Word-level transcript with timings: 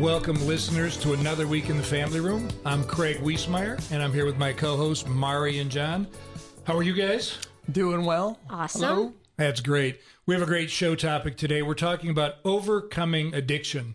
Welcome, 0.00 0.46
listeners, 0.46 0.96
to 1.02 1.12
another 1.12 1.46
week 1.46 1.68
in 1.68 1.76
the 1.76 1.82
family 1.82 2.20
room. 2.20 2.48
I'm 2.64 2.84
Craig 2.84 3.18
Wiesmeyer, 3.18 3.78
and 3.92 4.02
I'm 4.02 4.14
here 4.14 4.24
with 4.24 4.38
my 4.38 4.50
co 4.50 4.74
hosts, 4.74 5.06
Mari 5.06 5.58
and 5.58 5.70
John. 5.70 6.06
How 6.64 6.74
are 6.74 6.82
you 6.82 6.94
guys? 6.94 7.36
Doing 7.70 8.06
well. 8.06 8.38
Awesome. 8.48 8.80
Hello. 8.80 9.12
That's 9.36 9.60
great. 9.60 10.00
We 10.24 10.34
have 10.34 10.42
a 10.42 10.46
great 10.46 10.70
show 10.70 10.94
topic 10.94 11.36
today. 11.36 11.60
We're 11.60 11.74
talking 11.74 12.08
about 12.08 12.36
overcoming 12.46 13.34
addiction. 13.34 13.94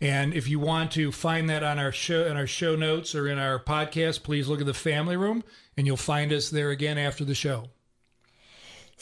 And 0.00 0.34
if 0.34 0.48
you 0.48 0.58
want 0.58 0.90
to 0.92 1.12
find 1.12 1.48
that 1.48 1.62
on 1.62 1.78
our 1.78 1.92
show 1.92 2.26
in 2.26 2.36
our 2.36 2.48
show 2.48 2.74
notes 2.74 3.14
or 3.14 3.28
in 3.28 3.38
our 3.38 3.60
podcast, 3.60 4.24
please 4.24 4.48
look 4.48 4.58
at 4.58 4.66
the 4.66 4.74
family 4.74 5.16
room 5.16 5.44
and 5.76 5.86
you'll 5.86 5.96
find 5.96 6.32
us 6.32 6.50
there 6.50 6.70
again 6.70 6.98
after 6.98 7.24
the 7.24 7.36
show. 7.36 7.68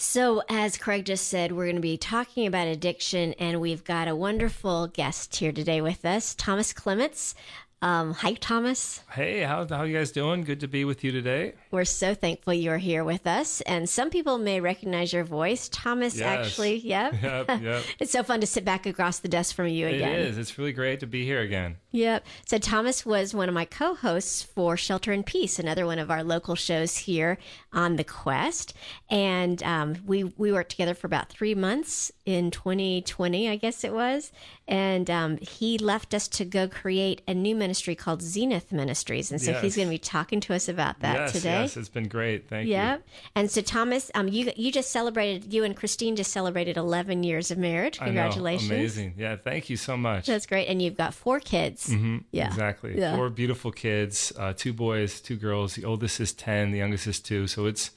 So, 0.02 0.42
as 0.48 0.78
Craig 0.78 1.04
just 1.04 1.28
said, 1.28 1.52
we're 1.52 1.66
going 1.66 1.76
to 1.76 1.80
be 1.80 1.96
talking 1.96 2.48
about 2.48 2.66
addiction, 2.66 3.34
and 3.34 3.60
we've 3.60 3.84
got 3.84 4.08
a 4.08 4.16
wonderful 4.16 4.88
guest 4.88 5.36
here 5.36 5.52
today 5.52 5.80
with 5.80 6.04
us, 6.04 6.34
Thomas 6.34 6.72
Clements. 6.72 7.36
Um, 7.82 8.12
hi, 8.12 8.34
Thomas. 8.34 9.00
Hey, 9.10 9.40
how 9.40 9.66
how 9.66 9.82
you 9.82 9.96
guys 9.96 10.12
doing? 10.12 10.42
Good 10.42 10.60
to 10.60 10.68
be 10.68 10.84
with 10.84 11.02
you 11.02 11.10
today. 11.10 11.54
We're 11.72 11.84
so 11.84 12.14
thankful 12.14 12.54
you're 12.54 12.78
here 12.78 13.02
with 13.02 13.26
us, 13.26 13.60
and 13.62 13.88
some 13.88 14.08
people 14.08 14.38
may 14.38 14.60
recognize 14.60 15.12
your 15.12 15.24
voice, 15.24 15.68
Thomas. 15.68 16.16
Yes. 16.16 16.46
Actually, 16.46 16.76
yep. 16.76 17.14
Yep, 17.22 17.62
yep. 17.62 17.84
it's 17.98 18.12
so 18.12 18.22
fun 18.22 18.40
to 18.40 18.46
sit 18.46 18.64
back 18.64 18.86
across 18.86 19.18
the 19.18 19.28
desk 19.28 19.54
from 19.54 19.68
you 19.68 19.86
again. 19.86 20.18
is. 20.18 20.38
It's 20.38 20.58
really 20.58 20.72
great 20.72 21.00
to 21.00 21.06
be 21.06 21.24
here 21.24 21.40
again. 21.40 21.76
Yep. 21.90 22.24
So 22.46 22.58
Thomas 22.58 23.04
was 23.04 23.34
one 23.34 23.48
of 23.48 23.54
my 23.54 23.64
co-hosts 23.64 24.42
for 24.42 24.76
Shelter 24.76 25.12
in 25.12 25.24
Peace, 25.24 25.58
another 25.58 25.84
one 25.84 25.98
of 25.98 26.10
our 26.10 26.22
local 26.22 26.54
shows 26.54 26.98
here 26.98 27.38
on 27.72 27.96
the 27.96 28.04
Quest, 28.04 28.74
and 29.10 29.62
um, 29.62 29.96
we 30.06 30.24
we 30.24 30.52
worked 30.52 30.70
together 30.70 30.94
for 30.94 31.06
about 31.06 31.28
three 31.28 31.54
months 31.54 32.12
in 32.24 32.50
2020, 32.50 33.48
I 33.48 33.56
guess 33.56 33.84
it 33.84 33.92
was, 33.92 34.30
and 34.68 35.10
um, 35.10 35.38
he 35.38 35.78
left 35.78 36.14
us 36.14 36.28
to 36.28 36.44
go 36.44 36.68
create 36.68 37.22
a 37.26 37.34
new 37.34 37.54
ministry 37.54 37.94
called 37.94 38.22
Zenith 38.22 38.72
Ministries, 38.72 39.30
and 39.32 39.40
so 39.40 39.54
he's 39.54 39.76
going 39.76 39.88
to 39.88 39.92
be 39.92 39.98
talking 39.98 40.40
to 40.40 40.54
us 40.54 40.68
about 40.68 41.00
that 41.00 41.16
yes, 41.16 41.32
today. 41.32 41.60
yes, 41.62 41.76
it's 41.76 41.88
been 41.88 42.08
great. 42.08 42.48
Thank 42.48 42.68
Yep. 42.68 42.98
you. 42.98 43.04
And 43.34 43.50
so 43.50 43.60
Thomas, 43.60 44.10
um, 44.14 44.28
you 44.28 44.52
you 44.56 44.70
just 44.70 44.90
celebrated, 44.90 45.52
you 45.52 45.64
and 45.64 45.76
Christine 45.76 46.16
just 46.16 46.32
celebrated 46.32 46.76
11 46.76 47.22
years 47.24 47.50
of 47.50 47.58
marriage. 47.58 47.98
Congratulations. 47.98 48.70
Amazing. 48.70 49.14
Yeah, 49.16 49.36
thank 49.36 49.70
you 49.70 49.76
so 49.76 49.96
much. 49.96 50.26
That's 50.26 50.46
great. 50.46 50.66
And 50.66 50.80
you've 50.80 50.96
got 50.96 51.14
four 51.14 51.40
kids. 51.40 51.88
Mm-hmm. 51.88 52.18
Yeah. 52.30 52.46
Exactly. 52.46 52.98
Yeah. 52.98 53.16
Four 53.16 53.30
beautiful 53.30 53.72
kids, 53.72 54.32
uh, 54.38 54.52
two 54.52 54.72
boys, 54.72 55.20
two 55.20 55.36
girls. 55.36 55.74
The 55.74 55.84
oldest 55.84 56.20
is 56.20 56.32
ten, 56.32 56.70
the 56.70 56.78
youngest 56.78 57.06
is 57.06 57.20
two. 57.20 57.46
So 57.46 57.61
it's 57.66 57.90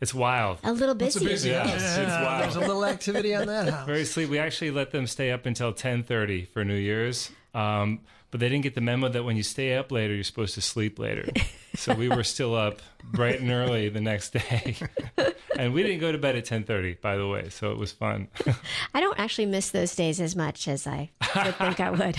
it's 0.00 0.12
wild. 0.14 0.58
A 0.64 0.72
little 0.72 0.94
busy. 0.94 1.24
busy 1.24 1.50
Yeah, 1.50 1.66
house. 1.66 1.74
it's, 1.74 1.84
it's 1.98 2.54
There's 2.54 2.56
a 2.56 2.60
little 2.60 2.84
activity 2.84 3.34
on 3.34 3.46
that 3.46 3.68
house. 3.68 3.86
Very 3.86 4.04
sleep. 4.04 4.28
We 4.28 4.38
actually 4.38 4.70
let 4.72 4.90
them 4.90 5.06
stay 5.06 5.30
up 5.30 5.46
until 5.46 5.72
ten 5.72 6.02
thirty 6.02 6.44
for 6.44 6.64
New 6.64 6.74
Year's. 6.76 7.30
Um, 7.54 8.00
but 8.30 8.40
they 8.40 8.48
didn't 8.48 8.64
get 8.64 8.74
the 8.74 8.80
memo 8.80 9.08
that 9.08 9.24
when 9.24 9.36
you 9.36 9.42
stay 9.42 9.76
up 9.76 9.90
later, 9.92 10.12
you're 10.14 10.24
supposed 10.24 10.54
to 10.54 10.60
sleep 10.60 10.98
later. 10.98 11.28
So 11.76 11.92
we 11.92 12.08
were 12.08 12.24
still 12.24 12.54
up 12.54 12.80
bright 13.04 13.38
and 13.38 13.50
early 13.50 13.90
the 13.90 14.00
next 14.00 14.30
day, 14.30 14.76
and 15.58 15.74
we 15.74 15.82
didn't 15.82 16.00
go 16.00 16.10
to 16.10 16.16
bed 16.16 16.34
at 16.34 16.46
ten 16.46 16.64
thirty, 16.64 16.94
by 16.94 17.18
the 17.18 17.28
way. 17.28 17.50
So 17.50 17.70
it 17.70 17.76
was 17.76 17.92
fun. 17.92 18.28
I 18.94 19.00
don't 19.00 19.18
actually 19.20 19.44
miss 19.44 19.68
those 19.72 19.94
days 19.94 20.18
as 20.18 20.34
much 20.34 20.68
as 20.68 20.86
I 20.86 21.10
would 21.20 21.54
think 21.56 21.78
I 21.80 21.90
would. 21.90 22.16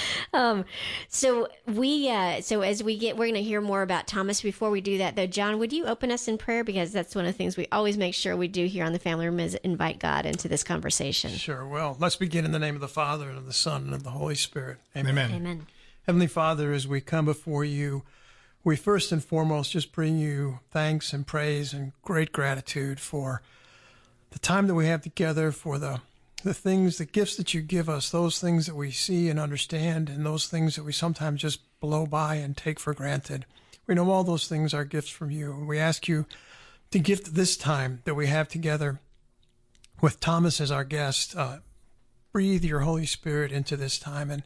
um, 0.32 0.64
so 1.08 1.48
we, 1.66 2.10
uh, 2.10 2.40
so 2.40 2.60
as 2.62 2.82
we 2.82 2.98
get, 2.98 3.16
we're 3.16 3.26
going 3.26 3.34
to 3.34 3.42
hear 3.42 3.60
more 3.60 3.82
about 3.82 4.06
Thomas. 4.06 4.40
Before 4.40 4.70
we 4.70 4.80
do 4.80 4.98
that, 4.98 5.16
though, 5.16 5.26
John, 5.26 5.58
would 5.58 5.72
you 5.72 5.86
open 5.86 6.10
us 6.10 6.28
in 6.28 6.38
prayer 6.38 6.64
because 6.64 6.92
that's 6.92 7.14
one 7.14 7.26
of 7.26 7.32
the 7.32 7.38
things 7.38 7.56
we 7.56 7.66
always 7.72 7.96
make 7.96 8.14
sure 8.14 8.36
we 8.36 8.48
do 8.48 8.66
here 8.66 8.84
on 8.84 8.92
the 8.92 8.98
Family 8.98 9.26
Room 9.26 9.40
is 9.40 9.54
invite 9.56 9.98
God 9.98 10.26
into 10.26 10.48
this 10.48 10.62
conversation. 10.62 11.30
Sure. 11.32 11.66
Well, 11.66 11.96
let's 11.98 12.16
begin 12.16 12.44
in 12.44 12.52
the 12.52 12.58
name 12.58 12.74
of 12.74 12.80
the 12.80 12.88
Father 12.88 13.28
and 13.28 13.38
of 13.38 13.46
the 13.46 13.52
Son 13.52 13.84
and 13.84 13.94
of 13.94 14.02
the 14.02 14.10
Holy 14.10 14.34
Spirit. 14.34 14.78
Amen. 14.96 15.10
Amen. 15.10 15.34
Amen. 15.34 15.66
Heavenly 16.06 16.26
Father, 16.26 16.72
as 16.72 16.88
we 16.88 17.00
come 17.00 17.24
before 17.24 17.64
you, 17.64 18.02
we 18.64 18.76
first 18.76 19.12
and 19.12 19.22
foremost 19.22 19.72
just 19.72 19.92
bring 19.92 20.18
you 20.18 20.60
thanks 20.70 21.12
and 21.12 21.26
praise 21.26 21.72
and 21.72 21.92
great 22.02 22.32
gratitude 22.32 23.00
for 23.00 23.42
the 24.30 24.38
time 24.38 24.66
that 24.66 24.74
we 24.74 24.86
have 24.86 25.02
together, 25.02 25.52
for 25.52 25.78
the 25.78 26.00
the 26.42 26.54
things, 26.54 26.98
the 26.98 27.04
gifts 27.04 27.36
that 27.36 27.54
you 27.54 27.60
give 27.60 27.88
us, 27.88 28.10
those 28.10 28.40
things 28.40 28.66
that 28.66 28.74
we 28.74 28.90
see 28.90 29.28
and 29.28 29.38
understand, 29.38 30.08
and 30.08 30.26
those 30.26 30.46
things 30.46 30.76
that 30.76 30.84
we 30.84 30.92
sometimes 30.92 31.40
just 31.40 31.60
blow 31.80 32.06
by 32.06 32.36
and 32.36 32.56
take 32.56 32.80
for 32.80 32.94
granted. 32.94 33.46
We 33.86 33.94
know 33.94 34.10
all 34.10 34.24
those 34.24 34.48
things 34.48 34.72
are 34.74 34.84
gifts 34.84 35.08
from 35.08 35.30
you. 35.30 35.64
We 35.66 35.78
ask 35.78 36.08
you 36.08 36.26
to 36.90 36.98
gift 36.98 37.34
this 37.34 37.56
time 37.56 38.02
that 38.04 38.14
we 38.14 38.26
have 38.26 38.48
together 38.48 39.00
with 40.00 40.20
Thomas 40.20 40.60
as 40.60 40.70
our 40.70 40.84
guest. 40.84 41.36
Uh, 41.36 41.58
breathe 42.32 42.64
your 42.64 42.80
Holy 42.80 43.06
Spirit 43.06 43.52
into 43.52 43.76
this 43.76 43.98
time 43.98 44.30
and, 44.30 44.42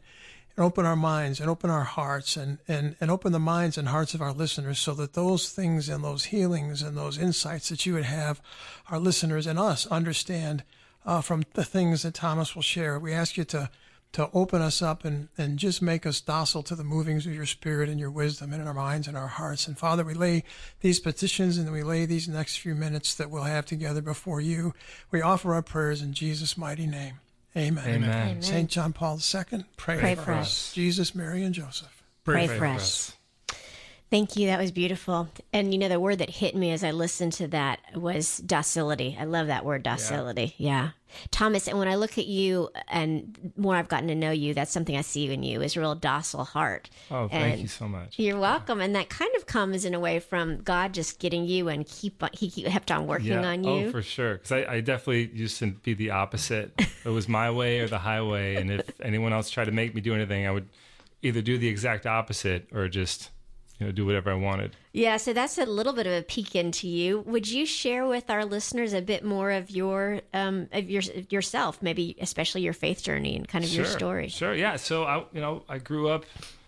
and 0.55 0.65
open 0.65 0.85
our 0.85 0.95
minds 0.95 1.39
and 1.39 1.49
open 1.49 1.69
our 1.69 1.83
hearts 1.83 2.35
and, 2.35 2.57
and, 2.67 2.95
and 2.99 3.09
open 3.09 3.31
the 3.31 3.39
minds 3.39 3.77
and 3.77 3.87
hearts 3.87 4.13
of 4.13 4.21
our 4.21 4.33
listeners 4.33 4.79
so 4.79 4.93
that 4.93 5.13
those 5.13 5.49
things 5.49 5.87
and 5.87 6.03
those 6.03 6.25
healings 6.25 6.81
and 6.81 6.97
those 6.97 7.17
insights 7.17 7.69
that 7.69 7.85
you 7.85 7.93
would 7.93 8.03
have 8.03 8.41
our 8.89 8.99
listeners 8.99 9.47
and 9.47 9.57
us 9.57 9.87
understand 9.87 10.63
uh, 11.07 11.21
from 11.21 11.43
the 11.53 11.63
things 11.63 12.03
that 12.03 12.13
Thomas 12.13 12.53
will 12.53 12.61
share. 12.61 12.99
We 12.99 13.13
ask 13.13 13.37
you 13.37 13.45
to 13.45 13.71
to 14.13 14.29
open 14.33 14.61
us 14.61 14.81
up 14.81 15.03
and, 15.03 15.27
and 15.37 15.59
just 15.59 15.81
make 15.81 16.05
us 16.05 16.21
docile 16.21 16.63
to 16.63 16.75
the 16.75 16.83
movings 16.83 17.25
of 17.25 17.33
your 17.35 17.45
spirit 17.45 17.89
and 17.89 17.99
your 17.99 18.09
wisdom 18.09 18.53
and 18.53 18.61
in 18.61 18.67
our 18.67 18.73
minds 18.73 19.05
and 19.05 19.17
our 19.17 19.27
hearts. 19.27 19.67
And 19.67 19.77
Father, 19.77 20.05
we 20.05 20.13
lay 20.13 20.45
these 20.79 20.99
petitions 21.01 21.57
and 21.57 21.71
we 21.73 21.83
lay 21.83 22.05
these 22.05 22.27
next 22.27 22.57
few 22.57 22.73
minutes 22.73 23.13
that 23.15 23.29
we'll 23.29 23.43
have 23.43 23.65
together 23.65 24.01
before 24.01 24.39
you. 24.39 24.73
We 25.11 25.21
offer 25.21 25.53
our 25.53 25.61
prayers 25.61 26.01
in 26.01 26.13
Jesus' 26.13 26.57
mighty 26.57 26.87
name. 26.87 27.19
Amen. 27.55 27.83
Amen. 27.85 28.09
Amen. 28.09 28.41
Saint 28.41 28.69
John 28.69 28.93
Paul 28.93 29.19
II, 29.19 29.65
pray, 29.75 29.99
Pray 29.99 30.15
for, 30.15 30.21
for 30.21 30.31
us. 30.33 30.47
us. 30.47 30.73
Jesus, 30.73 31.13
Mary, 31.13 31.43
and 31.43 31.53
Joseph. 31.53 32.03
Pray, 32.23 32.45
Pray 32.45 32.47
for 32.47 32.55
for 32.59 32.65
us. 32.67 33.09
us. 33.09 33.16
Thank 34.09 34.37
you. 34.37 34.47
That 34.47 34.59
was 34.59 34.71
beautiful. 34.71 35.27
And 35.51 35.73
you 35.73 35.79
know, 35.79 35.89
the 35.89 35.99
word 35.99 36.19
that 36.19 36.29
hit 36.29 36.55
me 36.55 36.71
as 36.71 36.83
I 36.83 36.91
listened 36.91 37.33
to 37.33 37.47
that 37.49 37.79
was 37.93 38.37
docility. 38.37 39.17
I 39.19 39.25
love 39.25 39.47
that 39.47 39.65
word, 39.65 39.83
docility. 39.83 40.55
Yeah. 40.57 40.91
Thomas, 41.31 41.67
and 41.67 41.77
when 41.79 41.87
I 41.87 41.95
look 41.95 42.17
at 42.17 42.27
you 42.27 42.69
and 42.87 43.51
more 43.57 43.75
I've 43.75 43.87
gotten 43.87 44.07
to 44.09 44.15
know 44.15 44.31
you, 44.31 44.53
that's 44.53 44.71
something 44.71 44.95
I 44.95 45.01
see 45.01 45.31
in 45.31 45.43
you 45.43 45.61
is 45.61 45.75
a 45.75 45.79
real 45.79 45.95
docile 45.95 46.43
heart. 46.43 46.89
Oh, 47.11 47.27
thank 47.27 47.53
And 47.53 47.61
you 47.61 47.67
so 47.67 47.87
much. 47.87 48.19
You're 48.19 48.39
welcome. 48.39 48.81
And 48.81 48.95
that 48.95 49.09
kind 49.09 49.33
of 49.35 49.45
comes 49.45 49.83
in 49.83 49.93
a 49.93 49.99
way 49.99 50.19
from 50.19 50.57
God 50.57 50.93
just 50.93 51.19
getting 51.19 51.45
you 51.45 51.67
and 51.69 51.85
keep 51.85 52.23
he 52.33 52.49
kept 52.49 52.91
on 52.91 53.07
working 53.07 53.33
on 53.33 53.65
oh, 53.65 53.79
you. 53.79 53.87
Oh, 53.87 53.91
for 53.91 54.01
sure. 54.01 54.35
Because 54.35 54.51
I, 54.51 54.75
I 54.75 54.81
definitely 54.81 55.31
used 55.33 55.59
to 55.59 55.71
be 55.71 55.93
the 55.93 56.11
opposite. 56.11 56.73
it 57.05 57.09
was 57.09 57.27
my 57.27 57.51
way 57.51 57.79
or 57.79 57.87
the 57.87 57.99
highway. 57.99 58.55
And 58.55 58.71
if 58.71 58.89
anyone 59.01 59.33
else 59.33 59.49
tried 59.49 59.65
to 59.65 59.71
make 59.71 59.95
me 59.95 60.01
do 60.01 60.13
anything, 60.13 60.47
I 60.47 60.51
would 60.51 60.67
either 61.21 61.41
do 61.41 61.57
the 61.57 61.67
exact 61.67 62.05
opposite 62.05 62.67
or 62.73 62.87
just, 62.87 63.31
you 63.79 63.85
know, 63.85 63.91
do 63.91 64.05
whatever 64.05 64.31
I 64.31 64.35
wanted. 64.35 64.75
Yeah, 64.91 65.17
so 65.17 65.33
that's 65.33 65.57
a 65.57 65.65
little 65.65 65.93
bit 65.93 66.07
of 66.07 66.13
a 66.13 66.23
peek 66.23 66.55
into 66.55 66.87
you. 66.87 67.19
Would 67.21 67.47
you 67.47 67.65
share 67.65 68.07
with 68.07 68.29
our 68.29 68.43
listeners 68.43 68.93
a 68.93 69.01
bit 69.01 69.23
more 69.23 69.51
of 69.51 69.69
your 69.69 70.21
um 70.33 70.67
of 70.71 70.89
your 70.89 71.03
yourself, 71.29 71.81
maybe 71.81 72.15
especially 72.19 72.61
your 72.61 72.73
faith 72.73 73.03
journey 73.03 73.35
and 73.35 73.47
kind 73.47 73.63
of 73.63 73.71
your 73.71 73.85
story? 73.85 74.29
Sure. 74.29 74.55
Yeah. 74.55 74.77
So 74.77 75.03
I, 75.03 75.25
you 75.31 75.41
know, 75.41 75.63
I 75.69 75.77
grew 75.77 76.09
up 76.09 76.25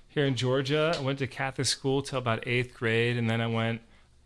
here 0.10 0.26
in 0.26 0.36
Georgia. 0.36 0.94
I 0.98 1.02
went 1.02 1.20
to 1.20 1.28
Catholic 1.28 1.68
school 1.68 2.02
till 2.02 2.20
about 2.20 2.48
eighth 2.48 2.74
grade, 2.74 3.18
and 3.18 3.30
then 3.30 3.42
I 3.42 3.48
went. 3.48 3.82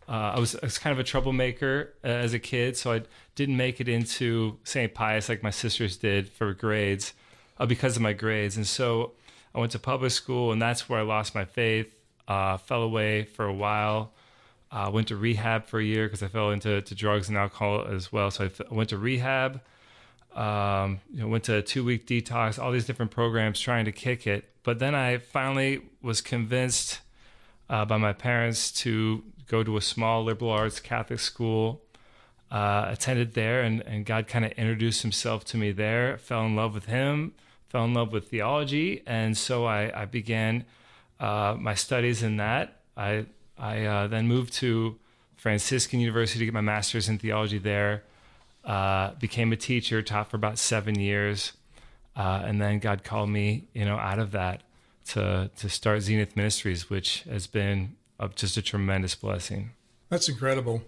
Uh, 0.06 0.32
I 0.34 0.38
was, 0.38 0.54
I 0.54 0.60
was 0.62 0.76
kind 0.76 0.92
of 0.92 0.98
a 0.98 1.04
troublemaker 1.04 1.94
uh, 2.04 2.08
as 2.08 2.34
a 2.34 2.38
kid, 2.38 2.76
so 2.76 2.92
I 2.92 3.02
didn't 3.36 3.56
make 3.56 3.80
it 3.80 3.88
into 3.88 4.58
St. 4.64 4.92
Pius 4.92 5.30
like 5.30 5.42
my 5.42 5.48
sisters 5.48 5.96
did 5.96 6.28
for 6.28 6.52
grades, 6.52 7.14
uh, 7.58 7.64
because 7.64 7.96
of 7.96 8.02
my 8.02 8.12
grades. 8.12 8.58
And 8.58 8.66
so 8.66 9.12
I 9.54 9.60
went 9.60 9.72
to 9.72 9.78
public 9.78 10.10
school, 10.10 10.52
and 10.52 10.60
that's 10.60 10.90
where 10.90 10.98
I 10.98 11.02
lost 11.02 11.34
my 11.34 11.46
faith. 11.46 11.90
Uh, 12.26 12.56
fell 12.56 12.82
away 12.82 13.24
for 13.24 13.44
a 13.44 13.52
while. 13.52 14.12
Uh, 14.70 14.90
went 14.92 15.08
to 15.08 15.16
rehab 15.16 15.66
for 15.66 15.78
a 15.78 15.84
year 15.84 16.06
because 16.06 16.22
I 16.22 16.28
fell 16.28 16.50
into 16.50 16.80
to 16.82 16.94
drugs 16.94 17.28
and 17.28 17.38
alcohol 17.38 17.86
as 17.88 18.10
well. 18.10 18.30
So 18.30 18.44
I 18.44 18.46
f- 18.46 18.70
went 18.70 18.88
to 18.88 18.98
rehab 18.98 19.60
um, 20.34 21.00
you 21.12 21.20
know, 21.20 21.28
went 21.28 21.44
to 21.44 21.56
a 21.56 21.62
two 21.62 21.84
week 21.84 22.06
detox, 22.06 22.58
all 22.58 22.72
these 22.72 22.86
different 22.86 23.10
programs 23.10 23.60
trying 23.60 23.84
to 23.84 23.92
kick 23.92 24.26
it. 24.26 24.50
But 24.62 24.78
then 24.78 24.94
I 24.94 25.18
finally 25.18 25.82
was 26.02 26.20
convinced 26.20 27.00
uh, 27.70 27.84
by 27.84 27.96
my 27.98 28.12
parents 28.12 28.72
to 28.72 29.22
go 29.46 29.62
to 29.62 29.76
a 29.76 29.80
small 29.80 30.24
liberal 30.24 30.50
arts 30.50 30.80
Catholic 30.80 31.20
school. 31.20 31.80
Uh, 32.50 32.86
attended 32.88 33.34
there, 33.34 33.62
and, 33.62 33.80
and 33.80 34.06
God 34.06 34.28
kind 34.28 34.44
of 34.44 34.52
introduced 34.52 35.02
Himself 35.02 35.44
to 35.46 35.56
me 35.56 35.72
there. 35.72 36.18
Fell 36.18 36.46
in 36.46 36.54
love 36.54 36.72
with 36.72 36.84
Him, 36.84 37.32
fell 37.68 37.84
in 37.84 37.94
love 37.94 38.12
with 38.12 38.28
theology, 38.28 39.02
and 39.06 39.36
so 39.36 39.64
I, 39.64 40.02
I 40.02 40.04
began 40.04 40.64
uh, 41.20 41.56
my 41.58 41.74
studies 41.74 42.22
in 42.22 42.36
that. 42.38 42.80
I 42.96 43.26
I 43.58 43.84
uh, 43.84 44.06
then 44.08 44.26
moved 44.26 44.52
to 44.54 44.98
Franciscan 45.36 46.00
University 46.00 46.40
to 46.40 46.44
get 46.44 46.54
my 46.54 46.60
master's 46.60 47.08
in 47.08 47.18
theology 47.18 47.58
there. 47.58 48.04
Uh, 48.64 49.12
became 49.16 49.52
a 49.52 49.56
teacher, 49.56 50.00
taught 50.00 50.30
for 50.30 50.36
about 50.36 50.58
seven 50.58 50.98
years, 50.98 51.52
uh, 52.16 52.42
and 52.44 52.60
then 52.60 52.78
God 52.78 53.04
called 53.04 53.28
me, 53.28 53.68
you 53.74 53.84
know, 53.84 53.96
out 53.96 54.18
of 54.18 54.30
that 54.32 54.62
to 55.08 55.50
to 55.56 55.68
start 55.68 56.02
Zenith 56.02 56.36
Ministries, 56.36 56.88
which 56.88 57.24
has 57.24 57.46
been 57.46 57.96
just 58.34 58.56
a 58.56 58.62
tremendous 58.62 59.14
blessing. 59.14 59.70
That's 60.08 60.28
incredible. 60.28 60.82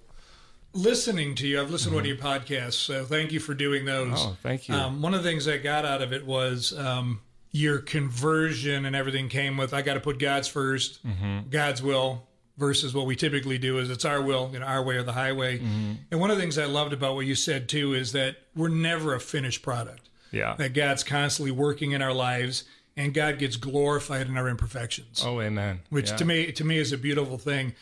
Listening 0.73 1.34
to 1.37 1.46
you, 1.46 1.61
I've 1.61 1.70
listened 1.70 1.93
to 1.93 1.96
one 1.96 2.05
of 2.05 2.08
your 2.08 2.17
podcasts, 2.17 2.75
so 2.75 3.05
thank 3.05 3.32
you 3.32 3.40
for 3.40 3.55
doing 3.55 3.87
those. 3.87 4.12
Oh, 4.14 4.37
thank 4.43 4.69
you. 4.69 4.75
Um, 4.75 5.00
one 5.00 5.14
of 5.14 5.23
the 5.23 5.28
things 5.28 5.49
I 5.49 5.56
got 5.56 5.84
out 5.84 6.02
of 6.02 6.12
it 6.12 6.26
was 6.26 6.76
um, 6.76 7.20
your 7.53 7.79
conversion 7.79 8.85
and 8.85 8.95
everything 8.95 9.29
came 9.29 9.57
with 9.57 9.73
I 9.73 9.83
got 9.83 9.95
to 9.95 10.01
put 10.01 10.19
God's 10.19 10.49
1st 10.53 10.99
Mm-hmm. 11.01 11.49
God's 11.51 11.83
will 11.83 12.27
versus 12.59 12.95
what 12.95 13.07
we 13.07 13.15
typically 13.17 13.59
do 13.59 13.79
is 13.79 13.91
it's 13.91 14.05
our 14.05 14.21
will, 14.23 14.51
you 14.53 14.59
know, 14.59 14.65
our 14.67 14.83
way 14.83 14.97
or 14.97 15.03
the 15.03 15.13
highway. 15.13 15.59
Mm-hmm. 15.59 15.93
And 16.11 16.21
one 16.21 16.31
of 16.31 16.37
the 16.37 16.43
things 16.43 16.57
I 16.59 16.65
loved 16.65 16.93
about 16.93 17.15
what 17.15 17.27
you 17.27 17.35
said 17.35 17.69
too 17.69 17.93
is 17.95 18.13
that 18.13 18.37
we're 18.55 18.69
never 18.69 19.15
a 19.15 19.21
finished 19.21 19.63
product. 19.63 20.09
yeah. 20.33 20.55
That 20.57 20.73
God's 20.75 21.05
constantly 21.05 21.51
working 21.51 21.93
in 21.93 22.01
our 22.03 22.13
lives 22.15 22.65
and 22.97 23.13
God 23.13 23.39
gets 23.39 23.57
glorified 23.57 24.27
in 24.27 24.39
our 24.39 24.49
imperfections 24.49 25.23
Oh, 25.25 25.41
amen. 25.43 25.81
which 25.91 26.11
Yeah. 26.11 26.17
to 26.17 26.25
me 26.25 26.53
to 26.53 26.65
me 26.65 26.79
is 26.79 26.93
a 26.93 26.99
beautiful 26.99 27.37
thing. 27.39 27.75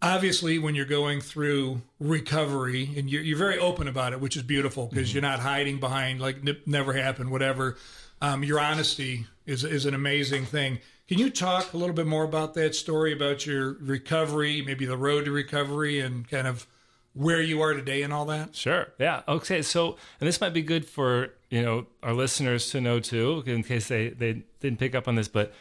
Obviously, 0.00 0.58
when 0.58 0.74
you're 0.74 0.84
going 0.84 1.20
through 1.20 1.80
recovery 2.00 2.90
and 2.96 3.08
you're, 3.08 3.22
you're 3.22 3.38
very 3.38 3.56
open 3.58 3.86
about 3.86 4.12
it, 4.12 4.20
which 4.20 4.36
is 4.36 4.42
beautiful 4.42 4.86
because 4.88 5.08
Mm-hmm. 5.08 5.14
you're 5.16 5.22
not 5.30 5.38
hiding 5.40 5.78
behind 5.78 6.20
like 6.20 6.38
"N- 6.46 6.56
never 6.66 6.92
happened, 6.94 7.30
whatever. 7.30 7.76
Um, 8.22 8.44
your 8.44 8.60
honesty 8.60 9.26
is 9.46 9.64
is 9.64 9.84
an 9.84 9.94
amazing 9.94 10.44
thing. 10.44 10.78
Can 11.08 11.18
you 11.18 11.28
talk 11.28 11.72
a 11.72 11.76
little 11.76 11.94
bit 11.94 12.06
more 12.06 12.22
about 12.22 12.54
that 12.54 12.76
story 12.76 13.12
about 13.12 13.44
your 13.44 13.72
recovery, 13.80 14.62
maybe 14.62 14.86
the 14.86 14.96
road 14.96 15.24
to 15.24 15.32
recovery, 15.32 15.98
and 15.98 16.26
kind 16.28 16.46
of 16.46 16.68
where 17.14 17.42
you 17.42 17.60
are 17.60 17.74
today 17.74 18.02
and 18.02 18.12
all 18.12 18.24
that? 18.26 18.54
Sure. 18.54 18.86
Yeah. 19.00 19.22
Okay. 19.26 19.60
So, 19.60 19.96
and 20.20 20.28
this 20.28 20.40
might 20.40 20.54
be 20.54 20.62
good 20.62 20.86
for 20.86 21.30
you 21.50 21.62
know 21.62 21.86
our 22.00 22.14
listeners 22.14 22.70
to 22.70 22.80
know 22.80 23.00
too, 23.00 23.42
in 23.44 23.64
case 23.64 23.88
they 23.88 24.10
they 24.10 24.44
didn't 24.60 24.78
pick 24.78 24.94
up 24.94 25.08
on 25.08 25.16
this. 25.16 25.26
But 25.26 25.52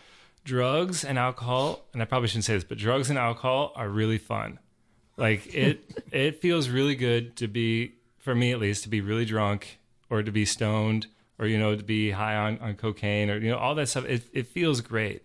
drugs 0.46 1.04
and 1.04 1.18
alcohol, 1.18 1.84
and 1.94 2.02
I 2.02 2.06
probably 2.06 2.28
shouldn't 2.28 2.46
say 2.46 2.54
this, 2.54 2.64
but 2.64 2.78
drugs 2.78 3.10
and 3.10 3.18
alcohol 3.18 3.74
are 3.76 3.90
really 3.90 4.20
fun. 4.20 4.60
Like 5.18 5.52
it, 5.54 5.84
it 6.12 6.42
feels 6.42 6.70
really 6.70 6.96
good 6.96 7.36
to 7.38 7.48
be, 7.48 7.94
for 8.20 8.36
me 8.36 8.52
at 8.52 8.60
least, 8.60 8.84
to 8.84 8.90
be 8.90 9.02
really 9.02 9.26
drunk 9.26 9.80
or 10.12 10.22
to 10.22 10.32
be 10.32 10.46
stoned 10.46 11.08
or 11.42 11.48
you 11.48 11.58
know 11.60 11.76
to 11.76 11.84
be 11.84 12.12
high 12.12 12.36
on 12.36 12.60
on 12.60 12.76
cocaine 12.76 13.30
or 13.30 13.38
you 13.38 13.50
know 13.50 13.58
all 13.58 13.76
that 13.76 13.90
stuff. 13.90 14.06
It 14.06 14.24
it 14.32 14.48
feels 14.48 14.80
great. 14.80 15.24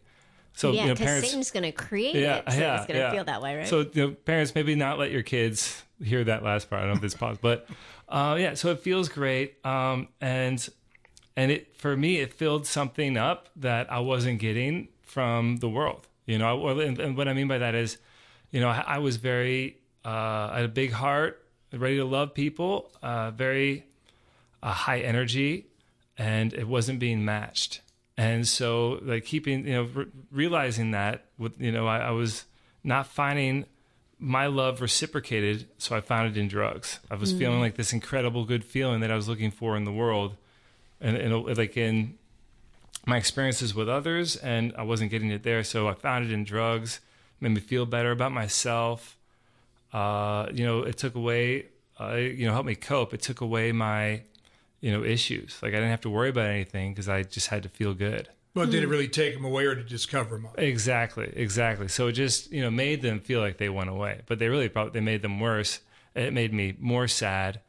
So 0.55 0.73
yeah, 0.73 0.83
you 0.83 0.89
know, 0.89 0.95
parents. 0.95 1.29
Satan's 1.29 1.51
going 1.51 1.65
to 1.65 1.73
create 1.73 2.15
Yeah, 2.15 2.37
it, 2.37 2.51
so 2.51 2.59
yeah, 2.59 2.77
it's 2.79 2.87
going 2.87 2.97
to 2.99 3.01
yeah. 3.07 3.13
feel 3.13 3.25
that 3.25 3.43
way, 3.43 3.59
right? 3.59 3.69
So 3.69 3.81
you 3.93 4.09
know, 4.09 4.11
parents 4.13 4.55
maybe 4.55 4.75
not 4.75 4.99
let 4.99 5.11
your 5.11 5.23
kids 5.23 5.83
hear 6.03 6.25
that 6.25 6.43
last 6.43 6.71
part. 6.71 6.81
I 6.81 6.87
don't 6.87 6.95
know 6.95 6.99
if 6.99 7.05
it's 7.05 7.15
possible, 7.15 7.41
but 7.43 7.69
uh, 8.09 8.37
yeah. 8.41 8.55
So 8.55 8.71
it 8.71 8.81
feels 8.81 9.11
great, 9.11 9.65
um, 9.67 10.09
and 10.21 10.67
and 11.37 11.53
it 11.53 11.77
for 11.77 11.95
me 11.95 12.21
it 12.21 12.33
filled 12.33 12.67
something 12.67 13.19
up 13.19 13.51
that 13.57 13.93
I 13.93 13.99
wasn't 14.01 14.41
getting 14.41 14.89
from 15.03 15.57
the 15.59 15.69
world. 15.69 16.09
You 16.25 16.39
know, 16.39 16.57
well, 16.57 16.81
and, 16.81 16.99
and 16.99 17.17
what 17.17 17.29
I 17.29 17.35
mean 17.35 17.47
by 17.49 17.59
that 17.59 17.75
is, 17.75 17.99
you 18.51 18.61
know, 18.61 18.69
I, 18.71 18.83
I 18.87 18.99
was 18.99 19.17
very 19.17 19.77
uh, 20.07 20.09
I 20.09 20.57
had 20.57 20.65
a 20.65 20.69
big 20.69 20.93
heart, 20.93 21.45
ready 21.71 21.97
to 21.97 22.05
love 22.07 22.33
people, 22.33 22.91
uh, 23.03 23.31
very 23.31 23.85
uh, 24.63 24.73
high 24.73 25.01
energy, 25.01 25.67
and 26.17 26.53
it 26.55 26.69
wasn't 26.69 26.99
being 26.99 27.25
matched. 27.25 27.81
And 28.17 28.49
so, 28.49 28.99
like 29.03 29.25
keeping, 29.25 29.67
you 29.67 29.75
know, 29.75 29.83
re- 29.93 30.07
realizing 30.31 30.93
that 30.93 31.25
with, 31.39 31.61
you 31.61 31.71
know, 31.71 31.87
I, 31.87 31.99
I 31.99 32.11
was 32.11 32.45
not 32.83 33.07
finding 33.07 33.67
my 34.19 34.47
love 34.47 34.81
reciprocated, 34.81 35.69
so 35.77 35.95
I 35.95 36.01
found 36.01 36.31
it 36.31 36.41
in 36.41 36.49
drugs. 36.49 37.01
I 37.11 37.17
was 37.17 37.33
feeling 37.33 37.61
like 37.61 37.75
this 37.75 37.93
incredible 37.93 38.47
good 38.47 38.65
feeling 38.65 39.01
that 39.01 39.11
I 39.11 39.17
was 39.17 39.29
looking 39.29 39.51
for 39.51 39.77
in 39.77 39.85
the 39.85 39.93
world, 39.93 40.37
and, 41.01 41.17
and 41.17 41.59
like 41.59 41.77
in 41.77 42.17
my 43.07 43.19
experiences 43.19 43.75
with 43.75 43.89
others, 43.89 44.37
and 44.37 44.73
I 44.77 44.83
wasn't 44.83 45.11
getting 45.11 45.31
it 45.31 45.43
there. 45.43 45.63
So 45.63 45.87
I 45.89 45.95
found 45.95 46.25
it 46.25 46.33
in 46.33 46.45
drugs. 46.45 47.01
Made 47.41 47.51
me 47.51 47.61
feel 47.61 47.85
better 47.85 48.11
about 48.11 48.33
myself. 48.33 49.19
Uh, 49.93 50.47
you 50.53 50.65
know, 50.65 50.81
it 50.81 50.97
took 50.97 51.15
away, 51.15 51.67
uh, 52.01 52.15
you 52.15 52.47
know, 52.47 52.53
helped 52.53 52.67
me 52.67 52.75
cope. 52.75 53.13
It 53.13 53.21
took 53.21 53.43
away 53.43 53.71
my, 53.73 54.23
you 54.81 54.93
know, 54.93 55.05
issues. 55.05 55.59
Like 55.63 55.73
I 55.73 55.77
didn't 55.77 55.91
have 55.91 56.01
to 56.03 56.11
worry 56.11 56.31
about 56.31 56.47
anything 56.47 56.93
because 56.93 57.09
I 57.09 57.23
just 57.23 57.49
had 57.49 57.63
to 57.63 57.69
feel 57.69 57.95
good. 57.95 58.29
But 58.55 58.71
did 58.71 58.83
it 58.83 58.87
really 58.87 59.09
take 59.09 59.35
them 59.35 59.45
away, 59.45 59.67
or 59.67 59.75
did 59.75 59.85
it 59.85 59.89
just 59.89 60.11
cover 60.11 60.37
them 60.37 60.47
up? 60.47 60.59
Exactly, 60.59 61.31
exactly. 61.37 61.89
So 61.89 62.07
it 62.07 62.13
just 62.13 62.51
you 62.51 62.63
know 62.63 62.71
made 62.71 63.03
them 63.03 63.21
feel 63.21 63.41
like 63.41 63.59
they 63.59 63.69
went 63.69 63.91
away, 63.91 64.23
but 64.27 64.39
they 64.39 64.49
really 64.49 64.71
probably 64.71 64.93
they 64.93 65.05
made 65.05 65.21
them 65.21 65.41
worse. 65.41 65.81
It 66.15 66.33
made 66.33 66.55
me 66.55 66.75
more 66.81 67.07
sad. 67.07 67.61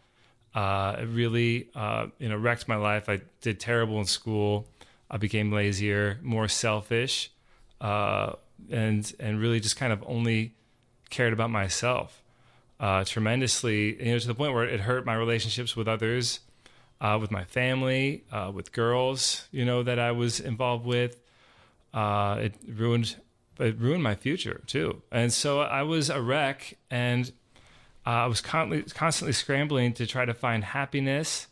Uh, 0.56 0.96
it 1.00 1.06
really 1.06 1.70
uh, 1.76 2.08
you 2.20 2.30
know 2.30 2.38
wrecked 2.38 2.70
my 2.70 2.78
life. 2.78 3.10
I 3.10 3.20
did 3.42 3.60
terrible 3.60 4.00
in 4.00 4.06
school. 4.06 4.66
I 5.12 5.18
became 5.18 5.52
lazier, 5.52 6.20
more 6.22 6.48
selfish, 6.48 7.32
uh, 7.82 8.34
and 8.70 9.14
and 9.20 9.42
really 9.42 9.60
just 9.60 9.76
kind 9.76 9.92
of 9.92 10.02
only 10.08 10.54
cared 11.10 11.34
about 11.34 11.50
myself 11.50 12.24
uh, 12.80 13.04
tremendously. 13.04 14.02
You 14.02 14.14
know 14.14 14.20
to 14.20 14.28
the 14.28 14.36
point 14.36 14.54
where 14.54 14.64
it 14.64 14.80
hurt 14.80 15.06
my 15.06 15.16
relationships 15.16 15.76
with 15.76 15.90
others 15.90 16.40
uh, 17.00 17.18
with 17.20 17.32
my 17.32 17.44
family, 17.44 18.24
uh, 18.32 18.52
with 18.54 18.72
girls, 18.72 19.48
you 19.52 19.66
know, 19.66 19.84
that 19.84 20.00
I 20.00 20.12
was 20.12 20.40
involved 20.40 20.86
with. 20.86 21.20
Uh, 21.94 22.38
it 22.42 22.56
ruined, 22.68 23.16
it 23.60 23.78
ruined 23.80 24.04
my 24.04 24.16
future 24.16 24.62
too. 24.68 25.02
And 25.12 25.32
so 25.32 25.62
I 25.62 25.84
was 25.84 26.10
a 26.10 26.22
wreck, 26.22 26.78
and 26.90 27.32
uh, 28.06 28.10
I 28.10 28.26
was 28.28 28.42
constantly, 28.42 28.90
constantly 28.92 29.34
scrambling 29.34 29.94
to 29.94 30.08
try 30.08 30.26
to 30.26 30.34
find 30.34 30.64
happiness. 30.64 31.48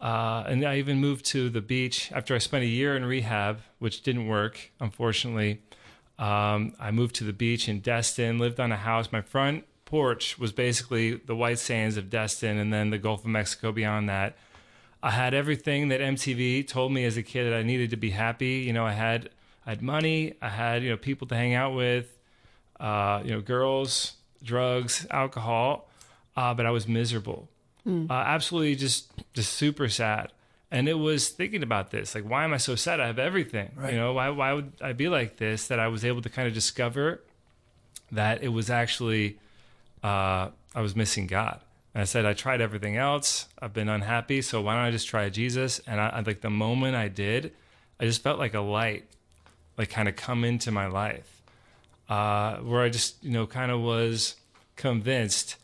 Uh, 0.00 0.44
and 0.46 0.64
I 0.64 0.78
even 0.78 0.98
moved 0.98 1.26
to 1.26 1.50
the 1.50 1.60
beach 1.60 2.10
after 2.12 2.34
I 2.34 2.38
spent 2.38 2.64
a 2.64 2.68
year 2.68 2.96
in 2.96 3.04
rehab, 3.04 3.60
which 3.78 4.02
didn't 4.02 4.26
work, 4.26 4.70
unfortunately. 4.80 5.60
Um, 6.18 6.74
I 6.78 6.90
moved 6.90 7.16
to 7.16 7.24
the 7.24 7.32
beach 7.32 7.68
in 7.68 7.80
Destin, 7.80 8.38
lived 8.38 8.60
on 8.60 8.72
a 8.72 8.76
house. 8.76 9.12
My 9.12 9.20
front 9.20 9.64
porch 9.84 10.38
was 10.38 10.52
basically 10.52 11.14
the 11.14 11.34
white 11.34 11.58
sands 11.58 11.96
of 11.96 12.08
Destin 12.08 12.58
and 12.58 12.72
then 12.72 12.90
the 12.90 12.98
Gulf 12.98 13.20
of 13.20 13.30
Mexico 13.30 13.72
beyond 13.72 14.08
that. 14.08 14.36
I 15.02 15.10
had 15.10 15.32
everything 15.34 15.88
that 15.88 16.00
MTV 16.00 16.66
told 16.68 16.92
me 16.92 17.04
as 17.04 17.16
a 17.16 17.22
kid 17.22 17.44
that 17.50 17.56
I 17.56 17.62
needed 17.62 17.90
to 17.90 17.96
be 17.96 18.10
happy. 18.10 18.64
You 18.66 18.72
know, 18.72 18.84
I 18.84 18.92
had 18.92 19.30
I 19.66 19.70
had 19.70 19.82
money, 19.82 20.34
I 20.42 20.48
had 20.48 20.82
you 20.82 20.90
know 20.90 20.96
people 20.96 21.26
to 21.28 21.34
hang 21.34 21.54
out 21.54 21.74
with, 21.74 22.16
uh, 22.78 23.22
you 23.24 23.30
know, 23.30 23.40
girls, 23.40 24.14
drugs, 24.42 25.06
alcohol, 25.10 25.88
uh, 26.36 26.52
but 26.54 26.66
I 26.66 26.70
was 26.70 26.86
miserable, 26.88 27.48
uh, 28.10 28.14
absolutely 28.14 28.74
just 28.76 29.10
just 29.32 29.52
super 29.54 29.88
sad. 29.88 30.32
And 30.72 30.88
it 30.88 30.94
was 30.94 31.30
thinking 31.30 31.64
about 31.64 31.90
this, 31.90 32.14
like, 32.14 32.24
why 32.24 32.44
am 32.44 32.52
I 32.52 32.58
so 32.58 32.76
sad? 32.76 33.00
I 33.00 33.06
have 33.08 33.18
everything. 33.18 33.70
You 33.92 33.98
know, 33.98 34.12
why 34.12 34.28
why 34.30 34.52
would 34.52 34.72
I 34.80 34.92
be 34.92 35.08
like 35.08 35.36
this? 35.38 35.66
That 35.68 35.80
I 35.80 35.88
was 35.88 36.04
able 36.04 36.22
to 36.22 36.28
kind 36.28 36.46
of 36.46 36.54
discover 36.54 37.22
that 38.12 38.42
it 38.42 38.48
was 38.48 38.70
actually 38.70 39.38
uh, 40.04 40.50
I 40.74 40.80
was 40.80 40.94
missing 40.94 41.26
God. 41.26 41.60
And 41.94 42.02
I 42.02 42.04
said, 42.04 42.24
I 42.24 42.34
tried 42.34 42.60
everything 42.60 42.96
else. 42.96 43.48
I've 43.58 43.72
been 43.72 43.88
unhappy. 43.88 44.42
So 44.42 44.60
why 44.60 44.74
don't 44.74 44.84
I 44.84 44.90
just 44.90 45.08
try 45.08 45.28
Jesus? 45.28 45.80
And 45.86 46.00
I, 46.00 46.08
I 46.08 46.20
like 46.20 46.40
the 46.40 46.50
moment 46.50 46.96
I 46.96 47.08
did, 47.08 47.52
I 47.98 48.04
just 48.04 48.22
felt 48.22 48.38
like 48.38 48.54
a 48.54 48.60
light, 48.60 49.04
like 49.76 49.90
kind 49.90 50.08
of 50.08 50.16
come 50.16 50.44
into 50.44 50.70
my 50.70 50.86
life, 50.86 51.42
uh, 52.08 52.56
where 52.58 52.82
I 52.82 52.88
just, 52.90 53.22
you 53.24 53.32
know, 53.32 53.46
kind 53.46 53.70
of 53.70 53.80
was 53.80 54.36
convinced. 54.76 55.56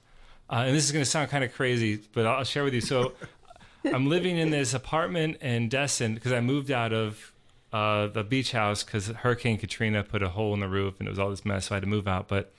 Uh, 0.50 0.64
and 0.66 0.76
this 0.76 0.84
is 0.84 0.92
going 0.92 1.04
to 1.04 1.10
sound 1.10 1.30
kind 1.30 1.44
of 1.44 1.54
crazy, 1.54 2.00
but 2.12 2.26
I'll 2.26 2.44
share 2.44 2.64
with 2.64 2.74
you. 2.74 2.80
So 2.80 3.12
I'm 3.84 4.08
living 4.08 4.36
in 4.36 4.50
this 4.50 4.74
apartment 4.74 5.36
in 5.40 5.68
Destin 5.68 6.14
because 6.14 6.32
I 6.32 6.40
moved 6.40 6.70
out 6.70 6.92
of 6.92 7.32
uh, 7.72 8.08
the 8.08 8.24
beach 8.24 8.52
house 8.52 8.82
because 8.82 9.08
Hurricane 9.08 9.58
Katrina 9.58 10.02
put 10.02 10.22
a 10.22 10.28
hole 10.28 10.54
in 10.54 10.60
the 10.60 10.68
roof 10.68 10.98
and 10.98 11.08
it 11.08 11.10
was 11.10 11.18
all 11.18 11.30
this 11.30 11.44
mess. 11.44 11.66
So 11.66 11.74
I 11.74 11.76
had 11.76 11.82
to 11.82 11.88
move 11.88 12.08
out. 12.08 12.28
But 12.28 12.52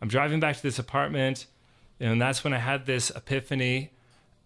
I'm 0.00 0.08
driving 0.08 0.40
back 0.40 0.56
to 0.56 0.62
this 0.62 0.78
apartment, 0.78 1.46
and 2.00 2.20
that's 2.20 2.44
when 2.44 2.52
I 2.52 2.58
had 2.58 2.86
this 2.86 3.10
epiphany 3.10 3.92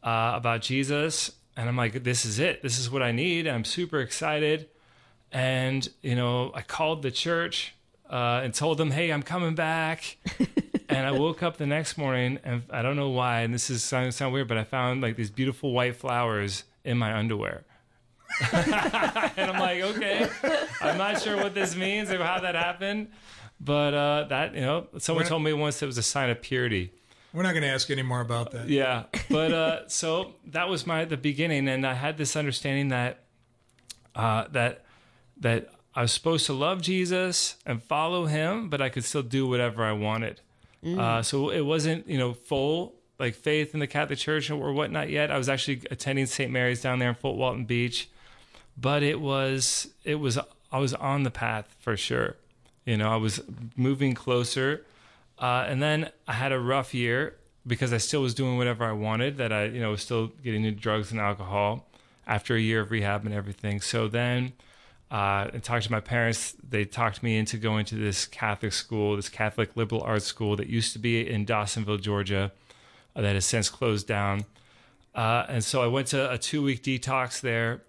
uh, 0.02 0.32
about 0.34 0.62
Jesus. 0.62 1.32
And 1.56 1.68
I'm 1.68 1.76
like, 1.76 2.04
this 2.04 2.24
is 2.24 2.38
it. 2.38 2.62
This 2.62 2.78
is 2.78 2.90
what 2.90 3.02
I 3.02 3.12
need. 3.12 3.46
I'm 3.46 3.64
super 3.64 4.00
excited. 4.00 4.68
And, 5.32 5.88
you 6.02 6.14
know, 6.14 6.52
I 6.54 6.62
called 6.62 7.02
the 7.02 7.10
church 7.10 7.74
uh, 8.08 8.40
and 8.42 8.54
told 8.54 8.78
them, 8.78 8.90
hey, 8.90 9.10
I'm 9.10 9.22
coming 9.22 9.54
back. 9.54 10.16
and 10.88 11.06
I 11.06 11.12
woke 11.12 11.42
up 11.42 11.56
the 11.56 11.66
next 11.66 11.96
morning, 11.96 12.38
and 12.42 12.62
I 12.70 12.82
don't 12.82 12.96
know 12.96 13.10
why, 13.10 13.40
and 13.40 13.54
this 13.54 13.70
is 13.70 13.82
sound, 13.82 14.12
sound 14.14 14.32
weird, 14.32 14.48
but 14.48 14.58
I 14.58 14.64
found 14.64 15.00
like 15.00 15.16
these 15.16 15.30
beautiful 15.30 15.72
white 15.72 15.96
flowers 15.96 16.64
in 16.84 16.98
my 16.98 17.16
underwear. 17.16 17.64
and 18.52 19.50
I'm 19.50 19.60
like, 19.60 19.82
okay, 19.82 20.28
I'm 20.80 20.98
not 20.98 21.20
sure 21.20 21.36
what 21.36 21.54
this 21.54 21.76
means 21.76 22.10
or 22.10 22.22
how 22.24 22.40
that 22.40 22.54
happened. 22.54 23.08
But 23.60 23.94
uh, 23.94 24.24
that, 24.30 24.54
you 24.54 24.62
know, 24.62 24.86
someone 24.98 25.26
told 25.26 25.42
me 25.42 25.52
once 25.52 25.82
it 25.82 25.86
was 25.86 25.98
a 25.98 26.02
sign 26.02 26.30
of 26.30 26.40
purity. 26.40 26.92
We're 27.32 27.42
not 27.42 27.52
going 27.52 27.62
to 27.62 27.68
ask 27.68 27.90
any 27.90 28.02
more 28.02 28.20
about 28.20 28.50
that. 28.52 28.68
Yeah. 28.68 29.04
But 29.28 29.52
uh, 29.52 29.80
so 29.88 30.34
that 30.46 30.68
was 30.68 30.86
my 30.86 31.04
the 31.04 31.16
beginning, 31.16 31.68
and 31.68 31.86
I 31.86 31.94
had 31.94 32.18
this 32.18 32.36
understanding 32.36 32.88
that 32.88 33.20
uh, 34.14 34.44
that 34.52 34.84
that 35.38 35.70
I 35.94 36.02
was 36.02 36.12
supposed 36.12 36.46
to 36.46 36.52
love 36.52 36.82
Jesus 36.82 37.56
and 37.66 37.82
follow 37.82 38.26
him, 38.26 38.68
but 38.68 38.80
I 38.80 38.88
could 38.88 39.04
still 39.04 39.22
do 39.22 39.46
whatever 39.46 39.84
I 39.84 39.92
wanted. 39.92 40.40
Uh, 40.82 41.20
so 41.20 41.50
it 41.50 41.60
wasn't, 41.60 42.08
you 42.08 42.16
know, 42.16 42.32
full 42.32 42.94
like 43.18 43.34
faith 43.34 43.74
in 43.74 43.80
the 43.80 43.86
Catholic 43.86 44.18
Church 44.18 44.50
or 44.50 44.72
whatnot 44.72 45.10
yet. 45.10 45.30
I 45.30 45.36
was 45.36 45.48
actually 45.48 45.82
attending 45.90 46.24
St. 46.24 46.50
Mary's 46.50 46.80
down 46.80 47.00
there 47.00 47.10
in 47.10 47.14
Fort 47.14 47.36
Walton 47.36 47.66
Beach, 47.66 48.08
but 48.78 49.02
it 49.02 49.20
was, 49.20 49.88
it 50.04 50.14
was, 50.14 50.38
I 50.72 50.78
was 50.78 50.94
on 50.94 51.24
the 51.24 51.30
path 51.30 51.76
for 51.80 51.98
sure. 51.98 52.36
You 52.86 52.96
know, 52.96 53.10
I 53.10 53.16
was 53.16 53.42
moving 53.76 54.14
closer. 54.14 54.86
Uh, 55.40 55.64
and 55.66 55.82
then 55.82 56.10
I 56.28 56.34
had 56.34 56.52
a 56.52 56.60
rough 56.60 56.94
year 56.94 57.36
because 57.66 57.92
I 57.92 57.98
still 57.98 58.22
was 58.22 58.34
doing 58.34 58.58
whatever 58.58 58.84
I 58.84 58.92
wanted, 58.92 59.38
that 59.38 59.52
I, 59.52 59.64
you 59.64 59.80
know, 59.80 59.90
was 59.90 60.02
still 60.02 60.28
getting 60.44 60.64
into 60.64 60.78
drugs 60.78 61.10
and 61.10 61.20
alcohol 61.20 61.88
after 62.26 62.54
a 62.54 62.60
year 62.60 62.80
of 62.80 62.90
rehab 62.90 63.24
and 63.24 63.34
everything. 63.34 63.80
So 63.80 64.06
then 64.06 64.52
uh, 65.10 65.50
I 65.52 65.60
talked 65.62 65.84
to 65.84 65.92
my 65.92 66.00
parents. 66.00 66.54
They 66.68 66.84
talked 66.84 67.22
me 67.22 67.36
into 67.36 67.56
going 67.56 67.84
to 67.86 67.96
this 67.96 68.26
Catholic 68.26 68.72
school, 68.72 69.16
this 69.16 69.28
Catholic 69.28 69.76
liberal 69.76 70.02
arts 70.02 70.26
school 70.26 70.56
that 70.56 70.68
used 70.68 70.92
to 70.92 70.98
be 70.98 71.28
in 71.28 71.44
Dawsonville, 71.44 72.00
Georgia, 72.00 72.52
uh, 73.16 73.22
that 73.22 73.34
has 73.34 73.44
since 73.44 73.68
closed 73.68 74.06
down. 74.06 74.44
Uh, 75.14 75.46
and 75.48 75.64
so 75.64 75.82
I 75.82 75.86
went 75.86 76.06
to 76.08 76.30
a 76.30 76.38
two 76.38 76.62
week 76.62 76.82
detox 76.82 77.40
there, 77.40 77.82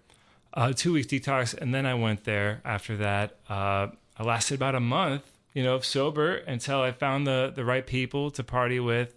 uh, 0.54 0.72
two 0.72 0.94
week 0.94 1.08
detox, 1.08 1.54
and 1.56 1.72
then 1.72 1.86
I 1.86 1.94
went 1.94 2.24
there 2.24 2.60
after 2.64 2.96
that. 2.96 3.36
Uh, 3.48 3.88
I 4.18 4.24
lasted 4.24 4.54
about 4.56 4.74
a 4.74 4.80
month, 4.80 5.22
you 5.54 5.62
know, 5.62 5.80
sober 5.80 6.36
until 6.36 6.80
I 6.80 6.92
found 6.92 7.26
the 7.26 7.52
the 7.54 7.64
right 7.64 7.86
people 7.86 8.30
to 8.32 8.44
party 8.44 8.80
with. 8.80 9.14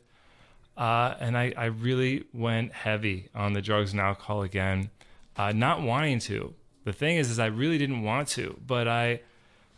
Uh, 0.77 1.15
and 1.21 1.37
I, 1.37 1.53
I 1.55 1.65
really 1.65 2.25
went 2.33 2.73
heavy 2.73 3.29
on 3.33 3.53
the 3.53 3.61
drugs 3.61 3.93
and 3.93 4.01
alcohol 4.01 4.41
again, 4.41 4.89
uh, 5.37 5.53
not 5.53 5.81
wanting 5.81 6.19
to. 6.19 6.53
The 6.83 6.91
thing 6.91 7.15
is, 7.15 7.29
is 7.29 7.39
I 7.39 7.45
really 7.45 7.77
didn't 7.77 8.03
want 8.03 8.27
to, 8.29 8.59
but 8.67 8.85
I, 8.85 9.21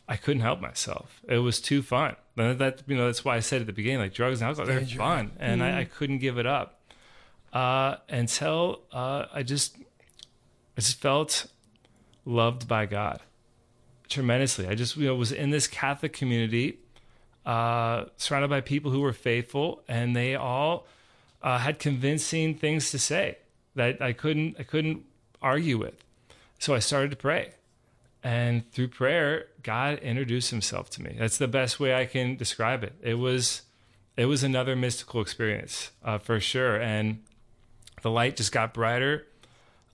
I 0.07 0.15
couldn't 0.15 0.41
help 0.41 0.59
myself. 0.59 1.21
It 1.29 1.37
was 1.37 1.61
too 1.61 1.83
fun. 1.83 2.15
And 2.35 2.57
that 2.57 2.81
you 2.87 2.97
know 2.97 3.05
that's 3.05 3.23
why 3.23 3.35
I 3.35 3.41
said 3.41 3.61
at 3.61 3.67
the 3.67 3.73
beginning, 3.73 3.99
like 3.99 4.13
drugs 4.13 4.41
and 4.41 4.47
alcohol, 4.47 4.67
they're 4.67 4.85
fun, 4.85 5.31
and 5.39 5.63
I, 5.63 5.81
I 5.81 5.83
couldn't 5.85 6.17
give 6.17 6.39
it 6.39 6.47
up 6.47 6.81
uh, 7.53 7.97
until 8.09 8.81
uh, 8.91 9.25
I 9.33 9.43
just, 9.43 9.77
I 10.77 10.81
just 10.81 10.99
felt 10.99 11.47
loved 12.25 12.67
by 12.67 12.85
God 12.85 13.21
tremendously. 14.09 14.67
I 14.67 14.75
just 14.75 14.97
you 14.97 15.07
know 15.07 15.15
was 15.15 15.31
in 15.31 15.49
this 15.49 15.67
Catholic 15.67 16.13
community, 16.13 16.79
uh, 17.45 18.05
surrounded 18.17 18.49
by 18.49 18.61
people 18.61 18.91
who 18.91 19.01
were 19.01 19.13
faithful, 19.13 19.81
and 19.87 20.15
they 20.15 20.35
all 20.35 20.85
uh, 21.41 21.57
had 21.59 21.79
convincing 21.79 22.55
things 22.55 22.91
to 22.91 22.99
say 22.99 23.37
that 23.75 24.01
I 24.01 24.13
couldn't 24.13 24.55
I 24.59 24.63
couldn't 24.63 25.03
argue 25.41 25.77
with. 25.77 26.03
So 26.59 26.73
I 26.73 26.79
started 26.79 27.11
to 27.11 27.17
pray, 27.17 27.51
and 28.23 28.69
through 28.71 28.89
prayer, 28.89 29.47
God 29.63 29.99
introduced 29.99 30.49
Himself 30.51 30.89
to 30.91 31.03
me. 31.03 31.15
That's 31.17 31.37
the 31.37 31.47
best 31.47 31.79
way 31.79 31.95
I 31.95 32.05
can 32.05 32.35
describe 32.35 32.83
it. 32.83 32.93
It 33.01 33.15
was 33.15 33.63
it 34.15 34.25
was 34.25 34.43
another 34.43 34.75
mystical 34.75 35.21
experience 35.21 35.91
uh, 36.03 36.17
for 36.17 36.39
sure, 36.39 36.81
and 36.81 37.23
the 38.01 38.11
light 38.11 38.35
just 38.37 38.51
got 38.51 38.73
brighter. 38.73 39.27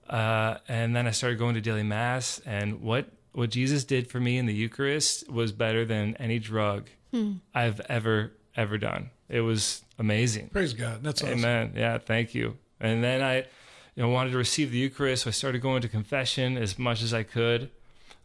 Uh, 0.10 0.58
and 0.67 0.96
then 0.96 1.08
I 1.08 1.12
started 1.12 1.39
going 1.39 1.55
to 1.55 1.62
daily 1.62 1.84
mass, 1.84 2.41
and 2.46 2.82
what 2.82 3.10
what 3.33 3.49
Jesus 3.49 3.83
did 3.83 4.09
for 4.09 4.19
me 4.19 4.37
in 4.37 4.45
the 4.45 4.53
Eucharist 4.53 5.29
was 5.29 5.51
better 5.51 5.85
than 5.85 6.15
any 6.17 6.39
drug 6.39 6.89
I've 7.53 7.79
ever 7.81 8.33
ever 8.55 8.77
done. 8.77 9.09
It 9.29 9.41
was 9.41 9.83
amazing. 9.99 10.49
Praise 10.49 10.73
God. 10.73 11.03
That's 11.03 11.21
awesome. 11.23 11.39
Amen. 11.39 11.73
Yeah, 11.75 11.97
thank 11.97 12.33
you. 12.35 12.57
And 12.79 13.03
then 13.03 13.21
I, 13.21 13.37
you 13.37 14.03
know, 14.03 14.09
wanted 14.09 14.31
to 14.31 14.37
receive 14.37 14.71
the 14.71 14.77
Eucharist, 14.77 15.23
so 15.23 15.29
I 15.29 15.31
started 15.31 15.61
going 15.61 15.81
to 15.81 15.87
confession 15.87 16.57
as 16.57 16.77
much 16.77 17.01
as 17.01 17.13
I 17.13 17.23
could. 17.23 17.71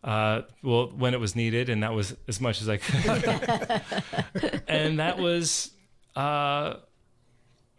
Uh, 0.03 0.43
well, 0.63 0.89
when 0.89 1.13
it 1.13 1.21
was 1.21 1.35
needed, 1.35 1.69
and 1.69 1.83
that 1.83 1.93
was 1.93 2.15
as 2.29 2.41
much 2.41 2.63
as 2.63 2.69
I 2.69 2.77
could. 2.77 4.63
and 4.69 5.01
that 5.01 5.19
was, 5.19 5.73
uh, 6.15 6.75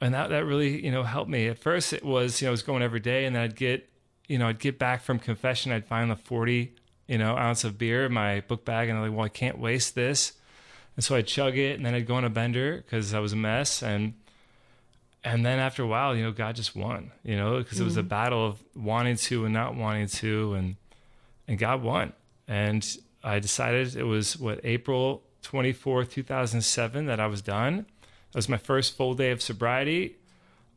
and 0.01 0.13
that 0.13 0.29
that 0.29 0.45
really, 0.45 0.83
you 0.83 0.91
know, 0.91 1.03
helped 1.03 1.29
me. 1.29 1.47
At 1.47 1.59
first, 1.59 1.93
it 1.93 2.03
was, 2.03 2.41
you 2.41 2.45
know, 2.45 2.49
I 2.49 2.51
was 2.51 2.61
going 2.61 2.83
every 2.83 2.99
day, 2.99 3.25
and 3.25 3.35
then 3.35 3.43
I'd 3.43 3.55
get, 3.55 3.89
you 4.27 4.37
know, 4.37 4.47
I'd 4.47 4.59
get 4.59 4.77
back 4.77 5.01
from 5.01 5.17
confession, 5.17 5.71
I'd 5.71 5.85
find 5.85 6.11
the 6.11 6.17
forty, 6.17 6.75
you 7.09 7.17
know, 7.17 7.35
ounce 7.35 7.63
of 7.63 7.77
beer 7.77 8.05
in 8.05 8.13
my 8.13 8.41
book 8.41 8.63
bag, 8.63 8.87
and 8.87 8.97
I'm 8.97 9.03
like, 9.03 9.17
well, 9.17 9.25
I 9.25 9.29
can't 9.29 9.57
waste 9.57 9.95
this. 9.95 10.33
And 10.95 11.03
so 11.03 11.15
I'd 11.15 11.27
chug 11.27 11.57
it, 11.57 11.75
and 11.75 11.85
then 11.85 11.95
I'd 11.95 12.05
go 12.05 12.15
on 12.15 12.23
a 12.23 12.29
bender 12.29 12.77
because 12.77 13.13
I 13.13 13.19
was 13.19 13.33
a 13.33 13.35
mess, 13.35 13.81
and 13.81 14.13
and 15.23 15.45
then 15.45 15.59
after 15.59 15.83
a 15.83 15.87
while, 15.87 16.15
you 16.15 16.23
know, 16.23 16.31
God 16.31 16.55
just 16.55 16.75
won, 16.75 17.11
you 17.23 17.35
know, 17.35 17.57
because 17.57 17.79
it 17.79 17.83
was 17.83 17.97
a 17.97 18.03
battle 18.03 18.45
of 18.45 18.63
wanting 18.75 19.17
to 19.17 19.43
and 19.43 19.53
not 19.53 19.75
wanting 19.75 20.07
to, 20.07 20.53
and 20.53 20.75
and 21.47 21.57
God 21.57 21.81
won. 21.81 22.13
And 22.47 22.85
I 23.23 23.39
decided 23.39 23.95
it 23.95 24.03
was 24.03 24.37
what 24.37 24.59
April 24.63 25.23
twenty 25.41 25.73
fourth, 25.73 26.11
two 26.11 26.23
thousand 26.23 26.61
seven, 26.61 27.07
that 27.07 27.19
I 27.19 27.27
was 27.27 27.41
done. 27.41 27.85
That 28.31 28.37
was 28.37 28.47
my 28.47 28.57
first 28.57 28.95
full 28.95 29.15
day 29.15 29.31
of 29.31 29.41
sobriety. 29.41 30.15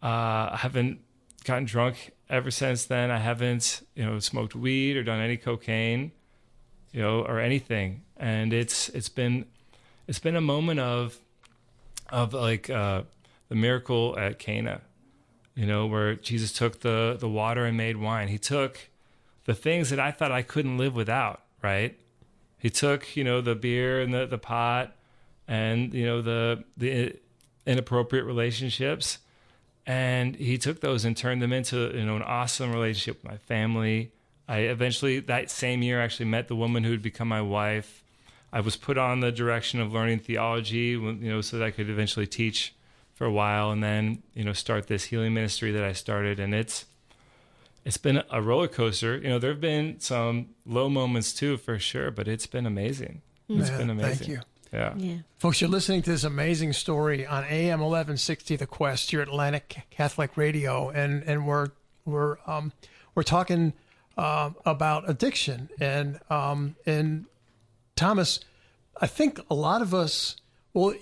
Uh, 0.03 0.51
I 0.53 0.59
haven't 0.59 1.01
gotten 1.45 1.65
drunk 1.67 2.13
ever 2.31 2.51
since 2.51 2.87
then. 2.87 3.11
I 3.11 3.19
haven't, 3.19 3.83
you 3.95 4.05
know, 4.07 4.19
smoked 4.21 4.55
weed 4.55 4.97
or 4.97 5.03
done 5.03 5.21
any 5.21 5.37
cocaine, 5.37 6.13
you 6.93 7.03
know, 7.03 7.23
or 7.23 7.41
anything. 7.41 8.03
And 8.17 8.53
it's 8.53 8.89
it's 8.91 9.09
been 9.09 9.47
it's 10.07 10.19
been 10.19 10.37
a 10.37 10.41
moment 10.41 10.81
of 10.81 11.19
of 12.11 12.35
like 12.35 12.69
uh, 12.71 13.03
the 13.49 13.55
miracle 13.55 14.15
at 14.19 14.39
Cana, 14.39 14.83
you 15.55 15.67
know, 15.67 15.87
where 15.87 16.15
Jesus 16.15 16.53
took 16.53 16.81
the 16.81 17.17
the 17.19 17.29
water 17.29 17.65
and 17.65 17.77
made 17.77 17.97
wine. 17.97 18.29
He 18.29 18.39
took 18.39 18.91
the 19.45 19.55
things 19.55 19.91
that 19.91 19.99
I 19.99 20.11
thought 20.11 20.31
I 20.31 20.43
couldn't 20.43 20.79
live 20.79 20.95
without, 20.95 21.43
right? 21.63 21.99
He 22.59 22.71
took, 22.71 23.17
you 23.17 23.25
know, 23.25 23.41
the 23.41 23.57
beer 23.57 24.01
and 24.01 24.15
the, 24.15 24.25
the 24.25 24.39
pot 24.39 24.95
and, 25.49 25.93
you 25.93 26.07
know, 26.07 26.23
the 26.23 26.65
the 26.77 27.17
inappropriate 27.67 28.25
relationships. 28.25 29.19
And 29.85 30.37
he 30.37 30.59
took 30.59 30.81
those 30.81 31.05
and 31.05 31.17
turned 31.17 31.43
them 31.43 31.53
into, 31.53 31.91
you 31.93 32.05
know, 32.05 32.15
an 32.15 32.23
awesome 32.23 32.73
relationship 32.73 33.23
with 33.23 33.33
my 33.33 33.39
family. 33.39 34.13
I 34.49 34.59
eventually 34.59 35.21
that 35.21 35.51
same 35.51 35.83
year 35.83 36.01
actually 36.01 36.27
met 36.27 36.49
the 36.49 36.57
woman 36.57 36.85
who 36.85 36.91
would 36.91 37.03
become 37.03 37.29
my 37.29 37.43
wife. 37.43 38.03
I 38.53 38.61
was 38.61 38.77
put 38.77 38.99
on 38.99 39.21
the 39.21 39.33
direction 39.33 39.81
of 39.81 39.93
learning 39.93 40.21
theology, 40.21 40.91
you 40.91 41.13
know, 41.15 41.41
so 41.41 41.59
that 41.59 41.65
I 41.65 41.71
could 41.71 41.89
eventually 41.89 42.27
teach 42.27 42.75
for 43.15 43.25
a 43.25 43.33
while 43.33 43.71
and 43.71 43.83
then, 43.83 44.23
you 44.35 44.45
know, 44.45 44.53
start 44.53 44.89
this 44.89 45.05
healing 45.05 45.33
ministry 45.33 45.73
that 45.73 45.83
I 45.83 45.93
started. 45.93 46.39
And 46.39 46.55
it's, 46.55 46.85
it's 47.85 47.97
been 47.97 48.23
a 48.31 48.43
roller 48.43 48.69
coaster. 48.69 49.17
You 49.17 49.31
know, 49.31 49.39
there 49.39 49.53
have 49.53 49.61
been 49.61 50.01
some 50.01 50.51
low 50.67 50.91
moments 50.91 51.33
too, 51.33 51.57
for 51.57 51.79
sure, 51.79 52.11
but 52.11 52.29
it's 52.29 52.47
been 52.47 52.67
amazing. 52.67 53.23
It's 53.49 53.71
Man, 53.71 53.79
been 53.79 53.91
amazing. 53.91 54.17
Thank 54.17 54.29
you. 54.29 54.41
Yeah. 54.73 54.95
Yeah. 54.97 55.17
Folks, 55.39 55.61
you're 55.61 55.71
listening 55.71 56.03
to 56.03 56.11
this 56.11 56.25
amazing 56.25 56.73
story 56.73 57.27
on 57.27 57.45
AM 57.45 57.81
1160 57.81 58.57
The 58.57 58.67
Quest, 58.67 59.13
your 59.13 59.23
Atlanta 59.23 59.61
Catholic 59.61 60.37
Radio, 60.37 60.89
and 60.89 61.23
and 61.25 61.47
we're 61.47 61.69
we're 62.07 62.39
um, 62.47 62.73
we're 63.15 63.23
talking 63.23 63.75
um 64.19 64.57
about 64.67 65.09
addiction 65.09 65.69
and 65.81 66.21
um, 66.31 66.77
and 66.87 67.27
Thomas, 67.97 68.41
I 69.01 69.07
think 69.07 69.39
a 69.51 69.55
lot 69.55 69.83
of 69.83 69.93
us, 69.95 70.37
well, 70.75 70.95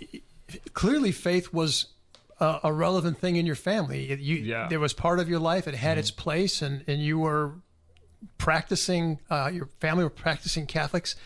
clearly 0.75 1.13
faith 1.13 1.53
was 1.53 1.87
a, 2.41 2.61
a 2.65 2.73
relevant 2.73 3.19
thing 3.19 3.37
in 3.37 3.47
your 3.47 3.55
family. 3.57 4.13
You, 4.21 4.37
Yeah. 4.37 4.69
there 4.69 4.81
was 4.81 4.93
part 4.93 5.19
of 5.21 5.29
your 5.29 5.39
life; 5.41 5.67
it 5.69 5.75
had 5.75 5.99
its 5.99 6.11
place, 6.11 6.63
and 6.63 6.85
and 6.87 7.01
you 7.03 7.19
were 7.19 7.53
practicing. 8.39 9.19
Uh, 9.31 9.51
your 9.53 9.67
family 9.81 10.05
were 10.05 10.11
practicing 10.11 10.67
Catholics. 10.67 11.17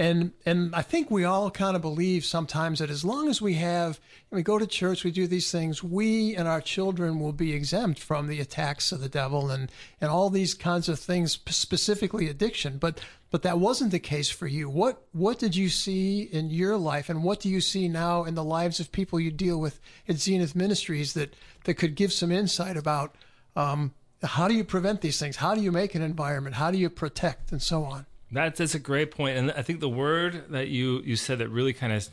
And 0.00 0.32
and 0.46 0.74
I 0.74 0.80
think 0.80 1.10
we 1.10 1.24
all 1.24 1.50
kind 1.50 1.76
of 1.76 1.82
believe 1.82 2.24
sometimes 2.24 2.78
that 2.78 2.88
as 2.88 3.04
long 3.04 3.28
as 3.28 3.42
we 3.42 3.54
have 3.56 4.00
we 4.30 4.42
go 4.42 4.58
to 4.58 4.66
church, 4.66 5.04
we 5.04 5.10
do 5.10 5.26
these 5.26 5.52
things, 5.52 5.84
we 5.84 6.34
and 6.34 6.48
our 6.48 6.62
children 6.62 7.20
will 7.20 7.34
be 7.34 7.52
exempt 7.52 8.00
from 8.00 8.26
the 8.26 8.40
attacks 8.40 8.92
of 8.92 9.02
the 9.02 9.10
devil 9.10 9.50
and 9.50 9.70
and 10.00 10.10
all 10.10 10.30
these 10.30 10.54
kinds 10.54 10.88
of 10.88 10.98
things, 10.98 11.38
specifically 11.50 12.30
addiction. 12.30 12.78
But 12.78 12.98
but 13.30 13.42
that 13.42 13.58
wasn't 13.58 13.90
the 13.90 13.98
case 13.98 14.30
for 14.30 14.46
you. 14.46 14.70
What 14.70 15.02
what 15.12 15.38
did 15.38 15.54
you 15.54 15.68
see 15.68 16.22
in 16.22 16.48
your 16.48 16.78
life, 16.78 17.10
and 17.10 17.22
what 17.22 17.40
do 17.40 17.50
you 17.50 17.60
see 17.60 17.86
now 17.86 18.24
in 18.24 18.34
the 18.34 18.42
lives 18.42 18.80
of 18.80 18.92
people 18.92 19.20
you 19.20 19.30
deal 19.30 19.60
with 19.60 19.82
at 20.08 20.16
Zenith 20.16 20.56
Ministries 20.56 21.12
that 21.12 21.36
that 21.64 21.74
could 21.74 21.94
give 21.94 22.14
some 22.14 22.32
insight 22.32 22.78
about 22.78 23.16
um, 23.54 23.92
how 24.22 24.48
do 24.48 24.54
you 24.54 24.64
prevent 24.64 25.02
these 25.02 25.18
things? 25.18 25.36
How 25.36 25.54
do 25.54 25.60
you 25.60 25.70
make 25.70 25.94
an 25.94 26.00
environment? 26.00 26.54
How 26.56 26.70
do 26.70 26.78
you 26.78 26.88
protect 26.88 27.52
and 27.52 27.60
so 27.60 27.84
on? 27.84 28.06
That's 28.32 28.58
that's 28.58 28.74
a 28.74 28.78
great 28.78 29.10
point, 29.10 29.36
and 29.36 29.50
I 29.52 29.62
think 29.62 29.80
the 29.80 29.88
word 29.88 30.44
that 30.50 30.68
you 30.68 31.00
you 31.04 31.16
said 31.16 31.38
that 31.38 31.48
really 31.48 31.72
kind 31.72 31.92
of 31.92 32.08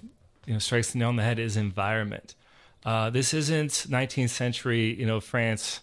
you 0.45 0.53
know 0.53 0.59
strikes 0.59 0.91
the 0.91 1.00
nail 1.00 1.09
on 1.09 1.15
the 1.15 1.24
head 1.24 1.39
is 1.39 1.55
environment. 1.57 2.33
Uh, 2.86 3.09
this 3.09 3.33
isn't 3.33 3.71
19th 3.89 4.29
century, 4.29 4.93
you 4.97 5.05
know, 5.05 5.19
France, 5.19 5.81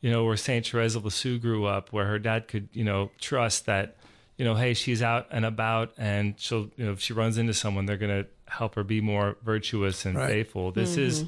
you 0.00 0.10
know, 0.10 0.24
where 0.24 0.36
Saint 0.36 0.66
Therese 0.66 0.94
of 0.94 1.04
Lisieux 1.04 1.38
grew 1.38 1.64
up, 1.64 1.92
where 1.92 2.06
her 2.06 2.18
dad 2.18 2.46
could 2.48 2.68
you 2.72 2.84
know 2.84 3.10
trust 3.20 3.66
that 3.66 3.96
you 4.38 4.44
know, 4.46 4.54
hey, 4.54 4.72
she's 4.74 5.02
out 5.02 5.26
and 5.30 5.44
about, 5.44 5.92
and 5.98 6.34
she'll 6.38 6.70
you 6.76 6.84
know 6.86 6.92
if 6.92 7.00
she 7.00 7.12
runs 7.12 7.36
into 7.38 7.54
someone, 7.54 7.86
they're 7.86 7.96
gonna 7.96 8.26
help 8.48 8.74
her 8.74 8.84
be 8.84 9.00
more 9.00 9.36
virtuous 9.44 10.04
and 10.04 10.16
Right. 10.16 10.28
faithful. 10.30 10.70
This 10.72 10.96
is 10.96 11.24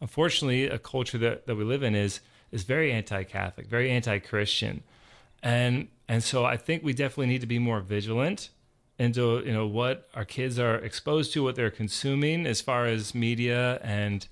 unfortunately 0.00 0.66
a 0.66 0.78
culture 0.78 1.18
that, 1.18 1.46
that 1.46 1.56
we 1.56 1.64
live 1.64 1.82
in 1.82 1.94
is 1.94 2.20
is 2.52 2.62
very 2.62 2.92
anti-Catholic, 2.92 3.66
very 3.66 3.90
anti-Christian, 3.90 4.82
and 5.42 5.88
and 6.08 6.22
so 6.22 6.44
I 6.44 6.56
think 6.56 6.82
we 6.82 6.92
definitely 6.92 7.26
need 7.26 7.40
to 7.40 7.46
be 7.46 7.58
more 7.58 7.80
vigilant 7.80 8.50
into 8.98 9.42
you 9.44 9.52
know 9.52 9.66
what 9.66 10.08
our 10.14 10.24
kids 10.24 10.58
are 10.58 10.76
exposed 10.76 11.32
to, 11.32 11.42
what 11.42 11.56
they're 11.56 11.70
consuming 11.70 12.46
as 12.46 12.60
far 12.60 12.86
as 12.86 13.14
media 13.14 13.78
and 13.82 14.26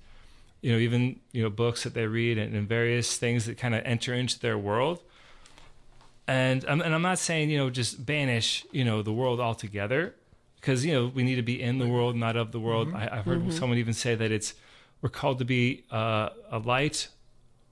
you 0.61 0.71
know 0.71 0.77
even 0.77 1.19
you 1.31 1.43
know 1.43 1.49
books 1.49 1.83
that 1.83 1.93
they 1.93 2.07
read 2.07 2.37
and, 2.37 2.55
and 2.55 2.67
various 2.67 3.17
things 3.17 3.45
that 3.45 3.57
kind 3.57 3.75
of 3.75 3.83
enter 3.85 4.13
into 4.13 4.39
their 4.39 4.57
world. 4.57 4.99
And 6.27 6.65
I'm, 6.67 6.81
and 6.81 6.95
I'm 6.95 7.03
not 7.03 7.19
saying 7.19 7.49
you 7.49 7.57
know 7.57 7.69
just 7.69 8.05
banish 8.05 8.65
you 8.71 8.83
know 8.83 9.01
the 9.01 9.13
world 9.13 9.39
altogether 9.39 10.15
because 10.55 10.83
you 10.85 10.93
know 10.93 11.11
we 11.13 11.23
need 11.23 11.35
to 11.35 11.43
be 11.43 11.61
in 11.61 11.77
the 11.77 11.87
world, 11.87 12.15
not 12.15 12.35
of 12.35 12.51
the 12.51 12.59
world. 12.59 12.91
I, 12.95 13.17
have 13.17 13.25
heard 13.25 13.53
someone 13.53 13.77
even 13.77 13.93
say 13.93 14.15
that 14.15 14.31
it's 14.31 14.55
we're 15.01 15.09
called 15.09 15.37
to 15.39 15.45
be 15.45 15.83
uh, 15.91 16.29
a 16.49 16.57
light 16.57 17.09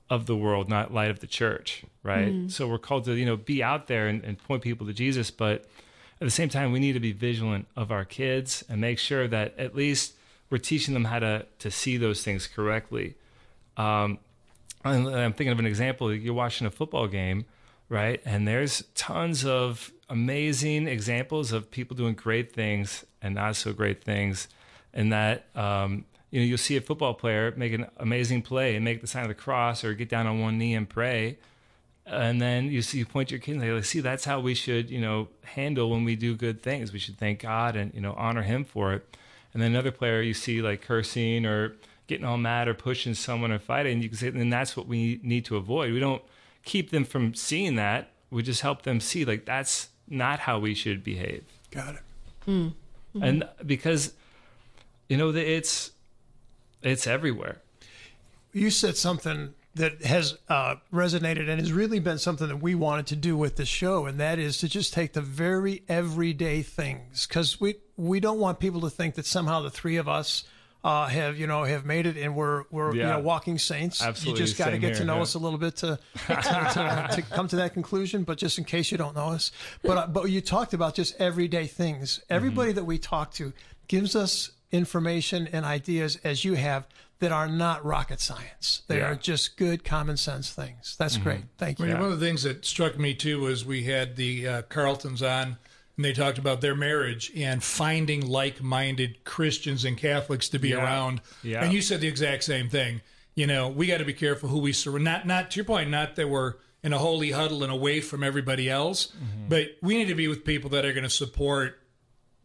of 0.10 0.26
the 0.26 0.36
world, 0.36 0.70
not 0.70 0.94
light 0.94 1.10
of 1.10 1.20
the 1.20 1.28
church, 1.28 1.84
right? 2.04 2.32
So 2.52 2.68
we're 2.68 2.78
called 2.78 3.06
to 3.06 3.14
you 3.14 3.26
know 3.26 3.38
be 3.38 3.64
out 3.64 3.88
there 3.88 4.08
and, 4.08 4.24
and 4.24 4.38
point 4.38 4.62
people 4.62 4.86
to 4.88 4.94
Jesus, 4.94 5.32
but 5.32 5.66
at 6.22 6.26
the 6.26 6.32
same 6.32 6.50
time, 6.50 6.72
we 6.72 6.80
need 6.80 6.94
to 6.94 7.00
be 7.00 7.12
vigilant 7.12 7.68
of 7.76 7.92
our 7.92 8.06
kids 8.06 8.64
and 8.70 8.80
make 8.80 9.00
sure 9.00 9.28
that 9.28 9.58
at 9.58 9.76
least 9.76 10.14
we're 10.50 10.58
teaching 10.58 10.94
them 10.94 11.06
how 11.06 11.20
to 11.20 11.46
to 11.60 11.72
see 11.72 11.98
those 11.98 12.24
things 12.24 12.48
correctly. 12.48 13.16
Um, 13.78 14.20
and 14.86 15.08
I'm 15.08 15.34
thinking 15.34 15.52
of 15.52 15.60
an 15.60 15.66
example. 15.66 16.14
You're 16.14 16.34
watching 16.34 16.68
a 16.68 16.72
football 16.72 17.08
game, 17.08 17.46
right? 17.90 18.22
And 18.26 18.48
there's 18.48 18.84
tons 18.96 19.46
of 19.46 19.92
amazing 20.10 20.88
examples 20.88 21.52
of 21.52 21.72
people 21.72 21.96
doing 21.96 22.14
great 22.14 22.54
things 22.54 23.06
and 23.22 23.36
not 23.36 23.56
so 23.56 23.74
great 23.74 24.04
things. 24.04 24.48
And 24.94 25.12
that, 25.12 25.48
um, 25.56 26.06
you 26.34 26.40
know, 26.40 26.46
you'll 26.48 26.58
see 26.58 26.76
a 26.76 26.82
football 26.82 27.14
player 27.14 27.54
make 27.56 27.74
an 27.74 27.86
amazing 27.98 28.42
play 28.42 28.76
and 28.76 28.84
make 28.84 29.02
the 29.02 29.08
sign 29.08 29.22
of 29.22 29.28
the 29.28 29.36
cross 29.36 29.84
or 29.84 29.94
get 29.94 30.10
down 30.10 30.26
on 30.26 30.40
one 30.42 30.58
knee 30.58 30.74
and 30.74 30.90
pray. 30.90 31.38
And 32.08 32.42
then 32.42 32.72
you 32.72 32.82
see, 32.82 32.98
you 32.98 33.06
point 33.06 33.30
your 33.30 33.40
kid 33.40 33.52
and 33.52 33.62
say, 33.62 33.72
like, 33.72 33.86
see, 33.86 34.00
that's 34.00 34.26
how 34.26 34.40
we 34.40 34.56
should, 34.56 34.90
you 34.90 35.00
know, 35.00 35.28
handle 35.44 35.92
when 35.92 36.04
we 36.04 36.16
do 36.16 36.36
good 36.36 36.64
things. 36.64 36.92
We 36.92 36.98
should 36.98 37.20
thank 37.20 37.42
God 37.42 37.76
and, 37.76 37.94
you 37.94 38.02
know, 38.02 38.16
honor 38.18 38.42
him 38.42 38.66
for 38.66 38.94
it. 38.94 39.16
And 39.54 39.62
then 39.62 39.70
another 39.70 39.92
player 39.92 40.24
you 40.24 40.34
see 40.34 40.60
like 40.60 40.82
cursing 40.82 41.46
or 41.46 41.76
getting 42.08 42.26
all 42.26 42.40
mad 42.40 42.68
or 42.68 42.74
pushing 42.74 43.14
someone 43.14 43.52
or 43.52 43.60
fighting, 43.60 44.02
you 44.02 44.10
can 44.10 44.18
say, 44.18 44.32
then 44.32 44.50
that's 44.50 44.76
what 44.76 44.88
we 44.88 45.20
need 45.22 45.46
to 45.46 45.56
avoid. 45.56 45.94
We 45.94 46.00
don't 46.00 46.24
keep 46.64 46.90
them 46.90 47.06
from 47.06 47.36
seeing 47.36 47.76
that. 47.76 48.10
We 48.32 48.42
just 48.42 48.62
help 48.62 48.82
them 48.82 49.00
see 49.00 49.24
like 49.24 49.46
that's 49.46 49.90
not 50.10 50.40
how 50.40 50.58
we 50.58 50.74
should 50.74 51.04
behave. 51.04 51.44
Got 51.70 51.94
it. 51.94 52.02
Hmm. 52.46 52.70
And 53.22 53.48
because 53.64 54.14
you 55.08 55.18
know 55.18 55.32
that 55.32 55.48
it's 55.48 55.92
it's 56.84 57.08
everywhere. 57.08 57.62
You 58.52 58.70
said 58.70 58.98
something 58.98 59.54
that 59.76 60.04
has 60.04 60.38
uh, 60.50 60.76
resonated 60.94 61.50
and 61.50 61.60
has 61.60 61.72
really 61.74 62.00
been 62.00 62.20
something 62.20 62.48
that 62.48 62.58
we 62.62 62.76
wanted 62.76 63.08
to 63.08 63.16
do 63.16 63.36
with 63.36 63.56
the 63.56 63.66
show, 63.66 64.06
and 64.06 64.20
that 64.20 64.38
is 64.38 64.60
to 64.60 64.70
just 64.70 64.94
take 64.94 65.14
the 65.14 65.22
very 65.22 65.82
everyday 65.90 66.62
things 66.62 67.26
because 67.26 67.60
we 67.60 67.76
we 67.98 68.20
don't 68.20 68.40
want 68.40 68.60
people 68.60 68.82
to 68.82 68.90
think 68.90 69.16
that 69.16 69.26
somehow 69.26 69.62
the 69.62 69.72
three 69.72 69.98
of 69.98 70.08
us. 70.08 70.44
Uh, 70.86 71.08
have 71.08 71.40
you 71.40 71.48
know 71.48 71.64
have 71.64 71.86
made 71.86 72.06
it 72.06 72.18
and 72.18 72.36
we're 72.36 72.66
we're 72.70 72.94
you 72.94 73.04
know 73.04 73.18
walking 73.18 73.58
saints. 73.58 74.04
Absolutely, 74.04 74.38
You 74.42 74.46
just 74.46 74.58
got 74.58 74.72
to 74.72 74.78
get 74.78 74.96
to 74.96 75.06
know 75.06 75.16
yeah. 75.16 75.22
us 75.22 75.34
a 75.34 75.40
little 75.40 75.58
bit 75.58 75.76
to 75.78 75.98
to, 76.28 76.36
to 76.36 77.10
to 77.14 77.22
come 77.22 77.48
to 77.48 77.56
that 77.56 77.74
conclusion. 77.74 78.26
But 78.26 78.38
just 78.38 78.58
in 78.58 78.66
case 78.66 78.92
you 78.92 78.98
don't 78.98 79.16
know 79.16 79.30
us, 79.30 79.54
but 79.82 79.98
uh, 79.98 80.08
but 80.08 80.30
you 80.30 80.42
talked 80.42 80.74
about 80.74 80.94
just 80.94 81.16
everyday 81.22 81.68
things. 81.68 82.20
Everybody 82.30 82.72
Mm-hmm. 82.72 82.76
that 82.80 82.84
we 82.84 82.98
talk 82.98 83.32
to 83.36 83.54
gives 83.88 84.14
us 84.14 84.52
information 84.74 85.48
and 85.54 85.64
ideas 85.66 86.18
as 86.24 86.44
you 86.44 86.56
have 86.56 86.86
that 87.20 87.32
are 87.32 87.48
not 87.48 87.86
rocket 87.86 88.20
science. 88.20 88.82
They 88.88 88.98
Yeah. 88.98 89.12
are 89.12 89.16
just 89.16 89.56
good 89.56 89.84
common 89.86 90.18
sense 90.18 90.50
things. 90.52 90.96
That's 90.98 91.16
great. 91.18 91.42
Thank 91.58 91.80
you. 91.80 91.86
Well, 91.86 91.96
One 92.02 92.12
of 92.12 92.20
the 92.20 92.26
things 92.26 92.44
that 92.44 92.66
struck 92.66 92.98
me 93.00 93.14
too 93.14 93.40
was 93.42 93.64
we 93.64 93.84
had 93.84 94.18
the 94.18 94.48
uh, 94.48 94.62
Carltons 94.64 95.22
on, 95.22 95.58
and 95.96 96.04
they 96.04 96.12
talked 96.12 96.38
about 96.40 96.60
their 96.60 96.76
marriage 96.76 97.32
and 97.36 97.64
finding 97.64 98.28
like-minded 98.28 99.24
Christians 99.24 99.86
and 99.86 99.96
Catholics 99.98 100.50
to 100.50 100.60
be 100.60 100.70
Yeah. 100.70 100.78
around. 100.84 101.22
Yeah. 101.44 101.64
And 101.64 101.72
you 101.72 101.82
said 101.82 102.02
the 102.02 102.08
exact 102.08 102.44
same 102.44 102.68
thing. 102.68 103.02
You 103.36 103.48
know, 103.48 103.70
we 103.70 103.88
got 103.88 104.00
to 104.00 104.06
be 104.06 104.14
careful 104.14 104.50
who 104.50 104.60
we 104.60 104.74
surround. 104.74 105.04
Not, 105.06 105.26
not 105.28 105.52
to 105.52 105.56
your 105.58 105.66
point, 105.66 105.90
not 105.92 106.16
that 106.18 106.28
we're 106.30 106.56
in 106.84 106.92
a 106.94 106.98
holy 107.00 107.32
huddle 107.32 107.64
and 107.64 107.72
away 107.72 108.02
from 108.02 108.24
everybody 108.24 108.70
else, 108.70 109.08
Mm-hmm. 109.08 109.48
but 109.50 109.78
we 109.82 109.96
need 109.98 110.08
to 110.10 110.16
be 110.16 110.28
with 110.28 110.44
people 110.44 110.70
that 110.72 110.84
are 110.84 110.92
going 110.94 111.04
to 111.06 111.10
support 111.10 111.80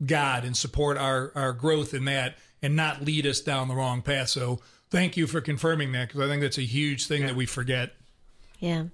God 0.04 0.44
and 0.44 0.56
support 0.56 0.96
our 0.96 1.32
our 1.34 1.52
growth 1.52 1.94
in 1.94 2.04
that, 2.06 2.36
and 2.62 2.76
not 2.76 3.04
lead 3.04 3.26
us 3.26 3.40
down 3.40 3.68
the 3.68 3.74
wrong 3.74 4.02
path. 4.02 4.28
So. 4.28 4.60
Thank 4.90 5.18
you 5.18 5.26
for 5.26 5.42
confirming 5.42 5.92
that 5.92 6.08
because 6.08 6.22
I 6.22 6.28
think 6.28 6.40
that's 6.40 6.56
a 6.56 6.62
huge 6.62 7.08
thing 7.08 7.26
that 7.26 7.36
we 7.36 7.44
forget. 7.44 7.92
Yeah. 8.58 8.84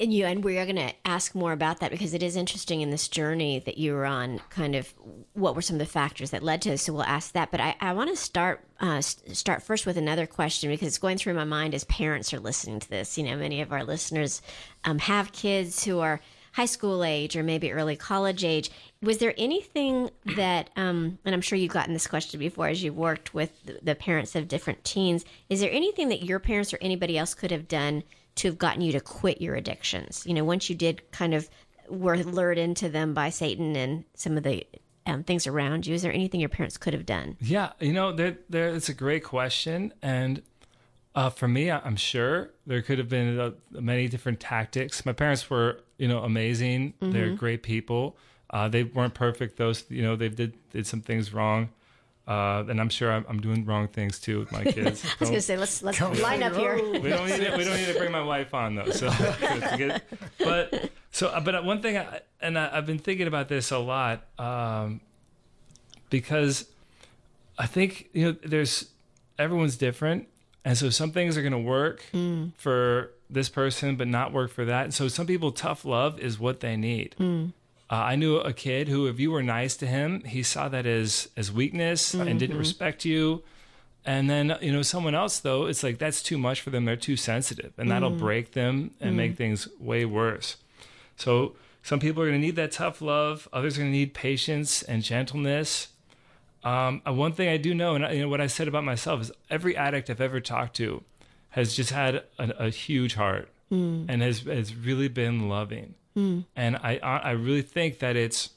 And 0.00 0.14
you 0.14 0.26
and 0.26 0.44
we 0.44 0.58
are 0.58 0.64
going 0.64 0.76
to 0.76 0.92
ask 1.04 1.34
more 1.34 1.50
about 1.50 1.80
that 1.80 1.90
because 1.90 2.14
it 2.14 2.22
is 2.22 2.36
interesting 2.36 2.82
in 2.82 2.90
this 2.90 3.08
journey 3.08 3.58
that 3.58 3.78
you 3.78 3.94
were 3.94 4.06
on. 4.06 4.38
Kind 4.48 4.76
of 4.76 4.94
what 5.32 5.56
were 5.56 5.62
some 5.62 5.74
of 5.74 5.80
the 5.80 5.86
factors 5.86 6.30
that 6.30 6.44
led 6.44 6.62
to 6.62 6.70
this? 6.70 6.82
So 6.82 6.92
we'll 6.92 7.02
ask 7.02 7.32
that. 7.32 7.50
But 7.50 7.60
I, 7.60 7.74
I 7.80 7.92
want 7.94 8.10
to 8.10 8.16
start 8.16 8.64
uh, 8.78 9.00
start 9.00 9.64
first 9.64 9.86
with 9.86 9.96
another 9.96 10.24
question 10.24 10.70
because 10.70 10.86
it's 10.86 10.98
going 10.98 11.18
through 11.18 11.34
my 11.34 11.42
mind 11.42 11.74
as 11.74 11.82
parents 11.84 12.32
are 12.32 12.38
listening 12.38 12.78
to 12.78 12.88
this. 12.88 13.18
You 13.18 13.24
know, 13.24 13.36
many 13.36 13.60
of 13.60 13.72
our 13.72 13.82
listeners 13.82 14.40
um, 14.84 15.00
have 15.00 15.32
kids 15.32 15.82
who 15.82 15.98
are 15.98 16.20
high 16.52 16.66
school 16.66 17.02
age 17.02 17.36
or 17.36 17.42
maybe 17.42 17.72
early 17.72 17.96
college 17.96 18.44
age. 18.44 18.70
Was 19.00 19.18
there 19.18 19.32
anything 19.38 20.10
that, 20.36 20.70
um, 20.76 21.18
and 21.24 21.34
I'm 21.34 21.40
sure 21.40 21.56
you've 21.56 21.72
gotten 21.72 21.92
this 21.92 22.08
question 22.08 22.40
before 22.40 22.66
as 22.66 22.82
you've 22.82 22.96
worked 22.96 23.32
with 23.32 23.52
the, 23.82 23.94
parents 23.94 24.34
of 24.34 24.48
different 24.48 24.82
teens, 24.84 25.24
is 25.48 25.60
there 25.60 25.70
anything 25.70 26.08
that 26.08 26.24
your 26.24 26.40
parents 26.40 26.74
or 26.74 26.78
anybody 26.80 27.16
else 27.16 27.32
could 27.34 27.52
have 27.52 27.68
done 27.68 28.02
to 28.36 28.48
have 28.48 28.58
gotten 28.58 28.80
you 28.82 28.90
to 28.92 29.00
quit 29.00 29.40
your 29.40 29.54
addictions? 29.54 30.24
You 30.26 30.34
know, 30.34 30.44
once 30.44 30.68
you 30.68 30.74
did 30.74 31.08
kind 31.12 31.32
of 31.32 31.48
were 31.88 32.16
lured 32.16 32.58
into 32.58 32.88
them 32.88 33.14
by 33.14 33.30
Satan 33.30 33.76
and 33.76 34.04
some 34.14 34.36
of 34.36 34.42
the 34.42 34.66
um, 35.06 35.22
things 35.22 35.46
around 35.46 35.86
you, 35.86 35.94
is 35.94 36.02
there 36.02 36.12
anything 36.12 36.40
your 36.40 36.48
parents 36.48 36.76
could 36.76 36.92
have 36.92 37.06
done? 37.06 37.36
Yeah, 37.40 37.72
you 37.78 37.92
know, 37.92 38.12
there, 38.12 38.38
there. 38.50 38.68
It's 38.74 38.88
a 38.88 38.94
great 38.94 39.22
question, 39.24 39.94
and 40.02 40.42
uh, 41.14 41.30
for 41.30 41.46
me, 41.48 41.70
I- 41.70 41.80
I'm 41.80 41.96
sure 41.96 42.50
there 42.66 42.82
could 42.82 42.98
have 42.98 43.08
been 43.08 43.38
uh, 43.38 43.52
many 43.70 44.08
different 44.08 44.40
tactics. 44.40 45.06
My 45.06 45.12
parents 45.12 45.48
were, 45.48 45.80
you 45.98 46.08
know, 46.08 46.18
amazing. 46.24 46.94
They're 47.00 47.34
great 47.34 47.62
people. 47.62 48.16
Uh, 48.50 48.68
they 48.68 48.84
weren't 48.84 49.14
perfect, 49.14 49.56
though. 49.56 49.72
You 49.88 50.02
know, 50.02 50.16
they 50.16 50.28
did 50.28 50.54
did 50.70 50.86
some 50.86 51.00
things 51.00 51.34
wrong, 51.34 51.68
uh, 52.26 52.64
and 52.68 52.80
I'm 52.80 52.88
sure 52.88 53.12
I'm, 53.12 53.24
I'm 53.28 53.40
doing 53.40 53.64
wrong 53.64 53.88
things 53.88 54.18
too 54.18 54.38
with 54.38 54.52
my 54.52 54.64
kids. 54.76 55.04
I 55.04 55.08
was 55.20 55.28
going 55.28 55.34
to 55.34 55.42
say, 55.42 55.56
let's 55.56 55.82
let's 55.82 56.00
line 56.00 56.42
up 56.42 56.54
here. 56.54 56.76
we 56.76 57.08
don't 57.10 57.26
need 57.28 57.44
to, 57.44 57.56
we 57.56 57.64
don't 57.64 57.76
need 57.76 57.92
to 57.92 57.98
bring 57.98 58.12
my 58.12 58.22
wife 58.22 58.54
on 58.54 58.74
though. 58.74 58.90
So, 58.90 59.10
to 59.10 60.02
but 60.38 60.90
so 61.10 61.28
uh, 61.28 61.40
but 61.40 61.64
one 61.64 61.82
thing, 61.82 61.98
I, 61.98 62.20
and 62.40 62.58
I, 62.58 62.70
I've 62.72 62.86
been 62.86 62.98
thinking 62.98 63.26
about 63.26 63.48
this 63.48 63.70
a 63.70 63.78
lot 63.78 64.24
um, 64.38 65.00
because 66.10 66.66
I 67.58 67.66
think 67.66 68.08
you 68.12 68.26
know 68.26 68.36
there's 68.42 68.86
everyone's 69.38 69.76
different, 69.76 70.28
and 70.64 70.76
so 70.76 70.88
some 70.90 71.12
things 71.12 71.36
are 71.36 71.42
going 71.42 71.52
to 71.52 71.58
work 71.58 72.02
for 72.56 73.10
this 73.30 73.48
person, 73.48 73.96
but 73.96 74.08
not 74.08 74.32
work 74.32 74.50
for 74.50 74.64
that. 74.64 74.84
And 74.84 74.94
so 74.94 75.08
some 75.08 75.26
people, 75.26 75.52
tough 75.52 75.84
love 75.84 76.18
is 76.18 76.38
what 76.38 76.60
they 76.60 76.76
need. 76.76 77.14
Uh, 77.90 77.94
I 77.94 78.16
knew 78.16 78.36
a 78.36 78.52
kid 78.52 78.88
who, 78.88 79.06
if 79.06 79.18
you 79.18 79.30
were 79.30 79.42
nice 79.42 79.76
to 79.78 79.86
him, 79.86 80.22
he 80.24 80.42
saw 80.42 80.68
that 80.68 80.84
as 80.86 81.28
as 81.36 81.50
weakness 81.50 82.12
and 82.28 82.38
didn't 82.38 82.58
respect 82.58 83.04
you. 83.04 83.42
And 84.04 84.28
then, 84.30 84.56
you 84.62 84.72
know, 84.72 84.82
someone 84.82 85.14
else, 85.14 85.38
though, 85.40 85.66
it's 85.66 85.82
like 85.82 85.98
that's 85.98 86.22
too 86.22 86.38
much 86.38 86.60
for 86.62 86.70
them. 86.70 86.84
They're 86.84 86.96
too 86.96 87.16
sensitive, 87.16 87.72
and 87.78 87.90
that'll 87.90 88.10
break 88.10 88.52
them 88.52 88.92
and 89.00 89.16
make 89.16 89.36
things 89.36 89.68
way 89.78 90.04
worse. 90.04 90.56
So, 91.16 91.56
some 91.82 91.98
people 92.00 92.22
are 92.22 92.26
going 92.28 92.40
to 92.40 92.46
need 92.46 92.56
that 92.56 92.72
tough 92.72 93.00
love, 93.02 93.48
others 93.52 93.76
are 93.76 93.80
going 93.80 93.92
to 93.92 93.98
need 93.98 94.14
patience 94.14 94.82
and 94.82 95.02
gentleness. 95.02 95.88
Um, 96.64 97.00
uh, 97.06 97.12
one 97.12 97.32
thing 97.32 97.48
I 97.48 97.56
do 97.56 97.74
know, 97.74 97.94
and 97.94 98.14
you 98.14 98.22
know, 98.22 98.28
what 98.28 98.40
I 98.40 98.46
said 98.48 98.68
about 98.68 98.84
myself 98.84 99.20
is 99.22 99.32
every 99.48 99.76
addict 99.76 100.10
I've 100.10 100.20
ever 100.20 100.40
talked 100.40 100.76
to 100.76 101.02
has 101.50 101.74
just 101.74 101.90
had 101.90 102.16
a, 102.38 102.66
a 102.66 102.70
huge 102.70 103.14
heart 103.14 103.48
and 103.70 104.22
has, 104.22 104.40
has 104.40 104.74
really 104.74 105.08
been 105.08 105.48
loving. 105.48 105.94
Hmm. 106.18 106.40
And 106.56 106.74
I, 106.78 106.98
I 106.98 107.30
really 107.30 107.62
think 107.62 108.00
that 108.00 108.16
it's 108.16 108.50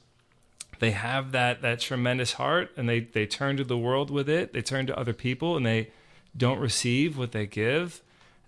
they 0.80 0.90
have 0.90 1.30
that 1.30 1.62
that 1.62 1.78
tremendous 1.78 2.32
heart 2.32 2.72
and 2.76 2.88
they 2.88 2.98
they 2.98 3.24
turn 3.24 3.56
to 3.58 3.62
the 3.62 3.78
world 3.78 4.10
with 4.10 4.28
it. 4.28 4.52
They 4.52 4.62
turn 4.62 4.88
to 4.88 4.98
other 4.98 5.12
people 5.12 5.56
and 5.56 5.64
they 5.64 5.90
don't 6.36 6.58
receive 6.58 7.16
what 7.16 7.30
they 7.30 7.46
give. 7.46 8.02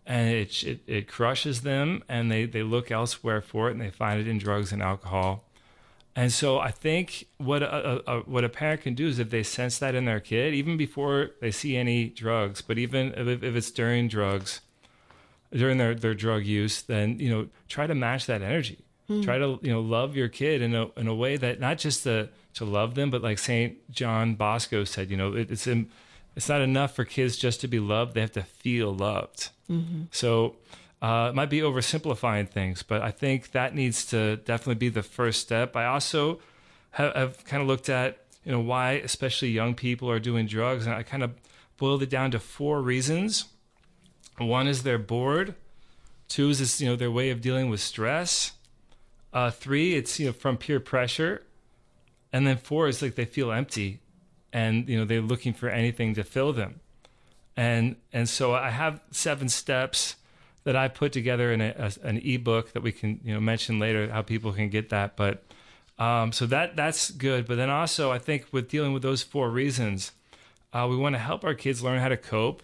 And 0.05 0.31
it 0.31 0.64
it, 0.64 0.81
it 0.88 1.07
crushes 1.07 1.61
them 1.61 2.03
and 2.09 2.29
they 2.29 2.44
they 2.44 2.64
look 2.64 2.90
elsewhere 2.90 3.40
for 3.40 3.68
it 3.68 3.72
and 3.72 3.81
they 3.81 3.90
find 3.90 4.20
it 4.20 4.27
in 4.27 4.38
drugs 4.38 4.72
and 4.72 4.83
alcohol. 4.83 5.44
And 6.16 6.33
so 6.33 6.59
I 6.59 6.72
think 6.72 7.29
what 7.38 7.62
a, 7.62 8.11
a, 8.11 8.16
a 8.16 8.20
what 8.22 8.42
a 8.42 8.48
parent 8.48 8.83
can 8.83 8.94
do 8.94 9.07
is 9.07 9.20
if 9.20 9.31
they 9.31 9.44
sense 9.44 9.79
that 9.79 9.94
in 9.94 10.05
their 10.05 10.18
kid, 10.18 10.55
even 10.55 10.77
before 10.77 11.31
they 11.40 11.53
see 11.53 11.77
any 11.77 12.07
drugs, 12.09 12.62
but 12.62 12.79
even 12.79 13.14
if, 13.16 13.44
if 13.44 13.55
it's 13.55 13.70
during 13.70 14.09
drugs, 14.09 14.61
during 15.53 15.79
their, 15.79 15.94
their 15.94 16.14
drug 16.14 16.44
use, 16.44 16.83
then 16.83 17.20
you 17.20 17.31
know 17.31 17.46
try 17.68 17.87
to 17.87 17.94
match 17.94 18.27
that 18.27 18.42
energy. 18.42 18.85
Try 19.22 19.36
to 19.38 19.58
you 19.60 19.70
know 19.70 19.80
love 19.80 20.16
your 20.16 20.28
kid 20.28 20.62
in 20.62 20.74
a 20.74 20.88
in 20.96 21.08
a 21.08 21.14
way 21.14 21.36
that 21.36 21.60
not 21.60 21.76
just 21.78 22.04
to 22.04 22.30
to 22.54 22.64
love 22.64 22.94
them, 22.94 23.10
but 23.10 23.20
like 23.22 23.38
Saint 23.38 23.90
John 23.90 24.34
Bosco 24.34 24.84
said, 24.84 25.10
you 25.10 25.16
know 25.16 25.34
it, 25.34 25.50
it's 25.50 25.66
in, 25.66 25.90
it's 26.34 26.48
not 26.48 26.62
enough 26.62 26.94
for 26.94 27.04
kids 27.04 27.36
just 27.36 27.60
to 27.60 27.68
be 27.68 27.78
loved; 27.78 28.14
they 28.14 28.22
have 28.22 28.32
to 28.32 28.42
feel 28.42 28.94
loved. 28.94 29.50
So 30.10 30.56
uh, 31.02 31.28
it 31.30 31.34
might 31.34 31.50
be 31.50 31.60
oversimplifying 31.60 32.48
things, 32.48 32.82
but 32.82 33.02
I 33.02 33.10
think 33.10 33.50
that 33.52 33.74
needs 33.74 34.06
to 34.06 34.36
definitely 34.38 34.76
be 34.76 34.88
the 34.88 35.02
first 35.02 35.40
step. 35.42 35.76
I 35.76 35.84
also 35.84 36.40
have, 36.92 37.14
have 37.14 37.44
kind 37.44 37.60
of 37.60 37.68
looked 37.68 37.90
at 37.90 38.24
you 38.42 38.52
know 38.52 38.60
why 38.60 38.92
especially 38.92 39.50
young 39.50 39.74
people 39.74 40.10
are 40.10 40.18
doing 40.18 40.46
drugs, 40.46 40.86
and 40.86 40.94
I 40.94 41.02
kind 41.02 41.22
of 41.22 41.34
boiled 41.76 42.02
it 42.02 42.08
down 42.08 42.30
to 42.30 42.38
four 42.38 42.80
reasons. 42.80 43.44
One 44.38 44.66
is 44.66 44.82
they're 44.82 44.96
bored. 44.96 45.54
Two 46.26 46.48
is 46.48 46.58
this, 46.58 46.80
you 46.80 46.88
know 46.88 46.96
their 46.96 47.10
way 47.10 47.28
of 47.28 47.42
dealing 47.42 47.68
with 47.68 47.80
stress. 47.80 48.52
Uh, 49.35 49.51
three, 49.51 49.97
it's 49.97 50.20
you 50.20 50.27
know 50.27 50.33
from 50.33 50.57
peer 50.57 50.79
pressure, 50.79 51.42
and 52.33 52.47
then 52.47 52.57
four 52.57 52.87
is 52.87 53.03
like 53.03 53.16
they 53.16 53.25
feel 53.25 53.51
empty, 53.51 54.01
and 54.53 54.88
you 54.88 54.97
know 54.97 55.05
they're 55.05 55.20
looking 55.20 55.53
for 55.53 55.68
anything 55.68 56.14
to 56.14 56.23
fill 56.23 56.53
them, 56.53 56.79
and 57.57 57.97
and 58.12 58.29
so 58.29 58.55
I 58.55 58.70
have 58.70 59.01
seven 59.11 59.49
steps 59.49 60.14
that 60.62 60.77
I 60.77 60.87
put 60.87 61.12
together 61.12 61.53
in 61.53 61.61
a, 61.61 61.75
a, 61.77 62.07
an 62.07 62.18
ebook 62.18 62.73
that 62.75 62.83
we 62.83 62.92
can 62.92 63.18
you 63.25 63.35
know 63.35 63.40
mention 63.40 63.81
later 63.81 64.09
how 64.09 64.23
people 64.23 64.53
can 64.53 64.68
get 64.68 64.90
that, 64.90 65.16
but 65.16 65.42
um, 65.99 66.31
so 66.31 66.47
that 66.47 66.77
that's 66.77 67.11
good. 67.11 67.49
But 67.49 67.57
then 67.57 67.70
also 67.70 68.12
I 68.12 68.20
think 68.20 68.47
with 68.53 68.68
dealing 68.68 68.92
with 68.92 69.03
those 69.03 69.25
four 69.25 69.51
reasons, 69.51 70.12
uh, 70.73 70.87
we 70.88 70.97
want 70.97 71.16
to 71.16 71.20
help 71.20 71.42
our 71.42 71.55
kids 71.55 71.83
learn 71.83 71.99
how 71.99 72.09
to 72.09 72.16
cope, 72.16 72.62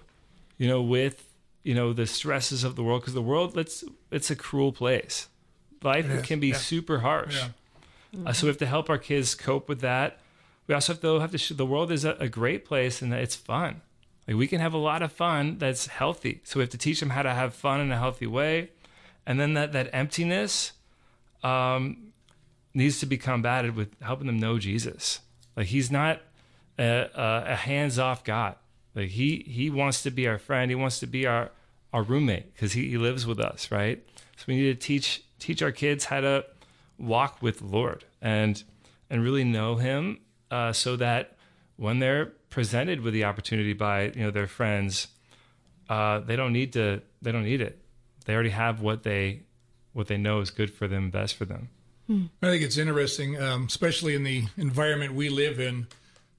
you 0.56 0.68
know, 0.68 0.80
with 0.80 1.32
you 1.64 1.74
know 1.74 1.92
the 1.92 2.06
stresses 2.06 2.62
of 2.62 2.76
the 2.76 2.84
world. 2.84 3.00
Because 3.02 3.14
the 3.14 3.22
world 3.22 3.56
let's 3.56 3.82
it's 4.12 4.30
a 4.30 4.36
cruel 4.36 4.70
place 4.70 5.26
life 5.82 6.24
can 6.24 6.40
be 6.40 6.48
yeah. 6.48 6.56
super 6.56 7.00
harsh. 7.00 7.42
Yeah. 8.12 8.28
uh, 8.28 8.32
so 8.32 8.46
we 8.46 8.48
have 8.48 8.58
to 8.58 8.66
help 8.66 8.90
our 8.90 8.98
kids 8.98 9.34
cope 9.34 9.68
with 9.68 9.80
that. 9.80 10.18
We 10.66 10.74
also 10.74 10.92
have 10.92 11.02
to 11.02 11.18
have 11.20 11.32
to 11.32 11.38
sh- 11.38 11.48
the 11.50 11.66
world 11.66 11.90
is 11.90 12.04
a, 12.04 12.12
a 12.20 12.28
great 12.28 12.64
place 12.64 13.02
and 13.02 13.12
that 13.12 13.20
it's 13.20 13.36
fun. 13.36 13.80
Like 14.26 14.36
we 14.36 14.46
can 14.46 14.60
have 14.60 14.74
a 14.74 14.78
lot 14.78 15.02
of 15.02 15.12
fun 15.12 15.58
that's 15.58 15.88
healthy. 15.88 16.40
So 16.44 16.60
we 16.60 16.62
have 16.62 16.70
to 16.70 16.78
teach 16.78 17.00
them 17.00 17.10
how 17.10 17.22
to 17.22 17.32
have 17.32 17.54
fun 17.54 17.80
in 17.80 17.90
a 17.90 17.98
healthy 17.98 18.26
way. 18.26 18.70
And 19.26 19.40
then 19.40 19.54
that 19.54 19.72
that 19.72 19.90
emptiness 19.92 20.72
um, 21.42 22.12
needs 22.74 23.00
to 23.00 23.06
be 23.06 23.18
combated 23.18 23.74
with 23.74 24.00
helping 24.00 24.26
them 24.26 24.38
know 24.38 24.58
jesus. 24.58 25.20
Like 25.56 25.66
he's 25.66 25.90
not 25.90 26.20
a, 26.78 27.10
a, 27.14 27.44
a 27.48 27.56
hands-off 27.56 28.22
god. 28.22 28.56
Like 28.94 29.08
he 29.08 29.44
he 29.46 29.70
wants 29.70 30.02
to 30.04 30.10
be 30.10 30.28
our 30.28 30.38
friend. 30.38 30.70
He 30.70 30.74
wants 30.74 31.00
to 31.00 31.06
be 31.06 31.26
our 31.26 31.50
our 31.92 32.02
roommate 32.02 32.54
because 32.54 32.72
he, 32.74 32.88
he 32.88 32.98
lives 32.98 33.26
with 33.26 33.40
us 33.40 33.70
right? 33.70 34.04
So 34.36 34.44
we 34.46 34.56
need 34.56 34.80
to 34.80 34.86
teach 34.86 35.24
teach 35.40 35.62
our 35.62 35.72
kids 35.72 36.06
how 36.06 36.20
to 36.20 36.44
walk 36.98 37.40
with 37.42 37.58
the 37.58 37.66
lord 37.66 38.04
and 38.20 38.62
and 39.08 39.22
really 39.22 39.44
know 39.44 39.76
him 39.76 40.18
uh, 40.50 40.72
so 40.72 40.96
that 40.96 41.36
when 41.76 41.98
they're 41.98 42.26
presented 42.50 43.00
with 43.00 43.14
the 43.14 43.24
opportunity 43.24 43.72
by 43.72 44.04
you 44.04 44.22
know 44.22 44.30
their 44.30 44.46
friends 44.46 45.08
uh, 45.88 46.20
they 46.20 46.36
don't 46.36 46.52
need 46.52 46.72
to 46.72 47.00
they 47.22 47.32
don't 47.32 47.44
need 47.44 47.60
it 47.60 47.80
they 48.26 48.34
already 48.34 48.50
have 48.50 48.80
what 48.80 49.02
they 49.02 49.40
what 49.92 50.06
they 50.06 50.16
know 50.16 50.40
is 50.40 50.50
good 50.50 50.72
for 50.72 50.86
them 50.86 51.10
best 51.10 51.34
for 51.34 51.44
them 51.44 51.68
I 52.42 52.46
think 52.46 52.62
it's 52.62 52.76
interesting, 52.76 53.40
um, 53.40 53.66
especially 53.66 54.14
in 54.14 54.24
the 54.24 54.44
environment 54.56 55.14
we 55.14 55.28
live 55.28 55.60
in. 55.60 55.86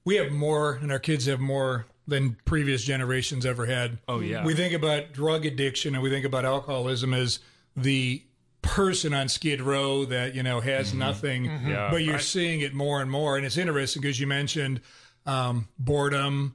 We 0.04 0.16
have 0.16 0.30
more, 0.30 0.74
and 0.74 0.92
our 0.92 0.98
kids 0.98 1.26
have 1.26 1.40
more 1.40 1.86
than 2.06 2.36
previous 2.44 2.84
generations 2.84 3.46
ever 3.46 3.66
had. 3.66 3.98
Oh, 4.08 4.20
yeah. 4.20 4.44
We 4.44 4.54
think 4.54 4.74
about 4.74 5.12
drug 5.12 5.46
addiction 5.46 5.94
and 5.94 6.02
we 6.02 6.10
think 6.10 6.26
about 6.26 6.44
alcoholism 6.44 7.14
as 7.14 7.38
the 7.76 8.22
person 8.62 9.12
on 9.12 9.28
Skid 9.28 9.60
Row 9.60 10.04
that 10.06 10.34
you 10.34 10.42
know 10.42 10.60
has 10.60 10.94
nothing, 10.94 11.46
Mm-hmm. 11.46 11.68
Yeah. 11.70 11.90
but 11.90 12.02
you're 12.04 12.18
seeing 12.18 12.60
it 12.60 12.72
more 12.74 13.02
and 13.02 13.10
more, 13.10 13.36
and 13.36 13.44
it's 13.44 13.56
interesting 13.56 14.00
because 14.02 14.18
you 14.20 14.26
mentioned 14.26 14.80
um, 15.26 15.68
boredom, 15.78 16.54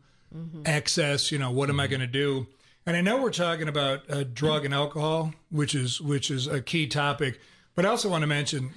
excess. 0.65 1.31
You 1.31 1.37
know, 1.39 1.51
what 1.51 1.69
am 1.69 1.79
I 1.79 1.87
going 1.87 1.99
to 2.01 2.07
do? 2.07 2.47
And 2.85 2.95
I 2.95 3.01
know 3.01 3.21
we're 3.21 3.31
talking 3.31 3.67
about 3.67 4.09
uh, 4.09 4.23
drug 4.33 4.63
and 4.65 4.73
alcohol, 4.73 5.33
which 5.51 5.75
is 5.75 5.99
which 6.01 6.31
is 6.31 6.47
a 6.47 6.61
key 6.61 6.87
topic, 6.87 7.39
but 7.75 7.85
I 7.85 7.89
also 7.89 8.09
want 8.09 8.21
to 8.21 8.27
mention 8.27 8.71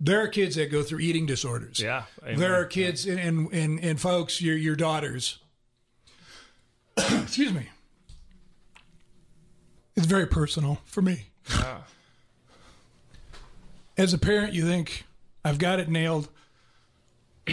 there 0.00 0.22
are 0.22 0.28
kids 0.28 0.56
that 0.56 0.70
go 0.72 0.82
through 0.82 1.00
eating 1.00 1.26
disorders. 1.26 1.78
yeah 1.80 2.04
There 2.36 2.54
are 2.54 2.64
kids 2.64 3.06
and 3.06 3.20
and 3.20 3.52
and, 3.52 3.78
and 3.84 4.00
folks, 4.00 4.40
your 4.40 4.56
your 4.56 4.74
daughters. 4.76 5.38
excuse 6.96 7.52
me. 7.52 7.68
It's 9.96 10.06
very 10.06 10.26
personal 10.26 10.80
for 10.86 11.02
me. 11.02 11.26
As 14.00 14.14
a 14.14 14.18
parent, 14.18 14.54
you 14.54 14.64
think 14.66 15.04
I've 15.44 15.58
got 15.58 15.78
it 15.78 15.90
nailed. 15.90 16.30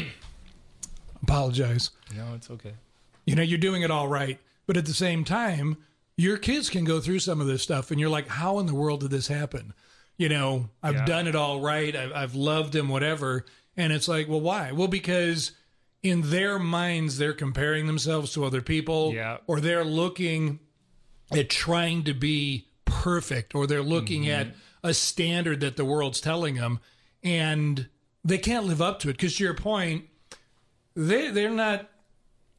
Apologize. 1.22 1.90
no 2.16 2.34
it's 2.36 2.50
okay 2.50 2.72
You 3.26 3.36
know, 3.36 3.42
you're 3.42 3.58
doing 3.58 3.82
it 3.82 3.92
all 3.92 4.08
right, 4.08 4.40
but 4.66 4.78
at 4.78 4.86
the 4.86 4.94
same 4.94 5.26
time, 5.26 5.76
your 6.16 6.38
kids 6.38 6.70
can 6.70 6.86
go 6.86 7.02
through 7.02 7.20
some 7.20 7.42
of 7.42 7.48
this 7.48 7.62
stuff, 7.64 7.92
and 7.92 8.00
you're 8.00 8.10
like, 8.10 8.30
how 8.30 8.60
in 8.60 8.66
the 8.66 8.74
world 8.74 9.02
did 9.02 9.12
this 9.12 9.28
happen? 9.28 9.74
You 10.16 10.30
know, 10.30 10.70
I've 10.82 10.96
Yeah. 10.96 11.06
done 11.06 11.28
it 11.28 11.36
all 11.36 11.60
right. 11.60 11.94
I've, 11.94 12.14
I've 12.14 12.34
loved 12.36 12.74
him, 12.74 12.88
whatever. 12.88 13.46
And 13.76 13.92
it's 13.92 14.08
like, 14.08 14.30
well, 14.30 14.40
why? 14.40 14.72
Well, 14.72 14.88
because 14.88 15.52
in 16.02 16.30
their 16.30 16.58
minds, 16.60 17.18
they're 17.18 17.34
comparing 17.34 17.88
themselves 17.88 18.32
to 18.34 18.46
other 18.46 18.62
people, 18.62 19.14
Yeah. 19.14 19.38
or 19.48 19.60
they're 19.60 19.84
looking 19.84 20.60
at 21.30 21.50
trying 21.50 22.04
to 22.06 22.14
be 22.14 22.68
perfect, 22.86 23.54
or 23.54 23.68
they're 23.68 23.84
looking 23.84 24.22
Mm-hmm. 24.24 24.50
at 24.50 24.56
a 24.84 24.94
standard 24.94 25.60
that 25.62 25.78
the 25.78 25.86
world's 25.86 26.22
telling 26.22 26.56
them, 26.56 26.80
and 27.24 27.88
they 28.24 28.38
can't 28.38 28.66
live 28.66 28.82
up 28.82 29.00
to 29.00 29.10
it. 29.10 29.14
Because 29.14 29.36
to 29.38 29.44
your 29.44 29.54
point, 29.54 30.06
they 30.96 31.30
they're 31.30 31.50
not 31.50 31.90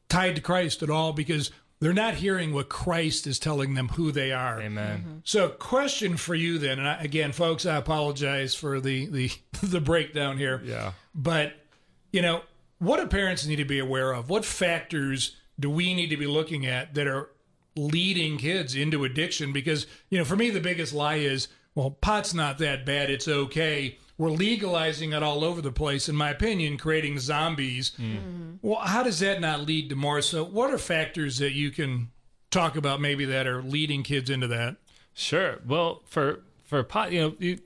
tied 0.09 0.37
to 0.37 0.43
Christ 0.43 0.83
at 0.83 0.91
all 0.91 1.13
because 1.13 1.51
they're 1.81 1.93
not 1.93 2.15
hearing 2.15 2.53
what 2.53 2.69
Christ 2.69 3.27
is 3.27 3.39
telling 3.39 3.75
them 3.75 3.89
who 3.89 4.11
they 4.11 4.33
are. 4.33 4.61
amen 4.61 4.99
mm-hmm. 4.99 5.19
So, 5.25 5.49
question 5.49 6.17
for 6.17 6.35
you 6.35 6.59
then, 6.59 6.79
and 6.79 6.89
I, 6.89 7.03
again, 7.03 7.33
folks, 7.33 7.67
I 7.67 7.77
apologize 7.77 8.55
for 8.55 8.81
the 8.81 9.07
the 9.07 9.31
the 9.63 9.81
breakdown 9.81 10.39
here. 10.39 10.61
yeah 10.65 10.93
But 11.15 11.55
you 12.13 12.23
know, 12.23 12.43
what 12.79 12.99
do 12.99 13.07
parents 13.07 13.47
need 13.47 13.57
to 13.57 13.65
be 13.65 13.79
aware 13.79 14.13
of? 14.13 14.31
What 14.31 14.45
factors 14.45 15.37
do 15.59 15.69
we 15.69 15.95
need 15.95 16.09
to 16.11 16.17
be 16.17 16.27
looking 16.27 16.67
at 16.67 16.95
that 16.95 17.07
are 17.07 17.31
leading 17.77 18.39
kids 18.39 18.75
into 18.75 19.05
addiction? 19.05 19.53
Because 19.53 19.87
you 20.11 20.19
know, 20.19 20.25
for 20.25 20.37
me, 20.37 20.51
the 20.51 20.61
biggest 20.61 20.93
lie 20.93 21.17
is, 21.17 21.49
well, 21.79 21.93
pot's 21.93 22.35
not 22.35 22.59
that 22.59 22.85
bad; 22.85 23.09
it's 23.09 23.29
okay. 23.29 23.99
We're 24.17 24.31
legalizing 24.31 25.13
it 25.13 25.23
all 25.23 25.45
over 25.45 25.63
the 25.63 25.71
place, 25.71 26.09
in 26.09 26.17
my 26.17 26.31
opinion, 26.31 26.77
creating 26.77 27.21
zombies. 27.21 27.97
Well, 28.63 28.81
how 28.81 29.05
does 29.05 29.21
that 29.21 29.41
not 29.41 29.61
lead 29.61 29.89
to 29.91 29.95
more? 29.95 30.21
So, 30.21 30.43
what 30.43 30.73
are 30.73 30.79
factors 30.79 31.39
that 31.39 31.53
you 31.53 31.71
can 31.71 32.11
talk 32.51 32.75
about 32.75 33.01
maybe 33.01 33.25
that 33.27 33.47
are 33.47 33.63
leading 33.63 34.03
kids 34.03 34.29
into 34.29 34.49
that? 34.49 34.75
Sure. 35.15 35.61
Well, 35.65 36.03
for 36.07 36.41
for 36.65 36.83
pot, 36.83 37.13
you 37.13 37.21
know, 37.21 37.35
you 37.39 37.61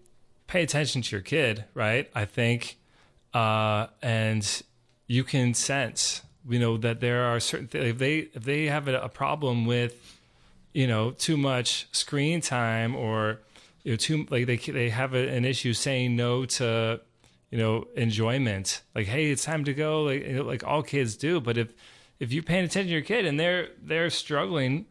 pay 0.47 0.63
attention 0.63 1.01
to 1.01 1.17
your 1.17 1.23
kid, 1.23 1.65
right? 1.73 2.11
I 2.15 2.27
think, 2.27 2.77
uh, 3.33 3.87
and 4.03 4.63
you 5.07 5.25
can 5.25 5.55
sense, 5.55 6.21
you 6.47 6.59
know, 6.59 6.77
that 6.77 7.01
there 7.01 7.25
are 7.25 7.41
certain 7.41 7.69
th- 7.69 7.95
if 7.95 7.97
they 7.97 8.19
if 8.35 8.45
they 8.45 8.67
have 8.67 8.89
a, 8.89 9.01
a 9.01 9.09
problem 9.09 9.65
with, 9.65 10.19
you 10.75 10.87
know, 10.87 11.13
too 11.13 11.39
much 11.39 11.89
screen 11.93 12.43
time 12.43 12.95
or 12.95 13.39
you 13.85 13.93
know 13.93 13.97
too 13.97 14.27
like 14.31 14.47
they 14.47 14.57
they 14.57 14.91
have 14.91 15.15
a, 15.15 15.29
an 15.29 15.45
issue 15.45 15.73
saying 15.73 16.17
no 16.17 16.45
to 16.45 17.01
you 17.51 17.59
know 17.59 17.87
enjoyment. 17.97 18.83
Like 18.95 19.07
hey 19.07 19.31
it's 19.31 19.45
time 19.45 19.65
to 19.65 19.75
go. 19.75 20.03
Like 20.05 20.27
you 20.27 20.33
know, 20.35 20.43
like 20.43 20.65
all 20.65 20.83
kids 20.83 21.17
do. 21.17 21.41
But 21.41 21.59
if 21.59 21.69
if 22.21 22.33
you're 22.33 22.43
paying 22.43 22.65
attention 22.65 22.89
to 22.89 22.93
your 22.93 23.03
kid 23.03 23.27
and 23.27 23.39
they're 23.39 23.69
they're 23.83 24.11
struggling 24.11 24.87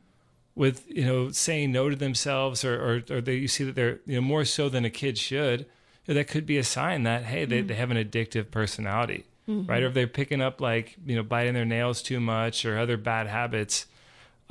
with 0.56 0.84
you 0.90 1.06
know 1.06 1.32
saying 1.32 1.72
no 1.72 1.90
to 1.90 1.96
themselves 1.96 2.66
or 2.66 2.76
or, 2.76 3.04
or 3.10 3.22
they, 3.22 3.36
you 3.36 3.48
see 3.48 3.64
that 3.64 3.76
they're 3.76 4.00
you 4.06 4.16
know 4.16 4.22
more 4.22 4.46
so 4.46 4.70
than 4.70 4.86
a 4.86 4.90
kid 4.90 5.18
should 5.18 5.62
you 5.62 5.66
know, 6.10 6.14
that 6.16 6.28
could 6.28 6.46
be 6.46 6.58
a 6.58 6.64
sign 6.64 7.04
that 7.04 7.24
hey 7.24 7.46
they, 7.46 7.60
mm-hmm. 7.60 7.68
they 7.68 7.76
have 7.76 7.92
an 7.92 7.98
addictive 7.98 8.52
personality 8.52 9.26
mm-hmm. 9.48 9.70
right? 9.70 9.84
Or 9.84 9.88
if 9.88 9.94
they're 9.94 10.08
picking 10.08 10.42
up 10.42 10.62
like 10.62 10.98
you 11.06 11.16
know 11.16 11.24
biting 11.24 11.54
their 11.54 11.66
nails 11.66 12.02
too 12.02 12.20
much 12.20 12.66
or 12.66 12.78
other 12.78 12.98
bad 12.98 13.28
habits 13.28 13.86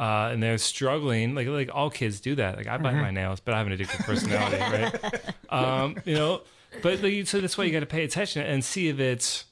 uh, 0.00 0.30
and 0.32 0.42
they're 0.42 0.56
struggling. 0.56 1.34
Like 1.34 1.46
like 1.46 1.70
all 1.72 1.90
kids 1.90 2.20
do 2.20 2.34
that. 2.36 2.56
Like 2.56 2.66
i 2.66 2.78
bite 2.78 2.94
my 2.94 3.10
nails 3.10 3.38
but 3.40 3.52
i 3.54 3.58
have 3.58 3.66
an 3.66 3.76
addictive 3.76 4.04
personality 4.04 4.56
right? 4.58 5.34
Um, 5.50 5.96
you 6.06 6.14
know 6.14 6.40
but 6.82 7.02
like, 7.02 7.26
so 7.26 7.40
that's 7.40 7.58
why 7.58 7.64
you 7.64 7.72
got 7.72 7.80
to 7.80 7.86
pay 7.86 8.04
attention 8.04 8.46
and 8.46 8.64
see 8.64 8.88
if 8.88 8.98
it's 8.98 9.44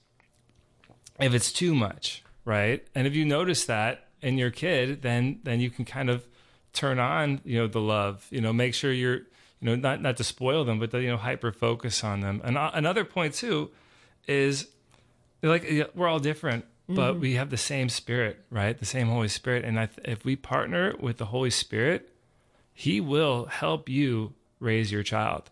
if 1.20 1.34
it's 1.34 1.52
too 1.52 1.74
much 1.74 2.24
right? 2.46 2.86
And 2.94 3.06
if 3.06 3.14
you 3.14 3.26
notice 3.26 3.66
that 3.66 4.06
in 4.22 4.38
your 4.38 4.50
kid 4.50 5.02
then 5.02 5.40
then 5.44 5.60
you 5.60 5.68
can 5.68 5.84
kind 5.84 6.08
of 6.08 6.26
turn 6.72 6.98
on 6.98 7.40
you 7.44 7.58
know 7.58 7.66
the 7.66 7.80
love 7.80 8.26
you 8.30 8.40
know 8.40 8.52
make 8.52 8.72
sure 8.72 8.92
you're 8.92 9.16
you 9.16 9.26
know 9.62 9.74
not 9.76 10.00
not 10.00 10.16
to 10.16 10.24
spoil 10.24 10.64
them 10.64 10.78
but 10.78 10.90
to, 10.92 11.02
you 11.02 11.08
know 11.08 11.18
hyper 11.18 11.52
focus 11.52 12.02
on 12.02 12.20
them. 12.20 12.40
And 12.42 12.56
uh, 12.56 12.70
another 12.72 13.04
point 13.04 13.34
too 13.34 13.70
is 14.26 14.68
like 15.42 15.90
we're 15.94 16.08
all 16.08 16.20
different 16.20 16.64
but 16.88 17.20
we 17.20 17.34
have 17.34 17.50
the 17.50 17.56
same 17.58 17.88
spirit 17.88 18.44
right? 18.50 18.78
The 18.78 18.86
same 18.86 19.08
holy 19.08 19.28
spirit. 19.28 19.64
And 19.64 19.78
I 19.78 19.86
th- 19.86 20.06
if 20.08 20.24
we 20.24 20.36
partner 20.36 20.94
with 20.98 21.18
the 21.18 21.26
holy 21.26 21.50
spirit 21.50 22.10
he 22.72 23.00
will 23.00 23.46
help 23.46 23.88
you 23.88 24.32
raise 24.60 24.90
your 24.92 25.02
child 25.02 25.50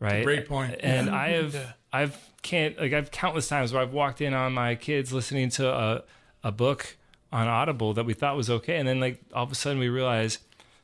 right? 0.00 0.24
Great 0.24 0.48
point. 0.48 0.76
and 0.80 1.08
i 1.10 1.28
have 1.30 1.74
i've 1.92 2.16
can't 2.42 2.78
like 2.78 2.92
i've 2.92 3.10
countless 3.10 3.48
times 3.48 3.72
where 3.72 3.80
i've 3.82 3.92
walked 3.92 4.20
in 4.20 4.34
on 4.34 4.52
my 4.52 4.74
kids 4.74 5.12
listening 5.12 5.48
to 5.50 5.68
a, 5.68 6.02
a 6.44 6.52
book 6.52 6.96
on 7.32 7.46
audible 7.48 7.94
that 7.94 8.04
we 8.06 8.14
thought 8.14 8.36
was 8.36 8.48
okay. 8.48 8.76
And 8.78 8.86
then 8.88 9.00
like 9.00 9.20
all 9.34 9.44
of 9.44 9.52
a 9.52 9.54
sudden 9.54 9.78
we 9.78 9.88
realize 9.88 10.38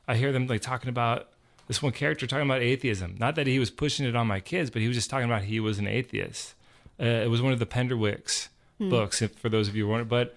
i 0.07 0.15
hear 0.15 0.31
them 0.31 0.47
like 0.47 0.61
talking 0.61 0.89
about 0.89 1.29
this 1.67 1.81
one 1.81 1.91
character 1.91 2.27
talking 2.27 2.45
about 2.45 2.61
atheism. 2.61 3.15
Not 3.19 3.35
that 3.35 3.47
he 3.47 3.57
was 3.59 3.71
pushing 3.71 4.05
it 4.05 4.15
on 4.15 4.27
my 4.27 4.39
kids 4.39 4.69
but 4.69 4.81
he 4.81 4.87
was 4.87 4.95
just 4.97 5.09
talking 5.09 5.25
about 5.25 5.43
he 5.43 5.59
was 5.59 5.77
an 5.79 5.87
atheist. 5.87 6.53
Uh, 6.99 7.03
it 7.05 7.29
was 7.29 7.41
one 7.41 7.51
of 7.53 7.59
the 7.59 7.65
Penderwicks 7.65 8.47
books, 8.79 9.21
if, 9.21 9.33
for 9.35 9.49
those 9.49 9.67
of 9.67 9.75
you 9.75 9.85
who 9.85 9.91
wondering. 9.91 10.09
But 10.09 10.35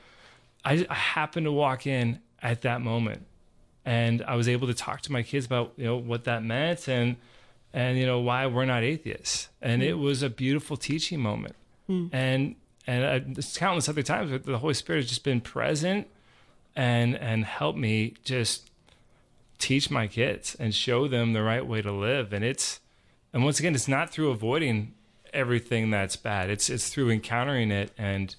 I, 0.64 0.86
I 0.88 0.94
happened 0.94 1.46
to 1.46 1.52
walk 1.52 1.86
in 1.86 2.20
at 2.42 2.62
that 2.62 2.80
moment, 2.80 3.26
and 3.84 4.22
I 4.22 4.36
was 4.36 4.48
able 4.48 4.66
to 4.66 4.74
talk 4.74 5.02
to 5.02 5.12
my 5.12 5.22
kids 5.22 5.46
about 5.46 5.72
you 5.76 5.84
know 5.84 5.96
what 5.96 6.24
that 6.24 6.42
meant 6.42 6.88
and 6.88 7.16
and 7.72 7.98
you 7.98 8.06
know 8.06 8.20
why 8.20 8.46
we're 8.46 8.64
not 8.64 8.82
atheists. 8.82 9.48
And 9.60 9.82
it 9.82 9.94
was 9.94 10.22
a 10.22 10.30
beautiful 10.30 10.76
teaching 10.76 11.20
moment. 11.20 11.56
And 12.12 12.56
and 12.86 13.04
uh, 13.04 13.20
there's 13.26 13.56
countless 13.56 13.88
other 13.88 14.02
times 14.02 14.30
where 14.30 14.38
the 14.38 14.58
Holy 14.58 14.74
Spirit 14.74 15.00
has 15.00 15.08
just 15.08 15.24
been 15.24 15.40
present 15.40 16.06
and 16.76 17.16
and 17.16 17.44
helped 17.44 17.78
me 17.78 18.14
just 18.24 18.70
teach 19.58 19.90
my 19.90 20.06
kids 20.06 20.56
and 20.58 20.74
show 20.74 21.08
them 21.08 21.32
the 21.32 21.42
right 21.42 21.66
way 21.66 21.82
to 21.82 21.92
live. 21.92 22.32
And 22.32 22.44
it's 22.44 22.80
and 23.32 23.44
once 23.44 23.58
again, 23.58 23.74
it's 23.74 23.88
not 23.88 24.10
through 24.10 24.30
avoiding 24.30 24.94
everything 25.32 25.90
that's 25.90 26.16
bad. 26.16 26.50
It's 26.50 26.70
it's 26.70 26.88
through 26.88 27.10
encountering 27.10 27.70
it 27.70 27.92
and 27.98 28.34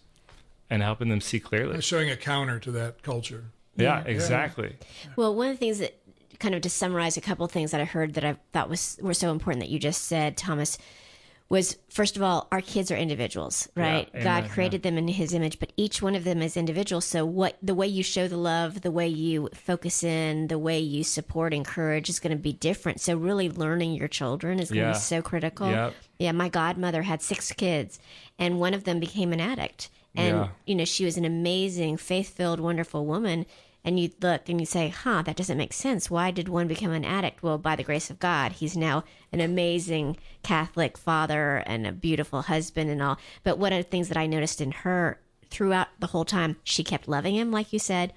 and 0.69 0.83
helping 0.83 1.09
them 1.09 1.21
see 1.21 1.39
clearly. 1.39 1.81
Showing 1.81 2.09
a 2.09 2.17
counter 2.17 2.59
to 2.59 2.71
that 2.71 3.01
culture. 3.01 3.45
Yeah, 3.75 4.03
exactly. 4.05 4.75
Well, 5.15 5.33
one 5.33 5.47
of 5.47 5.53
the 5.53 5.57
things 5.57 5.79
that 5.79 5.95
kind 6.39 6.55
of 6.55 6.61
to 6.61 6.69
summarize 6.69 7.17
a 7.17 7.21
couple 7.21 7.45
of 7.45 7.51
things 7.51 7.71
that 7.71 7.81
I 7.81 7.85
heard 7.85 8.13
that 8.13 8.23
I 8.23 8.37
thought 8.53 8.69
was 8.69 8.97
were 9.01 9.13
so 9.13 9.31
important 9.31 9.63
that 9.63 9.69
you 9.69 9.79
just 9.79 10.03
said, 10.03 10.37
Thomas, 10.37 10.77
was 11.49 11.77
first 11.89 12.15
of 12.15 12.21
all, 12.21 12.47
our 12.51 12.61
kids 12.61 12.91
are 12.91 12.95
individuals, 12.95 13.67
right? 13.75 14.07
Yeah, 14.13 14.23
God 14.23 14.49
created 14.51 14.83
them 14.83 14.97
in 14.99 15.07
His 15.07 15.33
image, 15.33 15.59
but 15.59 15.73
each 15.77 15.99
one 16.01 16.15
of 16.15 16.23
them 16.23 16.43
is 16.43 16.55
individual. 16.55 17.01
So, 17.01 17.25
what 17.25 17.57
the 17.63 17.73
way 17.73 17.87
you 17.87 18.03
show 18.03 18.27
the 18.27 18.37
love, 18.37 18.81
the 18.81 18.91
way 18.91 19.07
you 19.07 19.49
focus 19.55 20.03
in, 20.03 20.47
the 20.47 20.59
way 20.59 20.79
you 20.79 21.03
support, 21.03 21.51
and 21.53 21.59
encourage 21.65 22.07
is 22.07 22.19
going 22.19 22.37
to 22.37 22.41
be 22.41 22.53
different. 22.53 23.01
So, 23.01 23.17
really 23.17 23.49
learning 23.49 23.93
your 23.95 24.07
children 24.07 24.59
is 24.59 24.69
going 24.69 24.81
to 24.83 24.87
Yeah. 24.89 24.93
be 24.93 24.99
so 24.99 25.21
critical. 25.23 25.69
Yep. 25.71 25.95
Yeah, 26.19 26.31
my 26.33 26.49
godmother 26.49 27.01
had 27.01 27.21
six 27.23 27.51
kids, 27.51 27.99
and 28.37 28.59
one 28.59 28.75
of 28.75 28.83
them 28.83 28.99
became 28.99 29.33
an 29.33 29.39
addict. 29.41 29.89
And, 30.15 30.37
Yeah. 30.37 30.47
you 30.67 30.75
know, 30.75 30.85
she 30.85 31.05
was 31.05 31.17
an 31.17 31.25
amazing, 31.25 31.97
faith 31.97 32.35
filled, 32.35 32.59
wonderful 32.59 33.05
woman. 33.05 33.45
And 33.83 33.99
you 33.99 34.11
look 34.21 34.49
and 34.49 34.59
you 34.59 34.65
say, 34.65 34.89
huh, 34.89 35.21
that 35.21 35.37
doesn't 35.37 35.57
make 35.57 35.71
sense. 35.73 36.11
Why 36.11 36.31
did 36.31 36.49
one 36.49 36.67
become 36.67 36.91
an 36.91 37.05
addict? 37.05 37.41
Well, 37.41 37.57
by 37.57 37.75
the 37.77 37.83
grace 37.83 38.09
of 38.09 38.19
God, 38.19 38.51
he's 38.53 38.75
now 38.75 39.05
an 39.31 39.39
amazing 39.39 40.17
Catholic 40.43 40.97
father 40.97 41.63
and 41.65 41.87
a 41.87 41.91
beautiful 41.93 42.41
husband 42.43 42.89
and 42.89 43.01
all. 43.01 43.17
But 43.43 43.57
one 43.57 43.71
of 43.71 43.77
the 43.77 43.89
things 43.89 44.09
that 44.09 44.17
I 44.17 44.27
noticed 44.27 44.59
in 44.59 44.71
her 44.71 45.19
throughout 45.49 45.87
the 45.99 46.07
whole 46.07 46.25
time, 46.25 46.57
she 46.63 46.83
kept 46.83 47.07
loving 47.07 47.35
him, 47.35 47.51
like 47.51 47.71
you 47.71 47.79
said 47.79 48.13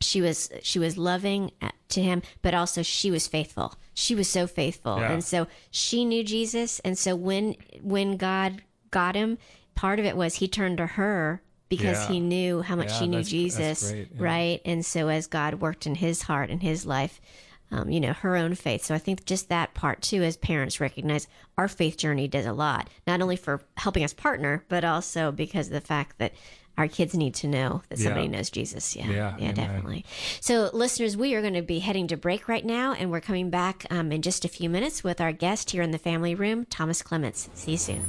she 0.00 0.20
was 0.20 0.50
she 0.62 0.78
was 0.78 0.98
loving 0.98 1.50
uh, 1.62 1.70
to 1.88 2.02
him 2.02 2.20
but 2.42 2.52
also 2.52 2.82
she 2.82 3.10
was 3.10 3.26
faithful 3.26 3.76
she 3.94 4.14
was 4.14 4.28
so 4.28 4.46
faithful 4.46 4.98
Yeah. 4.98 5.10
and 5.10 5.24
so 5.24 5.46
she 5.70 6.04
knew 6.04 6.22
jesus 6.22 6.80
and 6.80 6.98
so 6.98 7.16
when 7.16 7.56
when 7.80 8.18
god 8.18 8.60
got 8.90 9.14
him 9.14 9.38
part 9.74 9.98
of 9.98 10.04
it 10.04 10.14
was 10.14 10.34
he 10.34 10.48
turned 10.48 10.76
to 10.76 10.86
her 10.86 11.40
because 11.68 11.98
Yeah. 11.98 12.08
he 12.08 12.20
knew 12.20 12.62
how 12.62 12.76
much 12.76 12.88
Yeah, 12.90 12.98
she 12.98 13.06
knew 13.08 13.22
jesus 13.22 13.90
great, 13.90 14.08
yeah. 14.14 14.22
right 14.22 14.60
and 14.64 14.84
so 14.84 15.08
as 15.08 15.26
god 15.26 15.54
worked 15.60 15.86
in 15.86 15.94
his 15.96 16.22
heart 16.22 16.50
and 16.50 16.62
his 16.62 16.86
life 16.86 17.20
um, 17.72 17.90
you 17.90 17.98
know 18.00 18.12
her 18.12 18.36
own 18.36 18.54
faith 18.54 18.84
so 18.84 18.94
i 18.94 18.98
think 18.98 19.24
just 19.24 19.48
that 19.48 19.74
part 19.74 20.00
too 20.00 20.22
as 20.22 20.36
parents 20.36 20.80
recognize 20.80 21.26
our 21.58 21.66
faith 21.68 21.96
journey 21.96 22.28
does 22.28 22.46
a 22.46 22.52
lot 22.52 22.88
not 23.06 23.20
only 23.20 23.36
for 23.36 23.60
helping 23.76 24.04
us 24.04 24.12
partner 24.12 24.64
but 24.68 24.84
also 24.84 25.32
because 25.32 25.66
of 25.66 25.72
the 25.72 25.80
fact 25.80 26.18
that 26.18 26.32
our 26.78 26.88
kids 26.88 27.14
need 27.14 27.34
to 27.34 27.46
know 27.48 27.82
that 27.88 27.98
somebody 27.98 28.26
Yeah. 28.26 28.32
knows 28.32 28.50
jesus 28.50 28.94
yeah 28.96 29.10
Yeah, 29.10 29.36
yeah 29.38 29.52
definitely 29.52 30.04
so, 30.40 30.70
listeners, 30.72 31.16
we 31.16 31.34
are 31.34 31.40
going 31.40 31.54
to 31.54 31.62
be 31.62 31.78
heading 31.80 32.06
to 32.08 32.16
break 32.16 32.48
right 32.48 32.64
now, 32.64 32.92
and 32.92 33.10
we're 33.10 33.20
coming 33.20 33.50
back 33.50 33.84
um, 33.90 34.12
in 34.12 34.22
just 34.22 34.44
a 34.44 34.48
few 34.48 34.68
minutes 34.68 35.02
with 35.02 35.20
our 35.20 35.32
guest 35.32 35.70
here 35.70 35.82
in 35.82 35.90
the 35.90 35.98
family 35.98 36.34
room, 36.34 36.66
Thomas 36.66 37.02
Clements. 37.02 37.48
See 37.54 37.72
you 37.72 37.76
soon. 37.76 38.02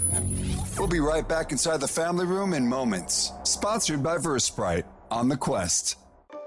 We'll 0.77 0.87
be 0.87 0.99
right 0.99 1.27
back 1.27 1.51
inside 1.51 1.79
the 1.81 1.87
family 1.87 2.25
room 2.25 2.53
in 2.53 2.67
moments. 2.67 3.31
Sponsored 3.43 4.03
by 4.03 4.17
Versprite 4.17 4.85
on 5.09 5.29
the 5.29 5.37
Quest. 5.37 5.95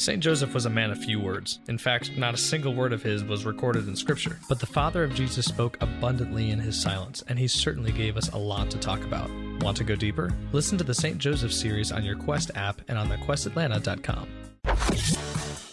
St. 0.00 0.22
Joseph 0.22 0.54
was 0.54 0.64
a 0.64 0.70
man 0.70 0.90
of 0.90 0.96
few 0.96 1.20
words. 1.20 1.58
In 1.68 1.76
fact, 1.76 2.16
not 2.16 2.32
a 2.32 2.38
single 2.38 2.74
word 2.74 2.94
of 2.94 3.02
his 3.02 3.22
was 3.22 3.44
recorded 3.44 3.86
in 3.86 3.94
Scripture. 3.94 4.38
But 4.48 4.58
the 4.58 4.64
father 4.64 5.04
of 5.04 5.12
Jesus 5.12 5.44
spoke 5.44 5.76
abundantly 5.82 6.50
in 6.50 6.58
his 6.58 6.80
silence, 6.80 7.22
and 7.28 7.38
he 7.38 7.46
certainly 7.46 7.92
gave 7.92 8.16
us 8.16 8.30
a 8.30 8.38
lot 8.38 8.70
to 8.70 8.78
talk 8.78 9.04
about. 9.04 9.30
Want 9.60 9.76
to 9.76 9.84
go 9.84 9.94
deeper? 9.94 10.32
Listen 10.52 10.78
to 10.78 10.84
the 10.84 10.94
St. 10.94 11.18
Joseph 11.18 11.52
series 11.52 11.92
on 11.92 12.02
your 12.02 12.16
Quest 12.16 12.50
app 12.54 12.80
and 12.88 12.96
on 12.96 13.10
thequestatlanta.com. 13.10 14.26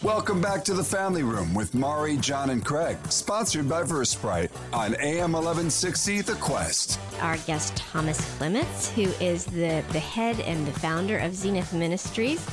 Welcome 0.03 0.41
back 0.41 0.65
to 0.65 0.73
the 0.73 0.83
Family 0.83 1.23
Room 1.23 1.53
with 1.53 1.73
Mari, 1.73 2.17
John, 2.17 2.49
and 2.49 2.65
Craig, 2.65 2.97
sponsored 3.09 3.69
by 3.69 3.83
Versprite 3.83 4.51
on 4.73 4.93
AM 4.95 5.31
1160 5.31 6.19
The 6.21 6.35
Quest. 6.35 6.99
Our 7.21 7.37
guest, 7.37 7.77
Thomas 7.77 8.19
Clements, 8.35 8.89
who 8.91 9.03
is 9.21 9.45
the, 9.45 9.85
the 9.93 9.99
head 9.99 10.41
and 10.41 10.67
the 10.67 10.77
founder 10.79 11.17
of 11.17 11.33
Zenith 11.33 11.71
Ministries. 11.71 12.45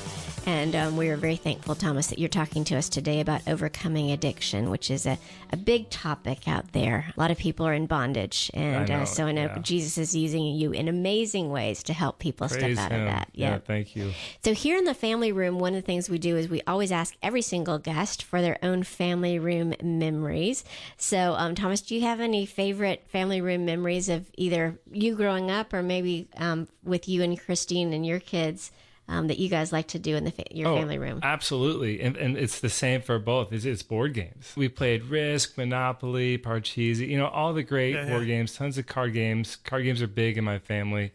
And 0.46 0.76
um, 0.76 0.96
we 0.98 1.08
are 1.08 1.16
very 1.16 1.36
thankful, 1.36 1.74
Thomas, 1.74 2.08
that 2.08 2.18
you're 2.18 2.28
talking 2.28 2.64
to 2.64 2.76
us 2.76 2.90
today 2.90 3.20
about 3.20 3.40
overcoming 3.46 4.10
addiction, 4.10 4.68
which 4.68 4.90
is 4.90 5.06
a, 5.06 5.18
a 5.50 5.56
big 5.56 5.88
topic 5.88 6.46
out 6.46 6.72
there. 6.72 7.12
A 7.16 7.20
lot 7.20 7.30
of 7.30 7.38
people 7.38 7.66
are 7.66 7.72
in 7.72 7.86
bondage. 7.86 8.50
And 8.52 8.76
I 8.76 8.84
know, 8.84 9.02
uh, 9.02 9.06
so 9.06 9.24
I 9.26 9.32
know 9.32 9.44
yeah. 9.44 9.58
Jesus 9.60 9.96
is 9.96 10.14
using 10.14 10.44
you 10.44 10.72
in 10.72 10.86
amazing 10.86 11.50
ways 11.50 11.82
to 11.84 11.94
help 11.94 12.18
people 12.18 12.48
Praise 12.48 12.76
step 12.76 12.78
out 12.78 12.92
him. 12.92 13.00
of 13.02 13.06
that. 13.06 13.28
Yeah, 13.32 13.58
thank 13.58 13.96
you. 13.96 14.12
So 14.44 14.52
here 14.52 14.76
in 14.76 14.84
the 14.84 14.92
family 14.92 15.32
room, 15.32 15.58
one 15.58 15.74
of 15.74 15.82
the 15.82 15.86
things 15.86 16.10
we 16.10 16.18
do 16.18 16.36
is 16.36 16.48
we 16.48 16.60
always 16.66 16.92
ask 16.92 17.16
every 17.22 17.42
single 17.42 17.78
guest 17.78 18.22
for 18.22 18.42
their 18.42 18.58
own 18.62 18.82
family 18.82 19.38
room 19.38 19.74
memories. 19.82 20.62
So, 20.98 21.34
um, 21.38 21.54
Thomas, 21.54 21.80
do 21.80 21.94
you 21.94 22.02
have 22.02 22.20
any 22.20 22.44
favorite 22.44 23.06
family 23.08 23.40
room 23.40 23.64
memories 23.64 24.10
of 24.10 24.30
either 24.36 24.78
you 24.92 25.14
growing 25.14 25.50
up 25.50 25.72
or 25.72 25.82
maybe 25.82 26.28
um, 26.36 26.68
with 26.82 27.08
you 27.08 27.22
and 27.22 27.40
Christine 27.40 27.94
and 27.94 28.04
your 28.04 28.20
kids 28.20 28.70
um, 29.08 29.26
that 29.28 29.38
you 29.38 29.48
guys 29.48 29.72
like 29.72 29.88
to 29.88 29.98
do 29.98 30.16
in 30.16 30.24
the 30.24 30.30
fa- 30.30 30.44
your 30.50 30.68
Oh, 30.68 30.76
family 30.76 30.98
room? 30.98 31.20
Absolutely. 31.22 32.00
And, 32.00 32.16
and 32.16 32.36
it's 32.36 32.60
the 32.60 32.68
same 32.70 33.02
for 33.02 33.18
both. 33.18 33.52
It's, 33.52 33.64
it's 33.64 33.82
board 33.82 34.14
games. 34.14 34.52
We 34.56 34.68
played 34.68 35.04
Risk, 35.04 35.58
Monopoly, 35.58 36.38
Parcheesi, 36.38 37.08
you 37.08 37.18
know, 37.18 37.28
all 37.28 37.52
the 37.52 37.62
great 37.62 37.94
Yeah, 37.94 38.06
board 38.06 38.22
yeah. 38.26 38.36
games, 38.36 38.54
tons 38.54 38.78
of 38.78 38.86
card 38.86 39.12
games. 39.12 39.56
Card 39.56 39.84
games 39.84 40.00
are 40.02 40.06
big 40.06 40.38
in 40.38 40.44
my 40.44 40.58
family. 40.58 41.12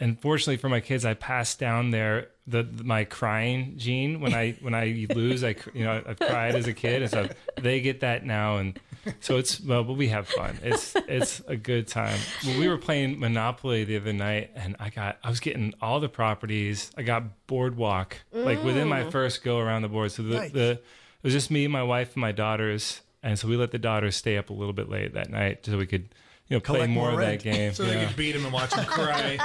And 0.00 0.20
fortunately 0.20 0.58
for 0.58 0.68
my 0.68 0.80
kids, 0.80 1.04
I 1.04 1.14
passed 1.14 1.58
down 1.58 1.90
their 1.90 2.28
the, 2.46 2.62
my 2.84 3.04
crying 3.04 3.74
gene 3.76 4.20
when 4.20 4.32
I 4.32 4.52
when 4.60 4.72
I 4.72 5.06
lose. 5.12 5.42
I 5.42 5.56
you 5.74 5.84
know 5.84 6.00
I've 6.06 6.20
cried 6.20 6.54
as 6.54 6.68
a 6.68 6.72
kid, 6.72 7.02
and 7.02 7.10
so 7.10 7.28
they 7.60 7.80
get 7.80 8.00
that 8.00 8.24
now, 8.24 8.58
and 8.58 8.78
so 9.20 9.36
it's 9.36 9.60
well, 9.60 9.84
but 9.84 9.94
we 9.94 10.08
have 10.08 10.28
fun. 10.28 10.58
It's 10.62 10.94
it's 11.08 11.40
a 11.46 11.56
good 11.56 11.88
time. 11.88 12.18
When 12.44 12.58
we 12.58 12.68
were 12.68 12.78
playing 12.78 13.18
Monopoly 13.18 13.84
the 13.84 13.96
other 13.96 14.12
night, 14.12 14.50
and 14.54 14.76
I 14.78 14.90
got 14.90 15.18
I 15.22 15.28
was 15.28 15.40
getting 15.40 15.74
all 15.80 16.00
the 16.00 16.08
properties. 16.08 16.90
I 16.96 17.02
got 17.02 17.46
Boardwalk 17.46 18.16
like 18.32 18.62
within 18.64 18.88
my 18.88 19.02
mm. 19.02 19.12
first 19.12 19.42
go 19.42 19.58
around 19.58 19.82
the 19.82 19.88
board. 19.88 20.12
So 20.12 20.22
the 20.22 20.34
Nice. 20.34 20.52
the 20.52 20.70
it 20.72 21.24
was 21.24 21.32
just 21.32 21.50
me, 21.50 21.66
my 21.66 21.82
wife, 21.82 22.14
and 22.14 22.20
my 22.20 22.32
daughters, 22.32 23.00
and 23.22 23.38
so 23.38 23.48
we 23.48 23.56
let 23.56 23.72
the 23.72 23.78
daughters 23.78 24.14
stay 24.16 24.36
up 24.36 24.50
a 24.50 24.52
little 24.52 24.72
bit 24.72 24.88
late 24.88 25.14
that 25.14 25.30
night 25.30 25.64
so 25.66 25.76
we 25.76 25.86
could. 25.86 26.08
You 26.50 26.56
know, 26.56 26.60
play 26.60 26.86
more, 26.86 27.10
more 27.10 27.20
of 27.20 27.26
that 27.26 27.42
game. 27.42 27.74
So 27.74 27.84
Yeah. 27.84 27.92
they 27.92 28.06
could 28.06 28.16
beat 28.16 28.34
him 28.34 28.42
and 28.44 28.54
watch 28.54 28.72
him 28.72 28.86
cry. 28.86 29.36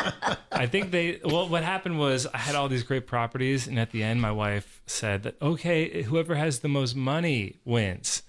I 0.54 0.68
think 0.68 0.92
they. 0.92 1.20
Well, 1.22 1.50
what 1.50 1.62
happened 1.62 2.00
was 2.00 2.26
I 2.28 2.38
had 2.38 2.56
all 2.56 2.70
these 2.70 2.84
great 2.84 3.08
properties, 3.08 3.68
and 3.68 3.78
at 3.78 3.92
the 3.92 4.02
end, 4.04 4.22
my 4.22 4.32
wife 4.32 4.82
said 4.86 5.24
that 5.24 5.36
okay, 5.42 6.04
whoever 6.04 6.36
has 6.36 6.60
the 6.60 6.70
most 6.70 6.96
money 6.96 7.58
wins. 7.66 8.24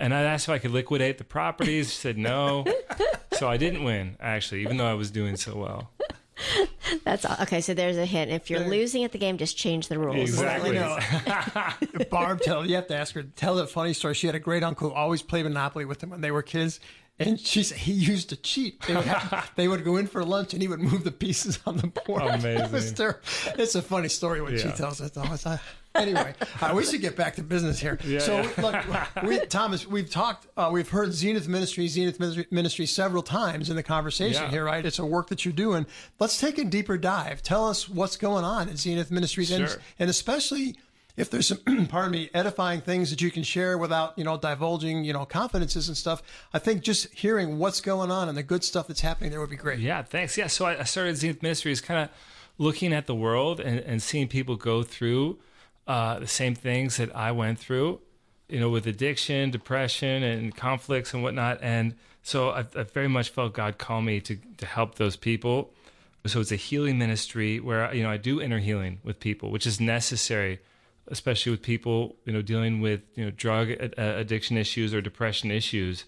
And 0.00 0.14
I 0.14 0.22
asked 0.22 0.48
if 0.48 0.54
I 0.54 0.58
could 0.58 0.70
liquidate 0.70 1.18
the 1.18 1.24
properties. 1.24 1.92
She 1.92 1.96
said 1.96 2.16
no, 2.16 2.64
so 3.32 3.48
I 3.48 3.58
didn't 3.58 3.84
win 3.84 4.16
actually, 4.18 4.62
even 4.62 4.78
though 4.78 4.86
I 4.86 4.94
was 4.94 5.10
doing 5.10 5.36
so 5.36 5.56
well. 5.56 5.90
That's 7.04 7.26
all. 7.26 7.36
Okay, 7.42 7.60
so 7.60 7.74
there's 7.74 7.98
a 7.98 8.06
hint. 8.06 8.30
If 8.30 8.48
you're 8.48 8.66
losing 8.66 9.04
at 9.04 9.12
the 9.12 9.18
game, 9.18 9.36
just 9.36 9.58
change 9.58 9.88
the 9.88 9.98
rules. 9.98 10.16
Exactly. 10.16 10.70
You 10.70 10.76
know, 10.76 10.98
Barb, 12.10 12.40
tell 12.40 12.66
you 12.66 12.76
have 12.76 12.86
to 12.86 12.96
ask 12.96 13.14
her. 13.14 13.22
Tell 13.22 13.58
a 13.58 13.66
funny 13.66 13.92
story. 13.92 14.14
She 14.14 14.26
had 14.26 14.34
a 14.34 14.40
great 14.40 14.62
uncle 14.62 14.88
who 14.88 14.94
always 14.94 15.20
played 15.20 15.44
Monopoly 15.44 15.84
with 15.84 15.98
them 15.98 16.08
when 16.08 16.22
they 16.22 16.30
were 16.30 16.42
kids. 16.42 16.80
And 17.18 17.38
she 17.38 17.62
said 17.62 17.76
he 17.76 17.92
used 17.92 18.30
to 18.30 18.36
cheat. 18.36 18.80
They 18.82 18.96
would, 18.96 19.04
have, 19.04 19.50
they 19.56 19.68
would 19.68 19.84
go 19.84 19.98
in 19.98 20.06
for 20.06 20.24
lunch, 20.24 20.54
and 20.54 20.62
he 20.62 20.68
would 20.68 20.80
move 20.80 21.04
the 21.04 21.10
pieces 21.10 21.60
on 21.66 21.76
the 21.76 21.88
board. 21.88 22.22
Amazing. 22.22 22.94
ter- 22.94 23.20
it's 23.58 23.74
a 23.74 23.82
funny 23.82 24.08
story 24.08 24.40
when 24.40 24.56
she 24.56 24.70
tells 24.70 25.02
it. 25.02 25.12
Thomas. 25.12 25.46
I, 25.46 25.60
anyway, 25.94 26.34
uh, 26.60 26.72
we 26.74 26.84
should 26.84 27.00
get 27.00 27.16
back 27.16 27.36
to 27.36 27.42
business 27.42 27.78
here. 27.80 27.98
so, 28.20 28.42
look, 28.58 28.76
we, 29.22 29.38
Thomas, 29.46 29.86
we've 29.86 30.10
talked, 30.10 30.46
uh, 30.56 30.70
we've 30.72 30.88
heard 30.88 31.12
Zenith 31.12 31.48
Ministry, 31.48 31.88
Zenith 31.88 32.20
Ministry, 32.20 32.46
Ministry 32.50 32.86
several 32.86 33.22
times 33.22 33.70
in 33.70 33.76
the 33.76 33.82
conversation 33.82 34.44
Yeah. 34.44 34.50
here, 34.50 34.64
right? 34.64 34.84
It's 34.84 34.98
a 34.98 35.04
work 35.06 35.28
that 35.28 35.44
you're 35.44 35.52
doing. 35.54 35.86
Let's 36.18 36.38
take 36.38 36.58
a 36.58 36.64
deeper 36.64 36.96
dive. 36.96 37.42
Tell 37.42 37.68
us 37.68 37.88
what's 37.88 38.16
going 38.16 38.44
on 38.44 38.68
at 38.68 38.78
Zenith 38.78 39.10
Ministries, 39.10 39.50
and, 39.50 39.68
Sure. 39.68 39.78
and 39.98 40.08
especially 40.10 40.76
if 41.16 41.28
there's 41.28 41.48
some, 41.48 41.86
pardon 41.88 42.12
me, 42.12 42.30
edifying 42.32 42.80
things 42.80 43.10
that 43.10 43.20
you 43.20 43.30
can 43.30 43.42
share 43.42 43.76
without, 43.76 44.16
you 44.16 44.24
know, 44.24 44.38
divulging, 44.38 45.04
you 45.04 45.12
know, 45.12 45.26
confidences 45.26 45.88
and 45.88 45.96
stuff. 45.96 46.22
I 46.54 46.58
think 46.60 46.82
just 46.82 47.12
hearing 47.12 47.58
what's 47.58 47.80
going 47.80 48.10
on 48.10 48.28
and 48.28 48.38
the 48.38 48.42
good 48.44 48.64
stuff 48.64 48.86
that's 48.86 49.00
happening 49.02 49.30
there 49.30 49.40
would 49.40 49.50
be 49.50 49.56
great. 49.56 49.80
Yeah, 49.80 50.02
thanks. 50.02 50.38
Yeah, 50.38 50.46
so 50.46 50.64
I, 50.66 50.80
I 50.80 50.84
started 50.84 51.16
Zenith 51.16 51.42
Ministries 51.42 51.80
kind 51.80 52.04
of 52.04 52.08
looking 52.58 52.92
at 52.94 53.06
the 53.06 53.14
world 53.14 53.58
and, 53.60 53.80
and 53.80 54.00
seeing 54.02 54.28
people 54.28 54.56
go 54.56 54.82
through 54.82 55.38
uh, 55.90 56.20
the 56.20 56.26
same 56.28 56.54
things 56.54 56.98
that 56.98 57.14
I 57.16 57.32
went 57.32 57.58
through, 57.58 57.98
you 58.48 58.60
know, 58.60 58.70
with 58.70 58.86
addiction, 58.86 59.50
depression, 59.50 60.22
and 60.22 60.54
conflicts 60.54 61.12
and 61.12 61.20
whatnot. 61.20 61.58
And 61.62 61.96
so 62.22 62.50
I, 62.50 62.60
I 62.76 62.84
very 62.84 63.08
much 63.08 63.30
felt 63.30 63.54
God 63.54 63.76
call 63.76 64.00
me 64.00 64.20
to 64.20 64.38
to 64.58 64.66
help 64.66 64.94
those 64.94 65.16
people. 65.16 65.74
So 66.26 66.38
it's 66.38 66.52
a 66.52 66.56
healing 66.56 66.96
ministry 66.96 67.58
where 67.58 67.92
you 67.92 68.04
know 68.04 68.10
I 68.10 68.18
do 68.18 68.40
inner 68.40 68.60
healing 68.60 69.00
with 69.02 69.18
people, 69.18 69.50
which 69.50 69.66
is 69.66 69.80
necessary, 69.80 70.60
especially 71.08 71.50
with 71.50 71.62
people 71.62 72.14
you 72.24 72.32
know 72.34 72.42
dealing 72.42 72.80
with 72.80 73.00
you 73.16 73.24
know 73.24 73.32
drug 73.32 73.70
addiction 73.98 74.56
issues 74.56 74.94
or 74.94 75.00
depression 75.00 75.50
issues, 75.50 76.04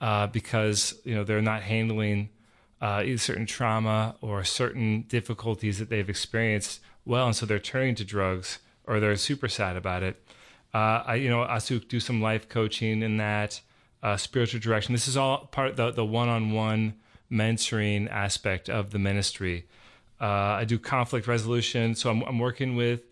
uh, 0.00 0.26
because 0.26 0.94
you 1.04 1.14
know 1.14 1.22
they're 1.22 1.42
not 1.42 1.60
handling 1.60 2.30
uh, 2.80 3.04
certain 3.18 3.44
trauma 3.44 4.16
or 4.22 4.42
certain 4.42 5.02
difficulties 5.02 5.78
that 5.78 5.90
they've 5.90 6.08
experienced 6.08 6.80
well, 7.04 7.26
and 7.26 7.36
so 7.36 7.44
they're 7.44 7.58
turning 7.58 7.94
to 7.94 8.06
drugs 8.06 8.58
or 8.88 9.00
they're 9.00 9.16
super 9.16 9.48
sad 9.48 9.76
about 9.76 10.02
it. 10.02 10.20
Uh, 10.74 11.02
I, 11.06 11.14
you 11.16 11.28
know, 11.28 11.42
I 11.42 11.58
do 11.58 12.00
some 12.00 12.20
life 12.20 12.48
coaching 12.48 13.02
in 13.02 13.16
that 13.18 13.60
uh, 14.02 14.16
spiritual 14.16 14.60
direction. 14.60 14.92
This 14.92 15.08
is 15.08 15.16
all 15.16 15.46
part 15.46 15.70
of 15.70 15.76
the 15.76 15.90
the 15.90 16.04
one 16.04 16.28
on 16.28 16.52
one 16.52 16.94
mentoring 17.30 18.10
aspect 18.10 18.68
of 18.68 18.90
the 18.90 18.98
ministry. 18.98 19.66
Uh, 20.20 20.24
I 20.60 20.64
do 20.64 20.78
conflict 20.78 21.26
resolution, 21.26 21.94
so 21.94 22.10
I'm, 22.10 22.22
I'm 22.22 22.38
working 22.38 22.74
with 22.74 23.02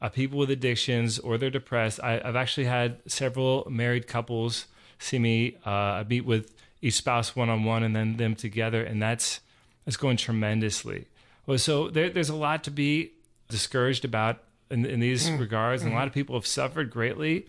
uh, 0.00 0.08
people 0.08 0.38
with 0.38 0.50
addictions 0.50 1.18
or 1.18 1.36
they're 1.36 1.50
depressed. 1.50 2.00
I, 2.02 2.20
I've 2.24 2.36
actually 2.36 2.64
had 2.66 2.98
several 3.06 3.66
married 3.70 4.06
couples 4.06 4.66
see 4.98 5.18
me. 5.18 5.56
Uh, 5.64 5.70
I 5.70 6.04
meet 6.08 6.24
with 6.24 6.54
each 6.82 6.94
spouse 6.94 7.36
one 7.36 7.48
on 7.48 7.64
one 7.64 7.82
and 7.82 7.94
then 7.94 8.16
them 8.16 8.34
together, 8.34 8.82
and 8.82 9.02
that's 9.02 9.40
that's 9.84 9.96
going 9.96 10.16
tremendously. 10.16 11.06
Well, 11.46 11.58
so 11.58 11.90
there, 11.90 12.08
there's 12.08 12.30
a 12.30 12.36
lot 12.36 12.64
to 12.64 12.70
be 12.70 13.12
discouraged 13.48 14.04
about 14.04 14.42
in, 14.70 14.84
in 14.84 15.00
these 15.00 15.28
mm. 15.28 15.38
regards, 15.38 15.82
and 15.82 15.92
a 15.92 15.94
lot 15.94 16.02
of 16.02 16.10
mm-hmm. 16.10 16.20
people 16.20 16.36
have 16.36 16.46
suffered 16.46 16.90
greatly. 16.90 17.46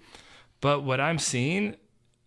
But 0.62 0.84
what 0.84 1.00
I'm 1.00 1.20
seeing 1.20 1.76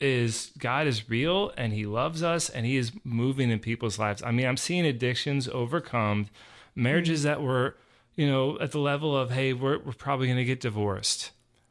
is 0.01 0.53
God 0.59 0.87
is 0.87 1.11
real 1.11 1.53
and 1.57 1.73
He 1.73 1.87
loves 1.87 2.23
us 2.23 2.49
and 2.49 2.65
He 2.65 2.77
is 2.77 2.93
moving 3.05 3.51
in 3.51 3.59
people's 3.59 3.99
lives. 3.99 4.23
I 4.23 4.31
mean, 4.31 4.47
I'm 4.47 4.57
seeing 4.57 4.87
addictions 4.87 5.49
overcome, 5.49 6.29
marriages 6.75 7.21
mm. 7.21 7.25
that 7.25 7.43
were, 7.43 7.77
you 8.15 8.29
know, 8.29 8.59
at 8.61 8.73
the 8.73 8.79
level 8.79 9.17
of, 9.17 9.31
hey, 9.31 9.53
we're, 9.53 9.79
we're 9.79 9.93
probably 9.93 10.27
going 10.27 10.39
to 10.39 10.45
get 10.45 10.61
divorced, 10.61 11.31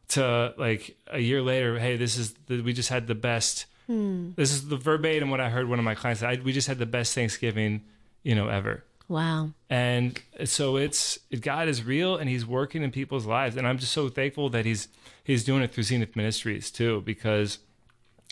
to 0.09 0.53
like 0.57 0.97
a 1.07 1.19
year 1.19 1.41
later, 1.41 1.79
hey, 1.79 1.97
this 1.97 2.17
is 2.17 2.33
the, 2.47 2.61
we 2.61 2.73
just 2.73 2.89
had 2.89 3.07
the 3.07 3.15
best. 3.15 3.65
Mm. 3.89 4.35
This 4.35 4.51
is 4.51 4.67
the 4.67 4.77
verbatim 4.77 5.29
what 5.29 5.39
I 5.39 5.49
heard 5.49 5.69
one 5.69 5.79
of 5.79 5.85
my 5.85 5.95
clients. 5.95 6.21
say, 6.21 6.27
I, 6.27 6.35
we 6.35 6.51
just 6.51 6.67
had 6.67 6.79
the 6.79 6.85
best 6.85 7.13
Thanksgiving, 7.15 7.83
you 8.23 8.35
know, 8.35 8.47
ever. 8.47 8.83
Wow. 9.09 9.51
And 9.69 10.19
so 10.45 10.75
it's 10.77 11.17
God 11.39 11.67
is 11.69 11.83
real 11.83 12.17
and 12.17 12.29
He's 12.29 12.45
working 12.45 12.83
in 12.83 12.91
people's 12.91 13.25
lives, 13.25 13.55
and 13.55 13.65
I'm 13.67 13.77
just 13.77 13.93
so 13.93 14.09
thankful 14.09 14.49
that 14.49 14.65
He's 14.65 14.87
He's 15.23 15.43
doing 15.43 15.61
it 15.61 15.73
through 15.73 15.83
Zenith 15.83 16.15
Ministries 16.15 16.71
too, 16.71 17.01
because 17.01 17.59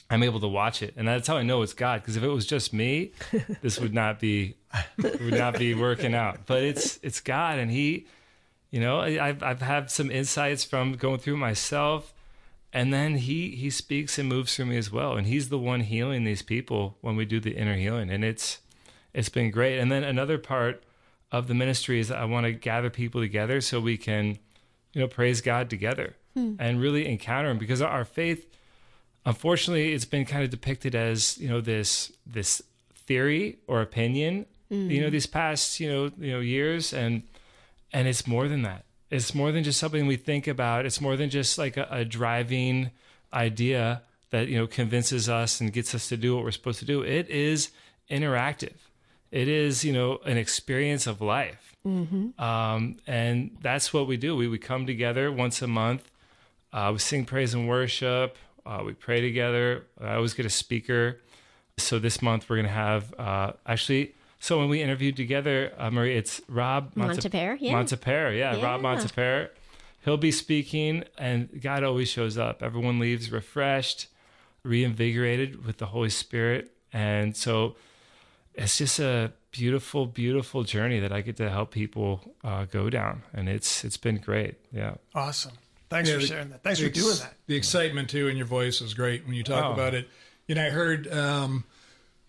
I'm 0.09 0.21
able 0.23 0.39
to 0.41 0.47
watch 0.47 0.81
it, 0.83 0.93
and 0.97 1.07
that's 1.07 1.27
how 1.27 1.37
I 1.37 1.43
know 1.43 1.61
it's 1.61 1.73
God. 1.73 2.01
Because 2.01 2.15
if 2.17 2.23
it 2.23 2.27
was 2.27 2.45
just 2.45 2.73
me, 2.73 3.11
this 3.61 3.79
would 3.79 3.93
not 3.93 4.19
be 4.19 4.55
would 4.97 5.33
not 5.33 5.57
be 5.57 5.73
working 5.73 6.13
out. 6.13 6.45
But 6.45 6.63
it's 6.63 6.99
it's 7.01 7.21
God, 7.21 7.57
and 7.57 7.71
He, 7.71 8.05
you 8.69 8.79
know, 8.79 8.99
I- 8.99 9.29
I've 9.29 9.43
I've 9.43 9.61
had 9.61 9.89
some 9.89 10.11
insights 10.11 10.63
from 10.63 10.93
going 10.93 11.19
through 11.19 11.37
myself, 11.37 12.13
and 12.73 12.93
then 12.93 13.15
He 13.15 13.51
He 13.55 13.69
speaks 13.69 14.19
and 14.19 14.27
moves 14.29 14.55
through 14.55 14.65
me 14.67 14.77
as 14.77 14.91
well, 14.91 15.15
and 15.15 15.25
He's 15.25 15.49
the 15.49 15.57
one 15.57 15.81
healing 15.81 16.23
these 16.25 16.41
people 16.41 16.97
when 17.01 17.15
we 17.15 17.23
do 17.25 17.39
the 17.39 17.55
inner 17.55 17.75
healing, 17.75 18.09
and 18.09 18.23
it's 18.25 18.59
it's 19.15 19.29
been 19.29 19.49
great. 19.49 19.79
And 19.79 19.91
then 19.91 20.03
another 20.03 20.37
part 20.37 20.83
of 21.31 21.47
the 21.47 21.53
ministry 21.53 21.99
is 21.99 22.09
that 22.09 22.17
I 22.17 22.25
want 22.25 22.45
to 22.45 22.51
gather 22.51 22.89
people 22.89 23.21
together 23.21 23.61
so 23.61 23.79
we 23.79 23.97
can, 23.97 24.37
you 24.93 25.01
know, 25.01 25.07
praise 25.07 25.41
God 25.41 25.69
together 25.69 26.15
hmm. 26.33 26.55
and 26.59 26.79
really 26.81 27.07
encounter 27.07 27.49
Him 27.49 27.57
because 27.57 27.81
our 27.81 28.03
faith, 28.03 28.45
unfortunately, 29.25 29.93
it's 29.93 30.05
been 30.05 30.25
kind 30.25 30.43
of 30.43 30.49
depicted 30.49 30.93
as 30.95 31.37
you 31.37 31.47
know 31.47 31.61
this 31.61 32.11
this 32.25 32.61
theory 32.93 33.59
or 33.67 33.81
opinion, 33.81 34.45
you 34.69 34.99
know, 34.99 35.07
hmm. 35.07 35.11
these 35.11 35.27
past 35.27 35.79
you 35.79 35.89
know 35.89 36.11
you 36.19 36.33
know 36.33 36.39
years, 36.39 36.93
and 36.93 37.23
and 37.93 38.07
it's 38.07 38.27
more 38.27 38.47
than 38.47 38.61
that. 38.63 38.83
it's 39.09 39.33
more 39.33 39.51
than 39.51 39.63
just 39.63 39.79
something 39.79 40.07
we 40.07 40.17
think 40.17 40.45
about. 40.45 40.85
It's 40.85 40.99
more 40.99 41.15
than 41.15 41.29
just 41.29 41.57
like 41.57 41.77
a, 41.77 41.87
a 41.89 42.05
driving 42.05 42.91
idea 43.33 44.01
that 44.31 44.49
you 44.49 44.57
know 44.57 44.67
convinces 44.67 45.29
us 45.29 45.61
and 45.61 45.71
gets 45.71 45.95
us 45.95 46.09
to 46.09 46.17
do 46.17 46.35
what 46.35 46.43
we're 46.43 46.51
supposed 46.51 46.79
to 46.79 46.85
do. 46.85 47.01
It 47.01 47.29
is 47.29 47.71
interactive. 48.09 48.75
It 49.41 49.47
is 49.49 49.83
you 49.83 49.93
know 49.93 50.19
an 50.25 50.37
experience 50.37 51.05
of 51.07 51.19
life, 51.21 51.61
Mm-hmm. 51.85 52.41
um, 52.41 52.81
and 53.05 53.51
that's 53.61 53.93
what 53.93 54.07
we 54.07 54.17
do. 54.17 54.35
We 54.35 54.47
we 54.47 54.57
come 54.57 54.83
together 54.87 55.25
once 55.31 55.61
a 55.61 55.67
month. 55.67 56.03
Uh, 56.73 56.89
we 56.93 56.99
sing 56.99 57.25
praise 57.25 57.53
and 57.53 57.67
worship. 57.67 58.37
Uh, 58.65 58.81
we 58.87 58.93
pray 58.93 59.19
together. 59.21 59.65
I 60.01 60.15
always 60.15 60.33
get 60.33 60.45
a 60.45 60.49
speaker. 60.65 61.19
So 61.77 61.99
this 61.99 62.21
month 62.21 62.49
we're 62.49 62.55
going 62.61 62.67
to 62.75 62.79
have 62.87 63.13
uh, 63.19 63.51
actually. 63.73 64.15
So 64.39 64.57
when 64.59 64.69
we 64.69 64.81
interviewed 64.81 65.15
together, 65.17 65.71
uh, 65.77 65.89
Marie, 65.91 66.15
it's 66.17 66.41
Rob 66.47 66.91
Monte- 66.95 67.29
Montepere, 67.29 67.57
yeah. 67.59 67.73
Montepere, 67.73 68.37
yeah, 68.37 68.61
Rob 68.63 68.81
Yeah. 68.83 69.47
He'll 70.05 70.17
be 70.17 70.31
speaking, 70.31 71.03
and 71.17 71.49
God 71.61 71.83
always 71.83 72.09
shows 72.09 72.37
up. 72.37 72.61
Everyone 72.63 72.99
leaves 72.99 73.31
refreshed, 73.31 74.07
reinvigorated 74.63 75.65
with 75.65 75.77
the 75.77 75.87
Holy 75.87 76.09
Spirit, 76.11 76.71
and 76.93 77.35
so 77.35 77.75
it's 78.55 78.77
just 78.77 78.99
a 78.99 79.31
beautiful, 79.51 80.05
beautiful 80.05 80.63
journey 80.63 80.99
that 80.99 81.11
I 81.11 81.21
get 81.21 81.37
to 81.37 81.49
help 81.49 81.71
people 81.71 82.35
uh, 82.43 82.65
go 82.65 82.89
down, 82.89 83.23
and 83.33 83.47
it's 83.49 83.83
it's 83.83 83.97
been 83.97 84.17
great. 84.17 84.55
Yeah. 84.71 84.95
Awesome. 85.13 85.53
Thanks 85.89 86.09
Yeah, 86.09 86.15
for 86.15 86.21
the- 86.21 86.27
sharing 86.27 86.49
that. 86.49 86.63
Thanks 86.63 86.79
the 86.79 86.87
for 86.87 86.93
doing 86.93 87.15
that. 87.17 87.33
The 87.47 87.55
excitement 87.55 88.09
too 88.09 88.27
in 88.27 88.37
your 88.37 88.47
voice 88.47 88.81
is 88.81 88.93
great 88.93 89.25
when 89.25 89.35
you 89.35 89.43
talk 89.43 89.65
Oh. 89.65 89.73
about 89.73 89.93
it. 89.93 90.09
You 90.47 90.55
know, 90.55 90.65
I 90.65 90.69
heard 90.69 91.07
um, 91.13 91.63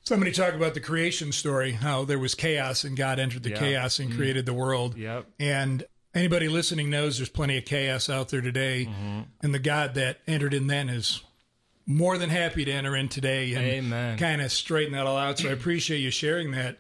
somebody 0.05 0.31
talk 0.33 0.55
about 0.55 0.75
the 0.75 0.81
creation 0.81 1.33
story, 1.33 1.73
how 1.73 2.05
there 2.05 2.19
was 2.19 2.35
chaos 2.35 2.85
and 2.85 2.97
God 2.97 3.19
entered 3.19 3.43
the 3.43 3.51
Yeah. 3.51 3.59
chaos 3.59 3.99
and 3.99 4.13
Mm. 4.13 4.17
created 4.17 4.47
the 4.47 4.55
world. 4.55 4.97
Yep. 4.97 5.27
And 5.41 5.85
anybody 6.15 6.49
listening 6.49 6.91
knows 6.91 7.17
there's 7.19 7.29
plenty 7.29 7.57
of 7.59 7.65
chaos 7.65 8.09
out 8.11 8.29
there 8.29 8.41
today, 8.43 8.87
Mm-hmm. 8.87 9.21
and 9.43 9.55
the 9.55 9.59
God 9.59 9.95
that 9.95 10.21
entered 10.27 10.55
in 10.55 10.67
then 10.67 10.89
is 10.89 11.23
more 11.87 12.19
than 12.19 12.31
happy 12.31 12.65
to 12.65 12.73
enter 12.73 12.97
in 12.97 13.09
today 13.09 13.55
and 13.55 14.19
kind 14.19 14.43
of 14.43 14.51
straighten 14.53 14.93
that 14.95 15.07
all 15.07 15.17
out. 15.17 15.39
So 15.39 15.49
I 15.49 15.53
appreciate 15.53 15.99
you 15.99 16.11
sharing 16.11 16.51
that. 16.53 16.79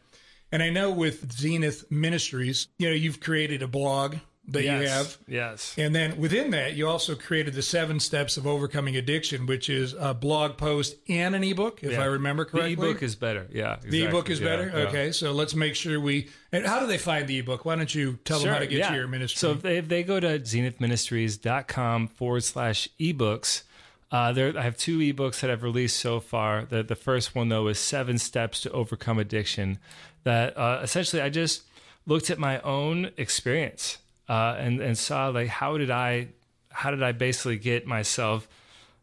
And 0.52 0.62
I 0.62 0.70
know 0.70 0.90
with 0.90 1.32
Zenith 1.32 1.90
Ministries, 1.90 2.68
you 2.78 2.88
know, 2.88 2.94
you've 2.94 3.20
created 3.20 3.62
a 3.62 3.68
blog 3.68 4.16
that 4.48 4.62
you 4.62 4.70
have. 4.70 5.18
Yes. 5.26 5.74
And 5.76 5.92
then 5.92 6.18
within 6.18 6.52
that, 6.52 6.74
you 6.76 6.86
also 6.86 7.16
created 7.16 7.54
the 7.54 7.62
seven 7.62 7.98
steps 7.98 8.36
of 8.36 8.46
overcoming 8.46 8.96
addiction, 8.96 9.44
which 9.46 9.68
is 9.68 9.92
a 9.98 10.14
blog 10.14 10.56
post 10.56 10.94
and 11.08 11.34
an 11.34 11.42
ebook, 11.42 11.82
if 11.82 11.92
Yeah. 11.92 12.02
I 12.02 12.04
remember 12.04 12.44
correctly. 12.44 12.76
The 12.76 12.82
ebook 12.90 13.02
is 13.02 13.16
better. 13.16 13.48
Yeah. 13.52 13.78
the 13.82 14.04
ebook 14.04 14.30
is 14.30 14.38
Yeah, 14.38 14.46
better. 14.46 14.66
yeah. 14.68 14.84
Okay, 14.88 15.10
so 15.10 15.32
let's 15.32 15.56
make 15.56 15.74
sure 15.74 15.98
we. 15.98 16.28
And 16.52 16.64
how 16.64 16.78
do 16.78 16.86
they 16.86 16.96
find 16.98 17.26
the 17.26 17.38
ebook? 17.40 17.64
Why 17.64 17.74
don't 17.74 17.92
you 17.92 18.20
tell 18.24 18.38
them 18.38 18.48
how 18.50 18.60
to 18.60 18.68
get 18.68 18.88
to 18.88 18.94
your 18.94 19.08
ministry? 19.08 19.38
So 19.38 19.50
if 19.50 19.62
they, 19.62 19.78
if 19.78 19.88
they 19.88 20.04
go 20.04 20.20
to 20.20 20.38
zenithministries.com 20.38 22.08
forward 22.08 22.44
slash 22.44 22.88
ebooks, 23.00 23.62
uh, 24.10 24.32
there 24.32 24.56
I 24.56 24.62
have 24.62 24.76
two 24.76 24.98
ebooks 24.98 25.40
that 25.40 25.50
I've 25.50 25.62
released 25.62 25.98
so 25.98 26.20
far. 26.20 26.64
The 26.64 26.82
the 26.82 26.94
first 26.94 27.34
one 27.34 27.48
though 27.48 27.66
is 27.68 27.78
Seven 27.78 28.18
Steps 28.18 28.60
to 28.62 28.70
Overcome 28.70 29.18
Addiction. 29.18 29.78
That 30.24 30.56
uh, 30.56 30.80
essentially 30.82 31.22
I 31.22 31.28
just 31.28 31.62
looked 32.06 32.30
at 32.30 32.38
my 32.38 32.60
own 32.60 33.10
experience 33.16 33.98
uh, 34.28 34.56
and 34.58 34.80
and 34.80 34.96
saw 34.96 35.28
like 35.28 35.48
how 35.48 35.76
did 35.76 35.90
I 35.90 36.28
how 36.70 36.90
did 36.90 37.02
I 37.02 37.12
basically 37.12 37.56
get 37.58 37.86
myself 37.86 38.46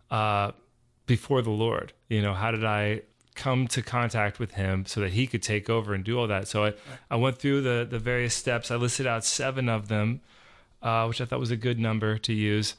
uh, 0.09 0.51
before 1.05 1.41
the 1.41 1.49
Lord? 1.49 1.91
You 2.07 2.21
know, 2.21 2.33
how 2.33 2.51
did 2.51 2.63
I 2.63 3.01
come 3.35 3.67
to 3.69 3.81
contact 3.81 4.39
with 4.39 4.51
Him 4.51 4.85
so 4.85 5.01
that 5.01 5.11
He 5.11 5.27
could 5.27 5.43
take 5.43 5.69
over 5.69 5.93
and 5.93 6.03
do 6.03 6.17
all 6.17 6.27
that? 6.27 6.47
So 6.47 6.65
I, 6.65 6.73
I 7.11 7.17
went 7.17 7.39
through 7.39 7.61
the 7.61 7.85
the 7.89 7.99
various 7.99 8.33
steps. 8.35 8.71
I 8.71 8.77
listed 8.77 9.05
out 9.05 9.25
seven 9.25 9.67
of 9.67 9.89
them, 9.89 10.21
uh, 10.81 11.05
which 11.07 11.19
I 11.19 11.25
thought 11.25 11.39
was 11.39 11.51
a 11.51 11.57
good 11.57 11.77
number 11.77 12.17
to 12.19 12.31
use. 12.31 12.75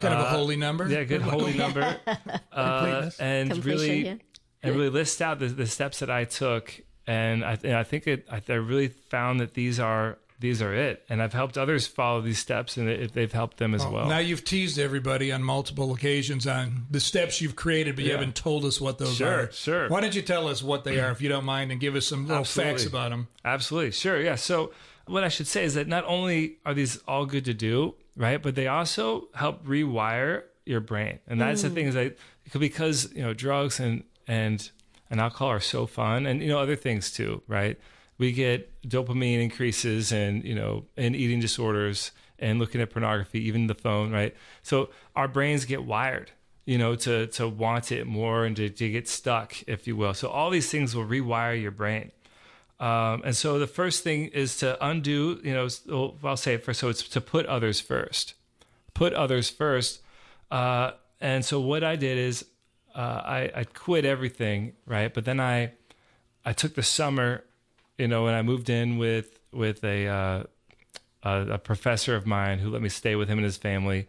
Kind 0.00 0.14
of 0.14 0.20
a 0.20 0.24
Uh, 0.24 0.30
holy 0.30 0.56
number. 0.56 0.88
Yeah, 0.88 1.04
good 1.04 1.22
holy 1.22 1.54
number. 1.64 1.96
Uh, 2.52 2.78
Completeness. 2.80 3.20
and 3.20 3.50
Completion, 3.50 3.78
really, 3.80 4.04
yeah. 4.06 4.14
and 4.62 4.76
really 4.76 4.90
list 4.90 5.20
out 5.20 5.38
the, 5.40 5.46
the 5.48 5.66
steps 5.66 5.98
that 6.00 6.10
I 6.10 6.24
took. 6.24 6.80
And 7.06 7.44
I, 7.44 7.58
and 7.64 7.74
I 7.74 7.82
think 7.82 8.06
it, 8.06 8.26
I, 8.30 8.40
I 8.48 8.52
really 8.54 8.88
found 8.88 9.40
that 9.40 9.54
these 9.54 9.78
are 9.80 10.18
these 10.40 10.60
are 10.62 10.72
it. 10.74 11.04
And 11.08 11.22
I've 11.22 11.32
helped 11.32 11.56
others 11.58 11.86
follow 11.86 12.20
these 12.20 12.38
steps, 12.38 12.76
and 12.76 12.88
it, 12.88 13.12
they've 13.12 13.32
helped 13.32 13.56
them 13.58 13.74
as 13.74 13.84
well. 13.86 14.06
Now 14.08 14.18
you've 14.18 14.44
teased 14.44 14.78
everybody 14.78 15.32
on 15.32 15.42
multiple 15.42 15.92
occasions 15.94 16.46
on 16.46 16.86
the 16.90 17.00
steps 17.00 17.40
you've 17.40 17.56
created, 17.56 17.96
but 17.96 18.04
you 18.04 18.10
haven't 18.12 18.34
told 18.34 18.64
us 18.64 18.80
what 18.80 18.98
those 18.98 19.16
Sure, 19.16 19.44
are. 19.44 19.52
sure. 19.52 19.88
Why 19.88 20.00
don't 20.00 20.14
you 20.14 20.22
tell 20.22 20.48
us 20.48 20.62
what 20.62 20.84
they 20.84 20.98
are, 21.00 21.10
if 21.10 21.20
you 21.22 21.28
don't 21.28 21.44
mind, 21.44 21.70
and 21.72 21.80
give 21.80 21.94
us 21.96 22.06
some 22.06 22.22
little 22.26 22.40
Absolutely. 22.40 22.72
facts 22.72 22.86
about 22.86 23.10
them? 23.10 23.28
Absolutely. 23.44 23.92
Sure. 23.92 24.20
Yeah. 24.20 24.34
So, 24.36 24.72
what 25.06 25.24
I 25.24 25.28
should 25.28 25.46
say 25.46 25.64
is 25.64 25.74
that 25.74 25.88
not 25.88 26.04
only 26.06 26.56
are 26.66 26.74
these 26.74 26.98
all 27.08 27.26
good 27.26 27.44
to 27.46 27.54
do, 27.54 27.94
right, 28.16 28.42
but 28.42 28.54
they 28.54 28.66
also 28.66 29.28
help 29.34 29.64
rewire 29.66 30.44
your 30.64 30.80
brain. 30.80 31.18
And 31.26 31.40
that's 31.40 31.62
the 31.62 31.68
mm. 31.68 31.74
thing 31.74 31.86
is 31.86 31.94
that 31.94 32.16
because, 32.58 33.12
you 33.14 33.22
know, 33.22 33.34
drugs 33.34 33.80
and, 33.80 34.04
and, 34.26 34.70
and 35.10 35.20
alcohol 35.20 35.48
are 35.48 35.60
so 35.60 35.86
fun 35.86 36.26
and, 36.26 36.40
you 36.42 36.48
know, 36.48 36.58
other 36.58 36.76
things 36.76 37.12
too, 37.12 37.42
right? 37.46 37.78
We 38.16 38.32
get 38.32 38.70
dopamine 38.82 39.42
increases 39.42 40.12
and, 40.12 40.44
you 40.44 40.54
know, 40.54 40.84
and 40.96 41.14
eating 41.16 41.40
disorders 41.40 42.12
and 42.38 42.58
looking 42.58 42.80
at 42.80 42.90
pornography, 42.90 43.40
even 43.40 43.66
the 43.66 43.74
phone, 43.74 44.12
right? 44.12 44.34
So 44.62 44.90
our 45.16 45.28
brains 45.28 45.64
get 45.64 45.84
wired 45.84 46.30
you 46.66 46.78
know, 46.78 46.94
to 46.94 47.26
to 47.26 47.48
want 47.48 47.92
it 47.92 48.06
more 48.06 48.44
and 48.44 48.56
to, 48.56 48.70
to 48.70 48.90
get 48.90 49.08
stuck, 49.08 49.54
if 49.66 49.86
you 49.86 49.96
will. 49.96 50.14
So 50.14 50.28
all 50.28 50.50
these 50.50 50.70
things 50.70 50.96
will 50.96 51.04
rewire 51.04 51.60
your 51.60 51.70
brain. 51.70 52.12
Um, 52.84 53.22
and 53.24 53.34
so 53.34 53.58
the 53.58 53.66
first 53.66 54.04
thing 54.04 54.26
is 54.26 54.58
to 54.58 54.76
undo, 54.86 55.40
you 55.42 55.54
know, 55.54 56.18
I'll 56.22 56.36
say 56.36 56.52
it 56.52 56.64
first. 56.64 56.80
So 56.80 56.90
it's 56.90 57.08
to 57.08 57.20
put 57.22 57.46
others 57.46 57.80
first. 57.80 58.34
Put 58.92 59.14
others 59.14 59.48
first. 59.48 60.02
Uh, 60.50 60.90
and 61.18 61.42
so 61.42 61.60
what 61.60 61.82
I 61.82 61.96
did 61.96 62.18
is 62.18 62.44
uh, 62.94 63.22
I, 63.24 63.50
I 63.56 63.64
quit 63.64 64.04
everything, 64.04 64.74
right? 64.84 65.14
But 65.14 65.24
then 65.24 65.40
I 65.40 65.72
I 66.44 66.52
took 66.52 66.74
the 66.74 66.82
summer, 66.82 67.44
you 67.96 68.06
know, 68.06 68.26
and 68.26 68.36
I 68.36 68.42
moved 68.42 68.68
in 68.68 68.98
with 68.98 69.40
with 69.50 69.82
a 69.82 70.06
uh, 70.06 70.42
a, 71.22 71.52
a 71.52 71.58
professor 71.58 72.14
of 72.14 72.26
mine 72.26 72.58
who 72.58 72.68
let 72.68 72.82
me 72.82 72.90
stay 72.90 73.16
with 73.16 73.28
him 73.28 73.38
and 73.38 73.46
his 73.46 73.56
family, 73.56 74.08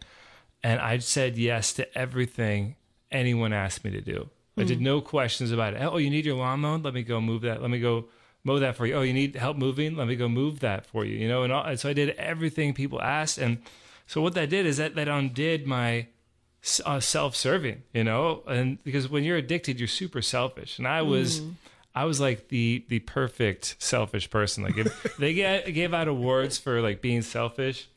and 0.61 0.81
I 0.81 0.97
said 0.97 1.37
yes 1.37 1.71
to 1.73 1.97
everything 1.97 2.75
anyone 3.09 3.53
asked 3.53 3.85
me 3.85 3.91
to 3.91 4.01
do. 4.01 4.29
I 4.57 4.63
did 4.63 4.81
no 4.81 5.01
questions 5.01 5.51
about 5.51 5.73
it. 5.73 5.81
Oh, 5.81 5.97
you 5.97 6.09
need 6.09 6.25
your 6.25 6.35
lawn 6.35 6.61
mowed? 6.61 6.83
Let 6.83 6.93
me 6.93 7.03
go 7.03 7.21
move 7.21 7.41
that. 7.43 7.61
Let 7.61 7.71
me 7.71 7.79
go 7.79 8.05
mow 8.45 8.59
that 8.59 8.75
for 8.77 8.85
you. 8.85 8.93
Oh, 8.93 9.01
you 9.01 9.13
need 9.13 9.35
help 9.35 9.57
moving? 9.57 9.97
Let 9.97 10.07
me 10.07 10.15
go 10.15 10.29
move 10.29 10.61
that 10.61 10.85
for 10.85 11.03
you. 11.03 11.17
You 11.17 11.27
know, 11.27 11.43
and, 11.43 11.51
all, 11.51 11.63
and 11.63 11.79
so 11.79 11.89
I 11.89 11.93
did 11.93 12.11
everything 12.11 12.73
people 12.73 13.01
asked, 13.01 13.37
and 13.37 13.57
so 14.07 14.21
what 14.21 14.33
that 14.35 14.49
did 14.49 14.65
is 14.65 14.77
that 14.77 14.95
that 14.95 15.07
undid 15.09 15.67
my 15.67 16.07
uh, 16.85 16.99
self-serving. 16.99 17.83
You 17.93 18.03
know, 18.05 18.43
and 18.47 18.81
because 18.83 19.09
when 19.09 19.23
you're 19.23 19.37
addicted, 19.37 19.79
you're 19.79 19.87
super 19.87 20.21
selfish, 20.21 20.77
and 20.77 20.87
I 20.87 21.01
was. 21.01 21.41
I 21.97 22.03
was 22.03 22.19
like 22.19 22.49
the 22.49 22.83
the 22.89 22.99
perfect 22.99 23.77
selfish 23.79 24.29
person. 24.29 24.65
Like 24.65 24.77
if 24.77 25.15
they 25.17 25.33
get, 25.33 25.73
gave 25.73 25.93
out 25.93 26.09
awards 26.09 26.57
for 26.57 26.81
like 26.81 26.99
being 26.99 27.21
selfish, 27.21 27.87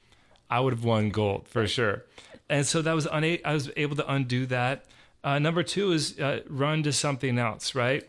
I 0.48 0.60
would 0.60 0.72
have 0.72 0.84
won 0.84 1.10
gold 1.10 1.48
for 1.48 1.66
sure. 1.66 2.04
And 2.48 2.64
so 2.64 2.80
that 2.82 2.94
was 2.94 3.06
una- 3.06 3.38
I 3.44 3.54
was 3.54 3.70
able 3.76 3.96
to 3.96 4.10
undo 4.10 4.46
that. 4.46 4.84
Uh, 5.22 5.38
number 5.38 5.62
two 5.62 5.92
is 5.92 6.18
uh, 6.20 6.40
run 6.48 6.82
to 6.84 6.92
something 6.92 7.38
else, 7.38 7.74
right? 7.74 8.08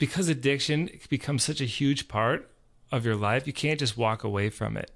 Because 0.00 0.28
addiction 0.28 0.90
becomes 1.08 1.44
such 1.44 1.60
a 1.60 1.64
huge 1.66 2.08
part 2.08 2.50
of 2.90 3.04
your 3.06 3.14
life, 3.14 3.46
you 3.46 3.52
can't 3.52 3.78
just 3.78 3.96
walk 3.96 4.24
away 4.24 4.50
from 4.50 4.76
it, 4.76 4.90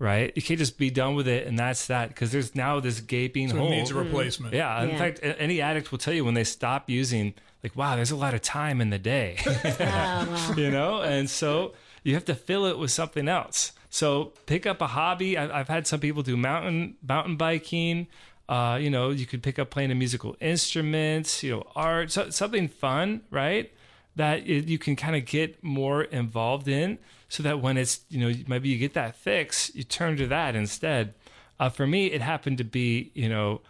right? 0.00 0.32
You 0.34 0.42
can't 0.42 0.58
just 0.58 0.76
be 0.78 0.90
done 0.90 1.14
with 1.14 1.28
it 1.28 1.46
and 1.46 1.56
that's 1.56 1.86
that. 1.86 2.08
Because 2.08 2.32
there's 2.32 2.56
now 2.56 2.80
this 2.80 2.98
gaping 3.00 3.50
So 3.50 3.58
hole. 3.58 3.66
it 3.68 3.70
needs 3.76 3.90
a 3.92 3.94
replacement. 3.94 4.54
Yeah. 4.54 4.82
In 4.82 4.98
fact, 4.98 5.20
any 5.22 5.60
addict 5.60 5.92
will 5.92 5.98
tell 5.98 6.14
you 6.14 6.24
when 6.24 6.34
they 6.34 6.42
stop 6.44 6.90
using, 6.90 7.34
like, 7.62 7.76
wow, 7.76 7.94
there's 7.94 8.10
a 8.10 8.16
lot 8.16 8.34
of 8.34 8.42
time 8.42 8.80
in 8.80 8.90
the 8.90 8.98
day. 8.98 9.36
Wow. 9.78 10.54
you 10.56 10.70
know? 10.70 11.02
And 11.02 11.30
so 11.30 11.74
you 12.02 12.14
have 12.14 12.24
to 12.24 12.34
fill 12.34 12.66
it 12.66 12.78
with 12.78 12.90
something 12.90 13.28
else. 13.28 13.72
So 13.90 14.32
pick 14.46 14.66
up 14.66 14.80
a 14.80 14.86
hobby. 14.88 15.36
I- 15.38 15.60
I've 15.60 15.68
had 15.68 15.86
some 15.86 16.00
people 16.00 16.22
do 16.22 16.36
mountain 16.36 16.96
mountain 17.06 17.36
biking. 17.36 18.06
Uh, 18.48 18.78
you 18.80 18.88
know, 18.88 19.10
you 19.10 19.26
could 19.26 19.42
pick 19.42 19.58
up 19.58 19.68
playing 19.70 19.90
a 19.90 19.94
musical 19.94 20.34
instrument, 20.40 21.42
you 21.42 21.50
know, 21.50 21.64
art, 21.76 22.10
so, 22.10 22.30
something 22.30 22.66
fun, 22.66 23.20
right? 23.30 23.70
That 24.18 24.48
it, 24.48 24.66
you 24.66 24.78
can 24.78 24.96
kind 24.96 25.14
of 25.14 25.24
get 25.24 25.62
more 25.62 26.02
involved 26.02 26.66
in 26.66 26.98
so 27.28 27.44
that 27.44 27.60
when 27.60 27.76
it's, 27.76 28.00
you 28.08 28.18
know, 28.18 28.34
maybe 28.48 28.68
you 28.68 28.76
get 28.76 28.94
that 28.94 29.14
fix, 29.14 29.72
you 29.76 29.84
turn 29.84 30.16
to 30.16 30.26
that 30.26 30.56
instead. 30.56 31.14
Uh, 31.60 31.68
for 31.68 31.86
me, 31.86 32.06
it 32.06 32.20
happened 32.20 32.58
to 32.58 32.64
be, 32.64 33.12
you 33.14 33.28
know, 33.28 33.60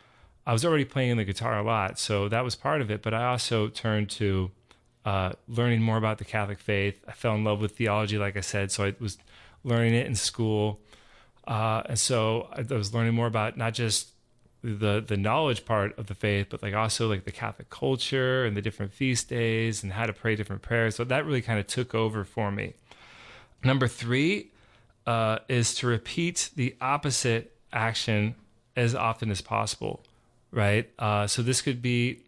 I 0.47 0.53
was 0.55 0.65
already 0.65 0.87
playing 0.87 1.19
the 1.19 1.25
guitar 1.25 1.59
a 1.59 1.63
lot, 1.63 1.99
so 1.99 2.29
that 2.31 2.45
was 2.45 2.55
part 2.57 2.81
of 2.81 2.91
it. 2.91 3.03
But 3.03 3.13
I 3.13 3.27
also 3.27 3.69
turned 3.69 4.09
to 4.11 4.51
uh, 5.05 5.33
learning 5.49 5.83
more 5.83 5.99
about 5.99 6.17
the 6.17 6.25
Catholic 6.25 6.61
faith. 6.61 6.97
I 7.07 7.13
fell 7.13 7.35
in 7.35 7.45
love 7.45 7.61
with 7.61 7.77
theology, 7.77 8.17
like 8.17 8.37
I 8.37 8.41
said, 8.41 8.73
so 8.73 8.85
I 8.85 8.95
was 8.99 9.19
learning 9.65 9.95
it 9.95 10.07
in 10.07 10.15
school, 10.15 10.81
uh, 11.47 11.83
and 11.87 11.99
so 11.99 12.49
I, 12.53 12.61
I 12.61 12.77
was 12.77 12.95
learning 12.95 13.15
more 13.15 13.27
about 13.27 13.59
not 13.59 13.75
just 13.75 14.09
the 14.77 15.03
the 15.07 15.17
knowledge 15.17 15.65
part 15.65 15.99
of 15.99 16.07
the 16.07 16.15
faith, 16.15 16.49
but 16.51 16.63
like 16.63 16.75
also 16.75 17.09
like 17.09 17.25
the 17.25 17.33
Catholic 17.33 17.71
culture 17.71 18.45
and 18.45 18.57
the 18.57 18.63
different 18.63 18.93
feast 18.93 19.29
days 19.29 19.83
and 19.83 19.93
how 19.93 20.07
to 20.07 20.13
pray 20.13 20.37
different 20.37 20.63
prayers. 20.63 20.97
So 20.97 21.05
that 21.05 21.25
really 21.25 21.43
kind 21.43 21.59
of 21.59 21.67
took 21.67 21.95
over 21.95 22.25
for 22.25 22.51
me. 22.51 22.75
Number 23.65 23.89
three, 23.89 24.51
uh, 25.09 25.39
is 25.49 25.75
to 25.75 25.87
repeat 25.87 26.51
the 26.55 26.77
opposite 26.83 27.57
action 27.73 28.35
as 28.77 28.95
often 28.95 29.31
as 29.31 29.41
possible, 29.41 30.05
right? 30.53 30.91
Uh, 30.99 31.27
so 31.27 31.41
this 31.41 31.63
could 31.63 31.81
be 31.81 32.21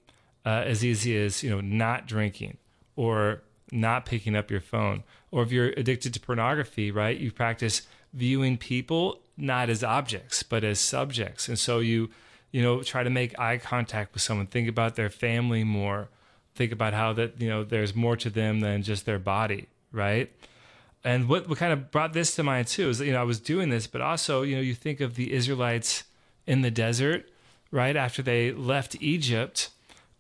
uh, 0.47 0.62
as 0.64 0.82
easy 0.82 1.14
as 1.16 1.43
you 1.43 1.51
know 1.51 1.61
not 1.61 2.07
drinking 2.07 2.57
or 2.97 3.43
not 3.70 4.07
picking 4.07 4.34
up 4.34 4.51
your 4.51 4.62
phone, 4.62 5.05
or 5.30 5.43
if 5.43 5.53
you're 5.53 5.68
addicted 5.76 6.14
to 6.14 6.20
pornography, 6.20 6.91
right? 6.91 7.18
You 7.18 7.30
practice 7.30 7.82
viewing 8.14 8.57
people 8.57 9.20
not 9.36 9.70
as 9.70 9.84
objects 9.84 10.43
but 10.43 10.64
as 10.64 10.80
subjects, 10.80 11.49
and 11.49 11.59
so 11.59 11.80
you 11.80 12.09
you 12.51 12.62
know 12.62 12.82
try 12.82 13.03
to 13.03 13.11
make 13.11 13.38
eye 13.38 13.59
contact 13.59 14.14
with 14.14 14.22
someone, 14.22 14.46
think 14.46 14.68
about 14.68 14.96
their 14.96 15.11
family 15.11 15.64
more, 15.64 16.09
think 16.55 16.72
about 16.72 16.94
how 16.94 17.12
that 17.14 17.40
you 17.40 17.48
know 17.48 17.64
there's 17.64 17.94
more 17.94 18.16
to 18.16 18.30
them 18.30 18.61
than 18.61 18.82
just 18.82 19.07
their 19.07 19.18
body, 19.18 19.66
right? 19.92 20.30
And 21.03 21.28
what, 21.28 21.48
what 21.48 21.59
kind 21.59 21.72
of 21.72 21.90
brought 21.90 22.12
this 22.12 22.34
to 22.36 22.42
mind 22.42 22.66
too 22.66 22.90
is 22.90 22.98
that, 22.98 23.07
you 23.07 23.12
know, 23.12 23.20
I 23.20 23.24
was 23.24 23.40
doing 23.40 23.70
this, 23.70 23.86
but 23.86 24.01
also, 24.01 24.42
you 24.42 24.57
know, 24.57 24.62
you 24.62 24.74
think 24.74 25.01
of 25.01 25.14
the 25.14 25.32
Israelites 25.32 26.05
in 26.46 26.61
the 26.61 26.70
desert, 26.70 27.30
right? 27.70 27.96
After 27.96 28.22
they 28.22 28.53
left 28.53 28.96
Egypt, 29.01 29.70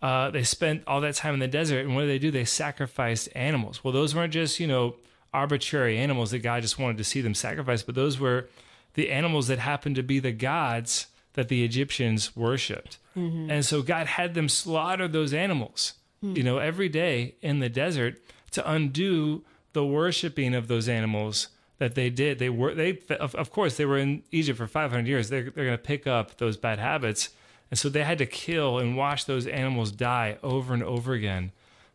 uh, 0.00 0.30
they 0.30 0.42
spent 0.42 0.82
all 0.86 1.02
that 1.02 1.16
time 1.16 1.34
in 1.34 1.40
the 1.40 1.48
desert. 1.48 1.84
And 1.84 1.94
what 1.94 2.02
did 2.02 2.10
they 2.10 2.18
do? 2.18 2.30
They 2.30 2.46
sacrificed 2.46 3.28
animals. 3.34 3.84
Well, 3.84 3.92
those 3.92 4.14
weren't 4.14 4.32
just, 4.32 4.58
you 4.58 4.66
know, 4.66 4.96
arbitrary 5.34 5.98
animals 5.98 6.30
that 6.30 6.38
God 6.38 6.62
just 6.62 6.78
wanted 6.78 6.96
to 6.96 7.04
see 7.04 7.20
them 7.20 7.34
sacrifice, 7.34 7.82
but 7.82 7.94
those 7.94 8.18
were 8.18 8.48
the 8.94 9.10
animals 9.10 9.48
that 9.48 9.58
happened 9.58 9.96
to 9.96 10.02
be 10.02 10.18
the 10.18 10.32
gods 10.32 11.06
that 11.40 11.48
the 11.48 11.64
Egyptians 11.64 12.36
worshiped. 12.36 12.98
Mm-hmm. 13.16 13.50
And 13.50 13.64
so 13.64 13.80
God 13.80 14.06
had 14.06 14.34
them 14.34 14.46
slaughter 14.46 15.08
those 15.08 15.32
animals, 15.32 15.94
mm-hmm. 16.22 16.36
you 16.36 16.42
know, 16.42 16.58
every 16.58 16.90
day 16.90 17.34
in 17.40 17.60
the 17.60 17.70
desert 17.70 18.20
to 18.50 18.70
undo 18.70 19.42
the 19.72 19.82
worshiping 19.82 20.54
of 20.54 20.68
those 20.68 20.86
animals 20.86 21.48
that 21.78 21.94
they 21.94 22.10
did. 22.10 22.38
They 22.38 22.50
were 22.50 22.74
they 22.74 22.98
of, 23.18 23.34
of 23.36 23.50
course 23.50 23.78
they 23.78 23.86
were 23.86 23.96
in 23.96 24.22
Egypt 24.32 24.58
for 24.58 24.66
500 24.66 25.06
years. 25.06 25.30
They're 25.30 25.44
they're 25.44 25.64
going 25.64 25.78
to 25.78 25.82
pick 25.82 26.06
up 26.06 26.36
those 26.36 26.58
bad 26.58 26.78
habits, 26.78 27.30
and 27.70 27.78
so 27.78 27.88
they 27.88 28.04
had 28.04 28.18
to 28.18 28.26
kill 28.26 28.78
and 28.78 28.94
watch 28.94 29.24
those 29.24 29.46
animals 29.46 29.92
die 29.92 30.36
over 30.42 30.74
and 30.74 30.82
over 30.82 31.14
again 31.14 31.52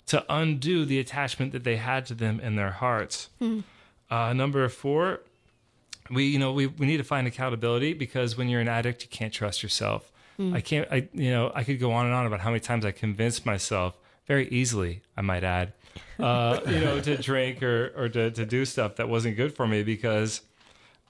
to 0.08 0.26
undo 0.28 0.86
the 0.86 0.98
attachment 0.98 1.52
that 1.52 1.64
they 1.64 1.76
had 1.76 2.08
to 2.08 2.16
them 2.16 2.40
in 2.40 2.56
their 2.56 2.72
hearts. 2.72 3.30
Hmm. 3.38 3.60
Uh, 4.10 4.34
number 4.34 4.68
four, 4.70 5.20
we 6.10 6.26
you 6.26 6.40
know 6.40 6.52
we 6.52 6.68
we 6.68 6.86
need 6.86 6.98
to 6.98 7.04
find 7.04 7.28
accountability 7.28 7.94
because 7.94 8.38
when 8.38 8.50
you're 8.50 8.62
an 8.62 8.68
addict, 8.68 9.04
you 9.04 9.10
can't 9.10 9.34
trust 9.34 9.64
yourself. 9.64 10.12
Hmm. 10.38 10.54
I 10.54 10.62
can't. 10.62 10.88
I 10.92 11.08
you 11.14 11.32
know 11.32 11.52
I 11.56 11.64
could 11.64 11.80
go 11.80 11.92
on 11.92 12.06
and 12.06 12.16
on 12.16 12.26
about 12.26 12.42
how 12.42 12.50
many 12.50 12.60
times 12.60 12.86
I 12.86 12.92
convinced 12.92 13.46
myself 13.46 13.98
very 14.28 14.48
easily. 14.50 15.02
I 15.16 15.22
might 15.22 15.44
add 15.44 15.74
uh, 16.20 16.60
you 16.68 16.80
know, 16.80 17.00
to 17.00 17.18
drink 17.18 17.62
or 17.64 17.92
or 17.96 18.10
to, 18.10 18.32
to 18.32 18.46
do 18.46 18.66
stuff 18.66 18.96
that 18.96 19.10
wasn't 19.10 19.36
good 19.36 19.56
for 19.56 19.68
me 19.68 19.84
because, 19.84 20.42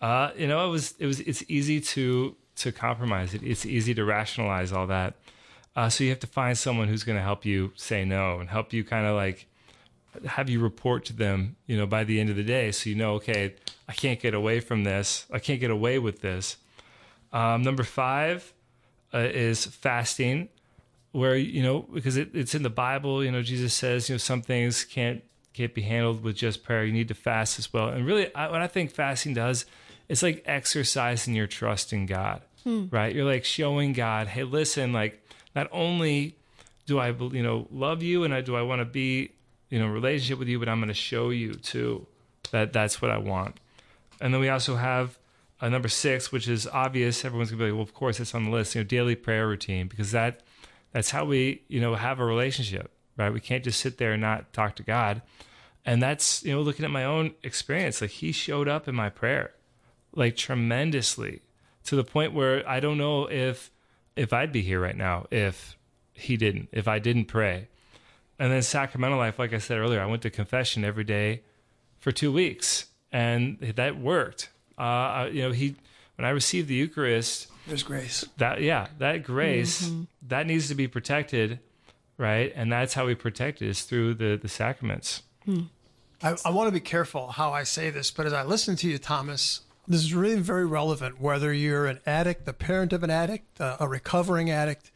uh, 0.01 0.31
you 0.35 0.47
know, 0.47 0.67
it 0.67 0.69
was 0.69 0.93
it 0.99 1.05
was 1.05 1.19
it's 1.21 1.43
easy 1.47 1.79
to 1.79 2.35
to 2.57 2.71
compromise 2.71 3.33
it. 3.33 3.43
It's 3.43 3.65
easy 3.65 3.93
to 3.95 4.05
rationalize 4.05 4.71
all 4.71 4.87
that. 4.87 5.15
Uh, 5.75 5.89
so 5.89 6.03
you 6.03 6.09
have 6.09 6.19
to 6.21 6.27
find 6.27 6.57
someone 6.57 6.87
who's 6.87 7.03
going 7.03 7.17
to 7.17 7.23
help 7.23 7.45
you 7.45 7.73
say 7.75 8.05
no 8.05 8.39
and 8.39 8.49
help 8.49 8.71
you 8.71 8.83
kind 8.83 9.05
of 9.05 9.15
like 9.15 9.45
have 10.25 10.49
you 10.49 10.59
report 10.59 11.05
to 11.05 11.13
them, 11.13 11.55
you 11.67 11.77
know, 11.77 11.85
by 11.85 12.03
the 12.03 12.19
end 12.19 12.29
of 12.29 12.35
the 12.35 12.43
day, 12.43 12.71
so 12.71 12.89
you 12.89 12.95
know, 12.95 13.15
okay, 13.15 13.55
I 13.87 13.93
can't 13.93 14.19
get 14.19 14.33
away 14.33 14.59
from 14.59 14.83
this. 14.83 15.25
I 15.31 15.39
can't 15.39 15.59
get 15.59 15.71
away 15.71 15.99
with 15.99 16.21
this. 16.21 16.57
Um, 17.33 17.63
number 17.63 17.83
five 17.83 18.53
uh, 19.13 19.19
is 19.19 19.65
fasting 19.65 20.49
where 21.15 21.37
you 21.37 21.63
know 21.63 21.79
because 21.93 22.17
it, 22.17 22.29
it's 22.33 22.53
in 22.53 22.63
the 22.63 22.69
bible 22.69 23.23
you 23.23 23.31
know 23.31 23.41
jesus 23.41 23.73
says 23.73 24.09
you 24.09 24.13
know 24.15 24.17
some 24.17 24.41
things 24.41 24.83
can't 24.83 25.23
can't 25.53 25.73
be 25.73 25.81
handled 25.81 26.21
with 26.21 26.35
just 26.35 26.61
prayer 26.61 26.83
you 26.83 26.91
need 26.91 27.07
to 27.07 27.13
fast 27.13 27.57
as 27.57 27.71
well 27.71 27.87
and 27.87 28.05
really 28.05 28.33
I, 28.35 28.49
what 28.49 28.61
i 28.61 28.67
think 28.67 28.91
fasting 28.91 29.33
does 29.33 29.65
it's 30.09 30.21
like 30.21 30.43
exercising 30.45 31.33
your 31.33 31.47
trust 31.47 31.93
in 31.93 32.05
god 32.05 32.41
hmm. 32.65 32.87
right 32.91 33.15
you're 33.15 33.25
like 33.25 33.45
showing 33.45 33.93
god 33.93 34.27
hey 34.27 34.43
listen 34.43 34.91
like 34.91 35.25
not 35.55 35.69
only 35.71 36.35
do 36.85 36.99
i 36.99 37.11
you 37.11 37.41
know 37.41 37.67
love 37.71 38.03
you 38.03 38.25
and 38.25 38.33
I, 38.33 38.41
do 38.41 38.57
i 38.57 38.61
want 38.61 38.81
to 38.81 38.85
be 38.85 39.31
you 39.69 39.79
know 39.79 39.87
relationship 39.87 40.39
with 40.39 40.47
you 40.47 40.59
but 40.59 40.69
i'm 40.69 40.79
going 40.79 40.87
to 40.87 40.93
show 40.93 41.29
you 41.29 41.53
too 41.53 42.05
that 42.51 42.73
that's 42.73 43.01
what 43.01 43.11
i 43.11 43.17
want 43.17 43.59
and 44.21 44.33
then 44.33 44.41
we 44.41 44.49
also 44.49 44.75
have 44.75 45.17
uh, 45.61 45.69
number 45.69 45.87
six 45.87 46.31
which 46.31 46.47
is 46.47 46.67
obvious 46.67 47.23
everyone's 47.25 47.49
going 47.49 47.59
to 47.59 47.65
be 47.65 47.71
like 47.71 47.75
well 47.75 47.83
of 47.83 47.93
course 47.93 48.19
it's 48.19 48.35
on 48.35 48.45
the 48.45 48.51
list 48.51 48.75
you 48.75 48.81
know 48.81 48.85
daily 48.85 49.15
prayer 49.15 49.47
routine 49.47 49.87
because 49.87 50.11
that 50.11 50.41
that's 50.95 51.11
how 51.11 51.25
we, 51.25 51.61
you 51.67 51.81
know, 51.81 51.95
have 51.95 52.21
a 52.21 52.25
relationship, 52.25 52.89
right? 53.17 53.33
We 53.33 53.41
can't 53.41 53.65
just 53.65 53.81
sit 53.81 53.97
there 53.97 54.13
and 54.13 54.21
not 54.21 54.53
talk 54.53 54.77
to 54.77 54.83
God. 54.83 55.21
And 55.85 56.01
that's, 56.01 56.41
you 56.45 56.53
know, 56.53 56.61
looking 56.61 56.85
at 56.85 56.89
my 56.91 57.03
own 57.03 57.33
experience, 57.43 57.99
like 57.99 58.11
he 58.11 58.31
showed 58.31 58.69
up 58.69 58.87
in 58.87 58.95
my 58.95 59.09
prayer, 59.09 59.51
like 60.15 60.37
tremendously 60.37 61.41
to 61.83 61.97
the 61.97 62.05
point 62.05 62.33
where 62.33 62.67
I 62.67 62.79
don't 62.79 62.97
know 62.97 63.29
if 63.29 63.71
if 64.15 64.31
I'd 64.31 64.53
be 64.53 64.61
here 64.61 64.79
right 64.79 64.95
now 64.95 65.25
if 65.31 65.77
he 66.13 66.37
didn't, 66.37 66.69
if 66.71 66.87
I 66.87 66.99
didn't 66.99 67.25
pray. 67.25 67.67
And 68.37 68.51
then 68.51 68.61
sacramental 68.61 69.17
life, 69.17 69.39
like 69.39 69.53
I 69.53 69.59
said 69.59 69.77
earlier, 69.77 70.01
I 70.01 70.05
went 70.05 70.21
to 70.23 70.29
confession 70.29 70.83
every 70.83 71.05
day 71.05 71.41
for 71.99 72.11
two 72.11 72.31
weeks, 72.31 72.85
and 73.11 73.57
that 73.59 73.97
worked. 73.97 74.49
Uh, 74.77 75.29
you 75.31 75.41
know, 75.41 75.51
he 75.51 75.75
when 76.17 76.25
I 76.25 76.29
received 76.29 76.67
the 76.67 76.75
Eucharist, 76.75 77.47
there's 77.67 77.83
grace. 77.83 78.25
That 78.37 78.61
yeah, 78.61 78.87
that 78.99 79.23
grace 79.23 79.83
mm-hmm. 79.87 80.03
that 80.27 80.47
needs 80.47 80.67
to 80.67 80.75
be 80.75 80.87
protected, 80.87 81.59
right? 82.17 82.51
And 82.55 82.71
that's 82.71 82.93
how 82.93 83.05
we 83.05 83.15
protect 83.15 83.61
it 83.61 83.69
is 83.69 83.83
through 83.83 84.15
the 84.15 84.37
the 84.41 84.49
sacraments. 84.49 85.23
Hmm. 85.45 85.63
I, 86.21 86.35
I 86.45 86.49
want 86.49 86.67
to 86.67 86.71
be 86.71 86.79
careful 86.79 87.27
how 87.27 87.51
I 87.51 87.63
say 87.63 87.89
this, 87.89 88.11
but 88.11 88.25
as 88.25 88.33
I 88.33 88.43
listen 88.43 88.75
to 88.77 88.89
you, 88.89 88.97
Thomas, 88.97 89.61
this 89.87 90.01
is 90.01 90.13
really 90.13 90.39
very 90.39 90.65
relevant. 90.65 91.21
Whether 91.21 91.53
you're 91.53 91.85
an 91.85 91.99
addict, 92.05 92.45
the 92.45 92.53
parent 92.53 92.93
of 92.93 93.03
an 93.03 93.09
addict, 93.09 93.59
uh, 93.59 93.77
a 93.79 93.87
recovering 93.87 94.49
addict, 94.49 94.91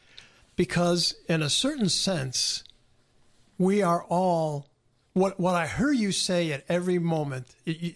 because 0.55 1.15
in 1.27 1.41
a 1.41 1.49
certain 1.49 1.89
sense, 1.89 2.63
we 3.59 3.83
are 3.83 4.03
all 4.05 4.65
what 5.13 5.39
what 5.39 5.55
I 5.55 5.67
hear 5.67 5.91
you 5.91 6.11
say 6.11 6.51
at 6.51 6.63
every 6.69 6.97
moment, 6.97 7.47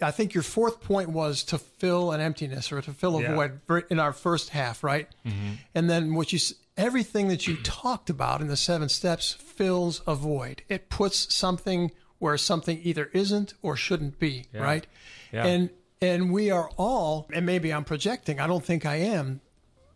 I 0.01 0.11
think 0.11 0.33
your 0.33 0.43
fourth 0.43 0.81
point 0.81 1.09
was 1.09 1.43
to 1.45 1.57
fill 1.57 2.11
an 2.11 2.21
emptiness 2.21 2.71
or 2.71 2.81
to 2.81 2.91
fill 2.91 3.17
a 3.17 3.21
yeah. 3.21 3.49
void 3.67 3.83
in 3.89 3.99
our 3.99 4.13
first 4.13 4.49
half, 4.49 4.83
right? 4.83 5.07
Mm-hmm. 5.25 5.53
And 5.73 5.89
then 5.89 6.13
what 6.13 6.33
you 6.33 6.39
everything 6.75 7.27
that 7.29 7.47
you 7.47 7.55
talked 7.57 8.09
about 8.09 8.41
in 8.41 8.47
the 8.47 8.57
seven 8.57 8.89
steps 8.89 9.33
fills 9.33 10.01
a 10.05 10.15
void. 10.15 10.63
It 10.69 10.89
puts 10.89 11.33
something 11.33 11.91
where 12.19 12.37
something 12.37 12.79
either 12.83 13.09
isn't 13.13 13.53
or 13.61 13.75
shouldn't 13.75 14.19
be, 14.19 14.45
yeah. 14.53 14.63
right? 14.63 14.87
Yeah. 15.31 15.45
And 15.45 15.69
and 16.01 16.31
we 16.33 16.51
are 16.51 16.69
all, 16.75 17.29
and 17.31 17.45
maybe 17.45 17.71
I'm 17.71 17.85
projecting. 17.85 18.39
I 18.39 18.47
don't 18.47 18.65
think 18.65 18.85
I 18.85 18.95
am. 18.95 19.39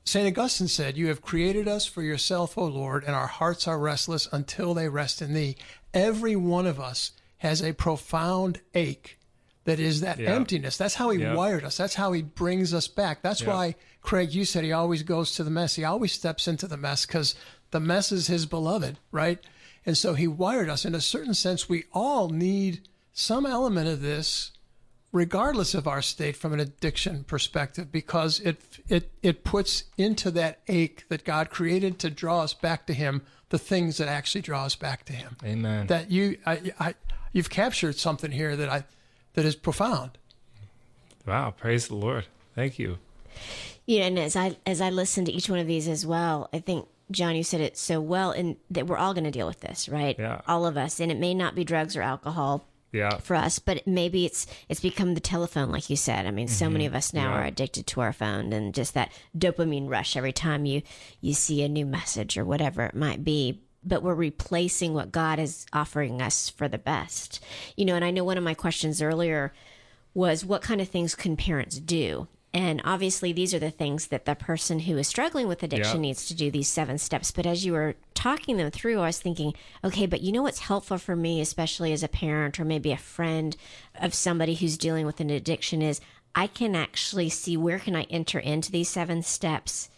St. 0.08 0.26
Augustine 0.26 0.70
said, 0.70 0.96
You 0.96 1.08
have 1.08 1.22
created 1.22 1.68
us 1.68 1.86
for 1.86 2.02
yourself, 2.02 2.58
O 2.58 2.64
Lord, 2.64 3.04
and 3.04 3.14
our 3.14 3.28
hearts 3.28 3.68
are 3.68 3.78
restless 3.78 4.26
until 4.32 4.74
they 4.74 4.88
rest 4.88 5.22
in 5.22 5.34
thee. 5.34 5.58
Every 5.94 6.36
one 6.36 6.66
of 6.66 6.80
us 6.80 7.12
has 7.40 7.62
a 7.62 7.74
profound 7.74 8.62
ache 8.74 9.20
that 9.66 9.82
is 9.82 10.00
that 10.00 10.18
yeah. 10.18 10.34
emptiness. 10.34 10.78
That's 10.78 10.96
how 10.96 11.10
he 11.10 11.20
yeah. 11.20 11.36
wired 11.36 11.66
us. 11.66 11.76
That's 11.76 11.96
how 11.96 12.14
he 12.14 12.22
brings 12.22 12.74
us 12.74 12.88
back. 12.88 13.22
That's 13.22 13.42
yeah. 13.42 13.50
why, 13.50 13.76
Craig, 14.02 14.34
you 14.34 14.46
said 14.46 14.64
he 14.64 14.72
always 14.72 15.04
goes 15.04 15.34
to 15.34 15.44
the 15.44 15.52
mess. 15.52 15.76
He 15.76 15.84
always 15.84 16.14
steps 16.14 16.48
into 16.48 16.68
the 16.68 16.78
mess 16.78 17.06
because 17.06 17.36
the 17.72 17.82
mess 17.82 18.14
is 18.14 18.28
his 18.28 18.46
beloved, 18.46 19.00
right? 19.12 19.40
And 19.86 19.98
so 19.98 20.14
he 20.14 20.26
wired 20.26 20.70
us. 20.70 20.86
In 20.86 20.96
a 20.96 21.02
certain 21.02 21.34
sense, 21.34 21.68
we 21.68 21.84
all 21.92 22.30
need 22.30 22.88
some 23.12 23.46
element 23.46 23.90
of 23.90 24.02
this 24.02 24.52
regardless 25.12 25.74
of 25.74 25.88
our 25.88 26.02
state 26.02 26.36
from 26.36 26.54
an 26.54 26.60
addiction 26.60 27.24
perspective 27.24 27.92
because 27.92 28.40
it 28.42 28.58
it 28.88 29.12
it 29.22 29.44
puts 29.44 29.86
into 29.98 30.32
that 30.32 30.60
ache 30.68 31.06
that 31.10 31.24
God 31.24 31.50
created 31.50 32.00
to 32.00 32.10
draw 32.10 32.42
us 32.42 32.54
back 32.54 32.86
to 32.88 32.94
him 32.94 33.22
the 33.50 33.58
things 33.58 33.98
that 33.98 34.08
actually 34.08 34.42
draw 34.42 34.66
us 34.66 34.76
back 34.76 35.06
to 35.06 35.14
him. 35.14 35.38
Amen. 35.44 35.88
That 35.88 36.12
you 36.12 36.38
I, 36.46 36.74
I 36.80 36.96
you've 37.32 37.50
captured 37.50 37.96
something 37.98 38.32
here 38.32 38.56
that 38.56 38.70
I 38.70 38.84
that 39.34 39.46
is 39.46 39.56
profound. 39.56 40.18
Wow 41.26 41.52
praise 41.52 41.88
the 41.88 41.96
lord. 41.96 42.26
Thank 42.56 42.78
you. 42.80 42.98
You 43.86 44.00
know 44.00 44.06
and 44.06 44.20
as 44.20 44.36
I 44.36 44.58
as 44.66 44.82
I 44.82 44.90
listen 44.90 45.26
to 45.26 45.32
each 45.32 45.50
one 45.50 45.60
of 45.60 45.68
these 45.68 45.88
as 45.88 46.06
well 46.06 46.50
I 46.52 46.60
think 46.60 46.88
John, 47.10 47.38
you 47.38 47.44
said 47.44 47.62
it 47.62 47.78
so 47.78 48.02
well, 48.02 48.32
and 48.32 48.58
that 48.70 48.86
we're 48.86 48.98
all 48.98 49.14
going 49.14 49.24
to 49.24 49.32
deal 49.32 49.48
with 49.48 49.62
this, 49.62 49.88
right? 49.88 50.18
Yeah. 50.20 50.42
All 50.46 50.66
of 50.66 50.76
us, 50.76 51.00
and 51.00 51.10
it 51.10 51.18
may 51.18 51.34
not 51.34 51.56
be 51.56 51.64
drugs 51.64 51.96
or 51.96 52.02
alcohol, 52.02 52.66
yeah. 52.92 53.18
for 53.18 53.36
us. 53.36 53.60
But 53.60 53.86
maybe 53.88 54.26
it's 54.26 54.48
it's 54.70 54.80
become 54.80 55.14
the 55.14 55.20
telephone, 55.20 55.72
like 55.72 55.90
you 55.90 55.96
said. 55.96 56.26
I 56.26 56.32
mean, 56.32 56.48
so 56.48 56.66
mm-hmm. 56.66 56.74
many 56.74 56.86
of 56.86 56.96
us 56.96 57.14
now 57.14 57.32
yeah. 57.32 57.40
are 57.40 57.46
addicted 57.46 57.88
to 57.88 58.02
our 58.02 58.14
phone, 58.14 58.54
and 58.54 58.74
just 58.74 58.94
that 58.94 59.12
dopamine 59.38 59.90
rush 59.90 60.16
every 60.16 60.34
time 60.34 60.66
you 60.66 60.82
you 61.22 61.34
see 61.34 61.64
a 61.64 61.70
new 61.70 61.86
message 61.86 62.38
or 62.38 62.46
whatever 62.46 62.84
it 62.84 62.96
might 62.96 63.24
be. 63.24 63.62
But 63.84 64.04
we're 64.04 64.16
replacing 64.16 64.94
what 64.94 65.12
God 65.12 65.40
is 65.40 65.66
offering 65.72 66.22
us 66.22 66.50
for 66.50 66.68
the 66.68 66.78
best, 66.78 67.44
you 67.76 67.86
know. 67.86 67.96
And 67.96 68.04
I 68.04 68.12
know 68.12 68.24
one 68.24 68.38
of 68.38 68.44
my 68.44 68.54
questions 68.54 69.02
earlier 69.02 69.54
was, 70.14 70.44
what 70.44 70.62
kind 70.64 70.82
of 70.82 70.90
things 70.90 71.16
can 71.16 71.38
parents 71.38 71.80
do? 71.80 72.28
And 72.54 72.82
obviously, 72.84 73.34
these 73.34 73.54
are 73.54 73.60
the 73.60 73.70
things 73.70 74.08
that 74.08 74.26
the 74.26 74.34
person 74.34 74.80
who 74.80 74.98
is 74.98 75.08
struggling 75.08 75.48
with 75.48 75.62
addiction 75.64 76.02
needs 76.02 76.28
to 76.28 76.36
do 76.36 76.50
these 76.50 76.68
seven 76.68 76.98
steps. 76.98 77.30
But 77.30 77.46
as 77.46 77.66
you 77.66 77.74
were 77.74 77.96
talking 78.14 78.58
them 78.58 78.72
through, 78.72 79.00
I 79.00 79.08
was 79.08 79.20
thinking, 79.20 79.54
okay, 79.84 80.06
but 80.06 80.22
you 80.22 80.32
know 80.32 80.44
what's 80.44 80.60
helpful 80.60 80.98
for 80.98 81.16
me, 81.16 81.42
especially 81.42 81.92
as 81.94 82.04
a 82.04 82.08
parent 82.08 82.60
or 82.60 82.66
maybe 82.66 82.92
a 82.92 82.98
friend 82.98 83.56
of 84.02 84.14
somebody 84.14 84.56
who's 84.56 84.78
dealing 84.78 85.06
with 85.06 85.20
an 85.20 85.30
addiction, 85.30 85.82
is 85.82 86.02
I 86.34 86.48
can 86.48 86.76
actually 86.76 87.30
see 87.30 87.58
where 87.58 87.80
can 87.80 87.96
I 87.96 88.04
enter 88.04 88.40
into 88.40 88.72
these 88.72 88.90
seven 88.90 89.24
steps 89.24 89.90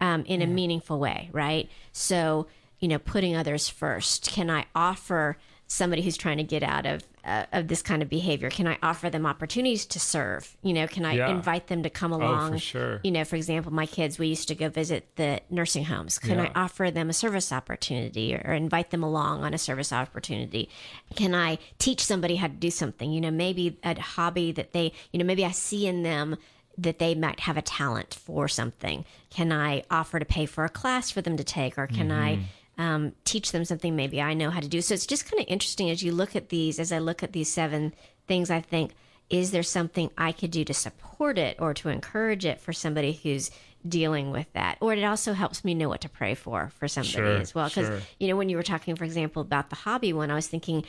um, 0.00 0.24
in 0.26 0.42
a 0.42 0.46
meaningful 0.46 0.98
way, 0.98 1.30
right? 1.32 1.68
So, 1.92 2.46
you 2.78 2.88
know, 2.88 2.98
putting 2.98 3.34
others 3.34 3.68
first. 3.68 4.30
Can 4.30 4.50
I 4.50 4.66
offer 4.74 5.38
somebody 5.68 6.02
who's 6.02 6.16
trying 6.16 6.36
to 6.38 6.44
get 6.44 6.62
out 6.62 6.86
of 6.86 7.02
uh, 7.24 7.44
of 7.52 7.66
this 7.66 7.82
kind 7.82 8.02
of 8.02 8.08
behavior? 8.08 8.48
Can 8.50 8.68
I 8.68 8.78
offer 8.84 9.10
them 9.10 9.26
opportunities 9.26 9.84
to 9.86 9.98
serve? 9.98 10.56
You 10.62 10.72
know, 10.72 10.86
can 10.86 11.04
I 11.04 11.14
Yeah. 11.14 11.28
invite 11.30 11.66
them 11.66 11.82
to 11.82 11.90
come 11.90 12.12
along? 12.12 12.30
Oh, 12.34 12.36
for 12.38 12.46
along? 12.46 12.58
sure. 12.58 13.00
You 13.02 13.10
know, 13.10 13.24
for 13.24 13.34
example, 13.34 13.72
my 13.72 13.86
kids, 13.86 14.16
we 14.16 14.28
used 14.28 14.46
to 14.46 14.54
go 14.54 14.68
visit 14.68 15.08
the 15.16 15.40
nursing 15.50 15.86
homes. 15.86 16.20
Can 16.20 16.38
Yeah. 16.38 16.44
I 16.54 16.64
offer 16.64 16.90
them 16.92 17.10
a 17.10 17.12
service 17.12 17.50
opportunity 17.52 18.32
or, 18.32 18.42
or 18.46 18.52
invite 18.54 18.90
them 18.90 19.02
along 19.02 19.42
on 19.42 19.54
a 19.54 19.58
service 19.58 19.92
opportunity? 19.92 20.68
Can 21.16 21.34
I 21.34 21.58
teach 21.78 22.04
somebody 22.04 22.36
how 22.36 22.46
to 22.46 22.52
do 22.52 22.70
something? 22.70 23.10
You 23.12 23.20
know, 23.20 23.32
maybe 23.32 23.76
a 23.82 24.00
hobby 24.00 24.52
that 24.52 24.72
they, 24.72 24.92
you 25.10 25.18
know, 25.18 25.24
maybe 25.24 25.44
I 25.44 25.50
see 25.50 25.88
in 25.88 26.04
them 26.04 26.36
that 26.78 27.00
they 27.00 27.14
might 27.16 27.40
have 27.40 27.56
a 27.56 27.62
talent 27.62 28.14
for 28.14 28.46
something. 28.46 29.04
Can 29.30 29.50
I 29.50 29.82
offer 29.90 30.20
to 30.20 30.24
pay 30.24 30.46
for 30.46 30.64
a 30.64 30.68
class 30.68 31.10
for 31.10 31.22
them 31.22 31.36
to 31.38 31.44
take, 31.44 31.76
or 31.76 31.86
can 31.88 32.12
I 32.12 32.38
um, 32.78 33.12
teach 33.24 33.52
them 33.52 33.64
something 33.64 33.96
maybe 33.96 34.20
I 34.20 34.34
know 34.34 34.50
how 34.50 34.60
to 34.60 34.68
do? 34.68 34.80
So 34.82 34.94
it's 34.94 35.06
just 35.06 35.30
kind 35.30 35.40
of 35.40 35.46
interesting 35.48 35.90
as 35.90 36.02
you 36.02 36.12
look 36.12 36.36
at 36.36 36.48
these, 36.50 36.78
as 36.78 36.92
I 36.92 36.98
look 36.98 37.22
at 37.22 37.32
these 37.32 37.50
seven 37.52 37.94
things, 38.26 38.50
I 38.50 38.60
think, 38.60 38.92
is 39.30 39.50
there 39.50 39.62
something 39.62 40.10
I 40.16 40.32
could 40.32 40.50
do 40.50 40.64
to 40.64 40.74
support 40.74 41.38
it 41.38 41.56
or 41.58 41.74
to 41.74 41.88
encourage 41.88 42.44
it 42.44 42.60
for 42.60 42.72
somebody 42.72 43.12
who's 43.12 43.50
dealing 43.86 44.30
with 44.30 44.52
that? 44.52 44.78
Or 44.80 44.92
it 44.92 45.02
also 45.02 45.32
helps 45.32 45.64
me 45.64 45.74
know 45.74 45.88
what 45.88 46.00
to 46.02 46.08
pray 46.08 46.34
for 46.34 46.70
for 46.78 46.86
somebody 46.86 47.12
Sure, 47.12 47.36
as 47.38 47.54
well. 47.54 47.68
Because, 47.68 47.86
sure. 47.86 48.00
you 48.20 48.28
know, 48.28 48.36
when 48.36 48.48
you 48.48 48.56
were 48.56 48.62
talking, 48.62 48.94
for 48.94 49.04
example, 49.04 49.42
about 49.42 49.70
the 49.70 49.76
hobby 49.76 50.12
one, 50.12 50.30
I 50.30 50.34
was 50.34 50.46
thinking, 50.46 50.84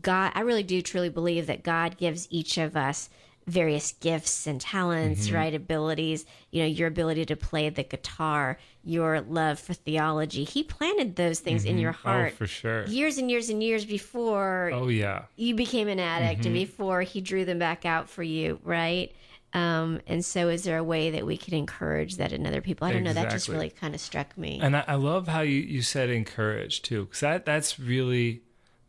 God, 0.00 0.32
I 0.34 0.40
really 0.40 0.62
do 0.62 0.80
truly 0.80 1.10
believe 1.10 1.48
that 1.48 1.62
God 1.64 1.98
gives 1.98 2.26
each 2.30 2.56
of 2.56 2.76
us 2.76 3.10
various 3.46 3.92
gifts 3.92 4.46
and 4.46 4.60
talents, 4.60 5.26
Mm-hmm. 5.26 5.36
right? 5.36 5.54
Abilities, 5.54 6.24
you 6.50 6.62
know, 6.62 6.68
your 6.68 6.88
ability 6.88 7.26
to 7.26 7.36
play 7.36 7.68
the 7.68 7.82
guitar, 7.82 8.58
your 8.84 9.20
love 9.20 9.58
for 9.60 9.74
theology. 9.74 10.44
He 10.44 10.62
planted 10.62 11.16
those 11.16 11.40
things 11.40 11.64
in 11.64 11.78
your 11.78 11.90
Oh, 11.90 12.08
heart 12.08 12.32
for 12.34 12.46
sure. 12.46 12.84
years 12.86 13.18
and 13.18 13.30
years 13.30 13.48
and 13.48 13.62
years 13.62 13.84
before 13.84 14.70
Oh 14.72 14.88
yeah. 14.88 15.24
you 15.36 15.54
became 15.54 15.88
an 15.88 16.00
addict 16.00 16.40
Mm-hmm. 16.40 16.46
and 16.48 16.54
before 16.54 17.02
he 17.02 17.20
drew 17.20 17.44
them 17.44 17.58
back 17.58 17.84
out 17.86 18.08
for 18.10 18.22
you, 18.22 18.58
right? 18.64 19.12
Um, 19.54 20.00
and 20.06 20.24
so, 20.24 20.48
is 20.48 20.64
there 20.64 20.78
a 20.78 20.82
way 20.84 21.10
that 21.10 21.26
we 21.26 21.36
can 21.36 21.52
encourage 21.54 22.16
that 22.16 22.32
in 22.32 22.46
other 22.46 22.62
people? 22.62 22.86
I 22.88 22.92
don't 22.92 23.02
know. 23.04 23.12
That 23.12 23.30
just 23.30 23.48
really 23.48 23.68
kind 23.68 23.94
of 23.94 24.00
struck 24.00 24.36
me. 24.38 24.58
And 24.62 24.74
I, 24.74 24.84
I 24.88 24.94
love 24.94 25.28
how 25.28 25.42
you, 25.42 25.60
you 25.60 25.82
said 25.82 26.08
encourage 26.08 26.80
too, 26.80 27.04
because 27.04 27.20
that 27.20 27.44
that's 27.44 27.78
really 27.78 28.40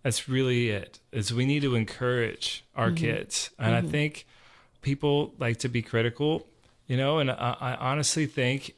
that's 0.04 0.30
really 0.30 0.70
it. 0.70 1.00
Is 1.12 1.34
we 1.34 1.46
need 1.46 1.64
to 1.64 1.76
encourage 1.76 2.64
our 2.78 2.92
kids, 2.92 3.50
and 3.60 3.76
I 3.76 3.82
think 3.82 4.26
people 4.82 5.34
like 5.38 5.58
to 5.60 5.70
be 5.70 5.82
critical, 5.82 6.48
you 6.88 6.96
know. 6.96 7.20
And 7.20 7.30
I, 7.30 7.58
I 7.60 7.76
honestly 7.76 8.26
think 8.26 8.74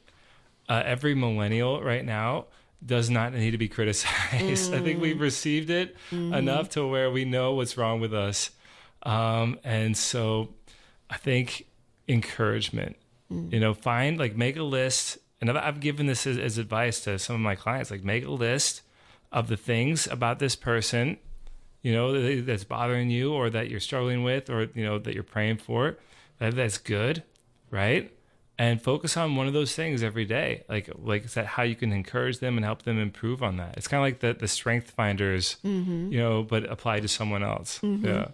uh, 0.68 0.82
every 0.84 1.14
millennial 1.14 1.82
right 1.82 2.04
now 2.04 2.46
does 2.84 3.08
not 3.10 3.32
need 3.32 3.52
to 3.52 3.58
be 3.58 3.68
criticized. 3.68 4.74
I 4.74 4.80
think 4.80 5.00
we've 5.00 5.20
received 5.20 5.70
it 5.70 5.96
enough 6.12 6.70
to 6.70 6.86
where 6.86 7.10
we 7.10 7.24
know 7.24 7.54
what's 7.54 7.76
wrong 7.76 8.00
with 8.00 8.14
us, 8.14 8.50
um, 9.02 9.58
and 9.64 9.96
so 9.96 10.50
I 11.10 11.16
think 11.16 11.66
encouragement. 12.08 12.96
You 13.52 13.58
know, 13.60 13.74
find 13.74 14.18
like 14.18 14.36
make 14.36 14.56
a 14.56 14.62
list, 14.62 15.18
and 15.40 15.50
I've, 15.50 15.56
I've 15.56 15.80
given 15.80 16.06
this 16.06 16.26
as, 16.26 16.38
as 16.38 16.58
advice 16.58 17.00
to 17.00 17.18
some 17.18 17.34
of 17.34 17.42
my 17.42 17.56
clients. 17.56 17.90
Like, 17.90 18.04
make 18.04 18.24
a 18.24 18.30
list 18.30 18.82
of 19.32 19.48
the 19.48 19.56
things 19.56 20.06
about 20.06 20.38
this 20.38 20.54
person, 20.54 21.18
you 21.82 21.92
know, 21.92 22.12
that, 22.12 22.46
that's 22.46 22.62
bothering 22.64 23.10
you, 23.10 23.32
or 23.32 23.50
that 23.50 23.68
you're 23.68 23.80
struggling 23.80 24.22
with, 24.22 24.48
or 24.48 24.68
you 24.74 24.84
know 24.84 24.98
that 25.00 25.12
you're 25.14 25.24
praying 25.24 25.56
for. 25.58 25.98
That 26.38 26.54
that's 26.54 26.78
good, 26.78 27.24
right? 27.70 28.15
And 28.58 28.80
focus 28.80 29.18
on 29.18 29.36
one 29.36 29.46
of 29.46 29.52
those 29.52 29.74
things 29.74 30.02
every 30.02 30.24
day. 30.24 30.64
Like, 30.68 30.88
like 30.96 31.26
is 31.26 31.34
that 31.34 31.44
how 31.46 31.62
you 31.62 31.74
can 31.74 31.92
encourage 31.92 32.38
them 32.38 32.56
and 32.56 32.64
help 32.64 32.82
them 32.82 32.98
improve 32.98 33.42
on 33.42 33.58
that? 33.58 33.76
It's 33.76 33.86
kind 33.86 34.00
of 34.00 34.04
like 34.06 34.20
the 34.20 34.32
the 34.38 34.48
strength 34.48 34.92
finders, 34.92 35.56
you 35.62 36.18
know, 36.18 36.42
but 36.42 36.64
applied 36.70 37.02
to 37.02 37.08
someone 37.08 37.42
else. 37.42 37.80
Yeah, 37.82 38.28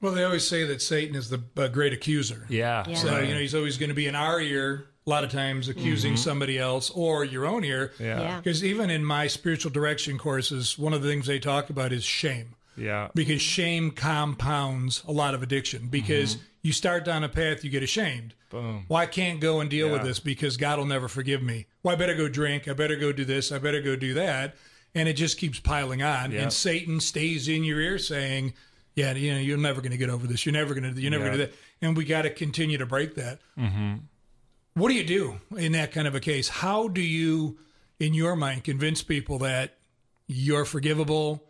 Well, 0.00 0.12
they 0.12 0.24
always 0.24 0.46
say 0.46 0.64
that 0.64 0.82
Satan 0.82 1.14
is 1.14 1.30
the 1.30 1.40
uh, 1.56 1.68
great 1.68 1.92
accuser. 1.92 2.46
yeah. 2.48 2.84
Yeah. 2.88 2.94
So, 2.96 3.20
you 3.20 3.32
know, 3.34 3.40
he's 3.40 3.54
always 3.54 3.78
going 3.78 3.90
to 3.90 3.94
be 3.94 4.06
in 4.08 4.16
our 4.16 4.40
ear, 4.40 4.86
a 5.06 5.10
lot 5.10 5.22
of 5.24 5.30
times 5.30 5.68
accusing 5.68 6.16
somebody 6.16 6.58
else 6.58 6.90
or 6.90 7.24
your 7.24 7.46
own 7.46 7.62
ear. 7.64 7.92
Yeah. 8.00 8.20
Yeah. 8.20 8.36
Because 8.38 8.64
even 8.64 8.90
in 8.90 9.04
my 9.04 9.28
spiritual 9.28 9.70
direction 9.70 10.18
courses, 10.18 10.76
one 10.78 10.92
of 10.94 11.02
the 11.02 11.08
things 11.08 11.26
they 11.26 11.38
talk 11.38 11.70
about 11.70 11.92
is 11.92 12.02
shame. 12.02 12.56
Yeah. 12.76 13.08
Because 13.14 13.42
shame 13.42 13.90
compounds 13.90 15.02
a 15.06 15.12
lot 15.12 15.34
of 15.34 15.42
addiction. 15.42 15.88
Because 15.88 16.36
mm-hmm. 16.36 16.44
you 16.62 16.72
start 16.72 17.04
down 17.04 17.24
a 17.24 17.28
path, 17.28 17.64
you 17.64 17.70
get 17.70 17.82
ashamed. 17.82 18.34
Boom. 18.50 18.86
Well, 18.88 18.98
I 18.98 19.06
can't 19.06 19.40
go 19.40 19.60
and 19.60 19.70
deal 19.70 19.90
with 19.90 20.02
this 20.02 20.18
because 20.18 20.56
God 20.56 20.78
will 20.78 20.86
never 20.86 21.08
forgive 21.08 21.42
me. 21.42 21.66
Well, 21.82 21.94
I 21.94 21.98
better 21.98 22.14
go 22.14 22.28
drink. 22.28 22.66
I 22.66 22.72
better 22.72 22.96
go 22.96 23.12
do 23.12 23.24
this. 23.24 23.52
I 23.52 23.58
better 23.58 23.80
go 23.80 23.96
do 23.96 24.14
that. 24.14 24.56
And 24.94 25.08
it 25.08 25.12
just 25.12 25.38
keeps 25.38 25.60
piling 25.60 26.02
on. 26.02 26.32
Yeah. 26.32 26.42
And 26.42 26.52
Satan 26.52 26.98
stays 26.98 27.46
in 27.46 27.62
your 27.62 27.80
ear 27.80 27.96
saying, 27.98 28.54
yeah, 28.96 29.12
you 29.12 29.32
know, 29.32 29.38
you're 29.38 29.56
never 29.56 29.80
going 29.80 29.92
to 29.92 29.96
get 29.98 30.10
over 30.10 30.26
this. 30.26 30.44
You're 30.44 30.52
never 30.52 30.74
going 30.74 30.94
to, 30.94 31.00
you're 31.00 31.12
never 31.12 31.24
Yeah. 31.24 31.30
going 31.30 31.38
to 31.38 31.46
do 31.46 31.52
that. 31.52 31.58
And 31.86 31.96
we 31.96 32.04
got 32.04 32.22
to 32.22 32.30
continue 32.30 32.76
to 32.78 32.86
break 32.86 33.14
that. 33.14 33.38
Mm-hmm. 33.56 33.94
What 34.74 34.88
do 34.88 34.94
you 34.94 35.04
do 35.04 35.40
in 35.56 35.72
that 35.72 35.92
kind 35.92 36.08
of 36.08 36.16
a 36.16 36.20
case? 36.20 36.48
How 36.48 36.88
do 36.88 37.00
you, 37.00 37.56
in 38.00 38.14
your 38.14 38.34
mind, 38.34 38.64
convince 38.64 39.02
people 39.02 39.38
that 39.38 39.76
you're 40.26 40.64
forgivable? 40.64 41.44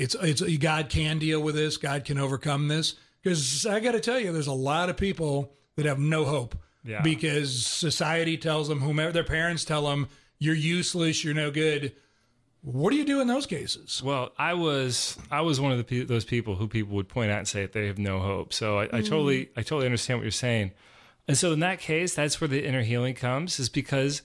It's 0.00 0.14
it's 0.14 0.40
God 0.58 0.88
can 0.88 1.18
deal 1.18 1.40
with 1.40 1.54
this. 1.54 1.76
God 1.76 2.04
can 2.04 2.18
overcome 2.18 2.68
this. 2.68 2.94
Because 3.22 3.66
I 3.66 3.80
got 3.80 3.92
to 3.92 4.00
tell 4.00 4.18
you, 4.18 4.32
there's 4.32 4.46
a 4.46 4.52
lot 4.52 4.88
of 4.88 4.96
people 4.96 5.52
that 5.76 5.84
have 5.84 5.98
no 5.98 6.24
hope 6.24 6.56
Yeah. 6.84 7.02
because 7.02 7.66
society 7.66 8.38
tells 8.38 8.68
them, 8.68 8.80
whomever 8.80 9.12
their 9.12 9.24
parents 9.24 9.64
tell 9.64 9.82
them, 9.82 10.08
you're 10.38 10.54
useless, 10.54 11.22
you're 11.22 11.34
no 11.34 11.50
good. 11.50 11.92
What 12.62 12.90
do 12.90 12.96
you 12.96 13.04
do 13.04 13.20
in 13.20 13.26
those 13.26 13.44
cases? 13.44 14.02
Well, 14.02 14.32
I 14.38 14.54
was 14.54 15.18
I 15.30 15.42
was 15.42 15.60
one 15.60 15.72
of 15.72 15.86
the 15.86 16.04
those 16.04 16.24
people 16.24 16.56
who 16.56 16.66
people 16.66 16.94
would 16.96 17.08
point 17.08 17.30
out 17.30 17.38
and 17.38 17.48
say 17.48 17.62
that 17.62 17.72
they 17.72 17.86
have 17.86 17.98
no 17.98 18.20
hope. 18.20 18.54
So 18.54 18.78
I, 18.78 18.84
I 18.84 18.86
mm. 18.86 19.08
totally 19.08 19.50
I 19.56 19.62
totally 19.62 19.86
understand 19.86 20.18
what 20.18 20.24
you're 20.24 20.30
saying. 20.30 20.72
And 21.28 21.36
so 21.36 21.52
in 21.52 21.60
that 21.60 21.78
case, 21.78 22.14
that's 22.14 22.40
where 22.40 22.48
the 22.48 22.66
inner 22.66 22.82
healing 22.82 23.14
comes, 23.14 23.60
is 23.60 23.68
because 23.68 24.22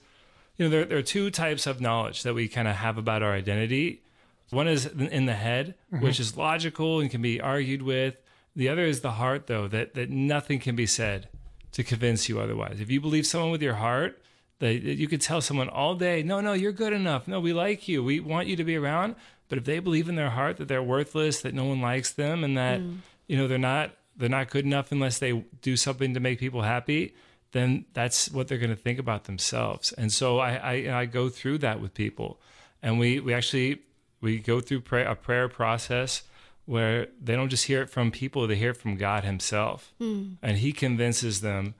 you 0.56 0.64
know 0.64 0.70
there 0.70 0.84
there 0.86 0.98
are 0.98 1.02
two 1.02 1.30
types 1.30 1.66
of 1.66 1.80
knowledge 1.80 2.22
that 2.22 2.34
we 2.34 2.48
kind 2.48 2.66
of 2.66 2.76
have 2.76 2.96
about 2.96 3.22
our 3.22 3.32
identity. 3.32 4.02
One 4.50 4.68
is 4.68 4.86
in 4.86 5.26
the 5.26 5.34
head, 5.34 5.74
mm-hmm. 5.92 6.04
which 6.04 6.20
is 6.20 6.36
logical 6.36 7.00
and 7.00 7.10
can 7.10 7.22
be 7.22 7.40
argued 7.40 7.82
with. 7.82 8.16
The 8.54 8.68
other 8.68 8.84
is 8.84 9.00
the 9.00 9.12
heart, 9.12 9.46
though, 9.46 9.68
that 9.68 9.94
that 9.94 10.10
nothing 10.10 10.60
can 10.60 10.76
be 10.76 10.86
said 10.86 11.28
to 11.72 11.82
convince 11.84 12.28
you 12.28 12.40
otherwise. 12.40 12.80
If 12.80 12.90
you 12.90 13.00
believe 13.00 13.26
someone 13.26 13.50
with 13.50 13.62
your 13.62 13.74
heart, 13.74 14.22
that 14.60 14.82
you 14.82 15.08
could 15.08 15.20
tell 15.20 15.40
someone 15.40 15.68
all 15.68 15.94
day, 15.94 16.22
no, 16.22 16.40
no, 16.40 16.54
you're 16.54 16.72
good 16.72 16.92
enough. 16.92 17.28
No, 17.28 17.40
we 17.40 17.52
like 17.52 17.88
you. 17.88 18.02
We 18.02 18.20
want 18.20 18.48
you 18.48 18.56
to 18.56 18.64
be 18.64 18.76
around. 18.76 19.16
But 19.48 19.58
if 19.58 19.64
they 19.64 19.78
believe 19.78 20.08
in 20.08 20.16
their 20.16 20.30
heart 20.30 20.56
that 20.56 20.68
they're 20.68 20.82
worthless, 20.82 21.42
that 21.42 21.54
no 21.54 21.64
one 21.64 21.80
likes 21.80 22.12
them, 22.12 22.42
and 22.42 22.56
that 22.56 22.80
mm. 22.80 22.98
you 23.26 23.36
know 23.36 23.46
they're 23.46 23.58
not 23.58 23.92
they're 24.16 24.28
not 24.28 24.50
good 24.50 24.64
enough 24.64 24.90
unless 24.92 25.18
they 25.18 25.44
do 25.62 25.76
something 25.76 26.14
to 26.14 26.20
make 26.20 26.38
people 26.38 26.62
happy, 26.62 27.14
then 27.52 27.84
that's 27.92 28.30
what 28.30 28.48
they're 28.48 28.58
going 28.58 28.70
to 28.70 28.76
think 28.76 28.98
about 28.98 29.24
themselves. 29.24 29.92
And 29.92 30.12
so 30.12 30.38
I 30.38 30.54
I, 30.54 31.00
I 31.00 31.06
go 31.06 31.28
through 31.28 31.58
that 31.58 31.80
with 31.80 31.94
people, 31.94 32.40
and 32.82 32.98
we 32.98 33.20
we 33.20 33.34
actually 33.34 33.82
we 34.20 34.38
go 34.38 34.60
through 34.60 34.80
pray, 34.80 35.04
a 35.04 35.14
prayer 35.14 35.48
process 35.48 36.22
where 36.64 37.08
they 37.22 37.36
don't 37.36 37.48
just 37.48 37.66
hear 37.66 37.82
it 37.82 37.90
from 37.90 38.10
people; 38.10 38.46
they 38.46 38.56
hear 38.56 38.70
it 38.70 38.76
from 38.76 38.96
God 38.96 39.24
Himself, 39.24 39.92
hmm. 39.98 40.34
and 40.42 40.58
He 40.58 40.72
convinces 40.72 41.40
them 41.40 41.74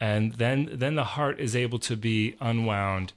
and 0.00 0.34
then 0.34 0.70
then 0.72 0.94
the 0.94 1.04
heart 1.04 1.38
is 1.38 1.54
able 1.54 1.78
to 1.80 1.96
be 1.96 2.34
unwound 2.40 3.12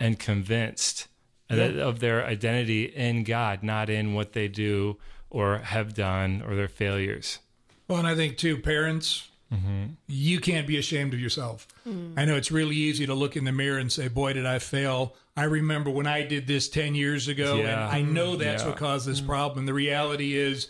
and 0.00 0.18
convinced 0.18 1.06
uh, 1.48 1.54
that- 1.54 1.78
of 1.78 2.00
their 2.00 2.26
identity 2.26 2.84
in 2.84 3.22
God, 3.22 3.62
not 3.62 3.88
in 3.88 4.12
what 4.14 4.32
they 4.32 4.48
do 4.48 4.98
or 5.30 5.58
have 5.58 5.94
done 5.94 6.42
or 6.42 6.56
their 6.56 6.68
failures. 6.68 7.38
Well, 7.86 7.98
and 7.98 8.08
I 8.08 8.14
think 8.14 8.36
too, 8.36 8.58
parents, 8.58 9.28
Mm-hmm. 9.54 9.84
you 10.06 10.40
can't 10.40 10.66
be 10.66 10.76
ashamed 10.78 11.14
of 11.14 11.20
yourself. 11.20 11.66
Mm. 11.88 12.14
I 12.16 12.24
know 12.24 12.36
it's 12.36 12.50
really 12.50 12.76
easy 12.76 13.06
to 13.06 13.14
look 13.14 13.36
in 13.36 13.44
the 13.44 13.52
mirror 13.52 13.78
and 13.78 13.90
say, 13.90 14.08
"Boy, 14.08 14.32
did 14.32 14.46
I 14.46 14.58
fail." 14.58 15.14
I 15.36 15.44
remember 15.44 15.90
when 15.90 16.06
I 16.06 16.22
did 16.22 16.46
this 16.46 16.68
ten 16.68 16.94
years 16.94 17.26
ago, 17.28 17.56
Yeah. 17.56 17.62
and 17.62 17.96
I 17.96 18.02
know 18.02 18.30
mm-hmm. 18.32 18.42
that's 18.42 18.62
Yeah. 18.62 18.68
what 18.70 18.78
caused 18.78 19.06
this 19.06 19.20
mm. 19.20 19.26
problem. 19.26 19.66
The 19.66 19.74
reality 19.74 20.36
is, 20.36 20.68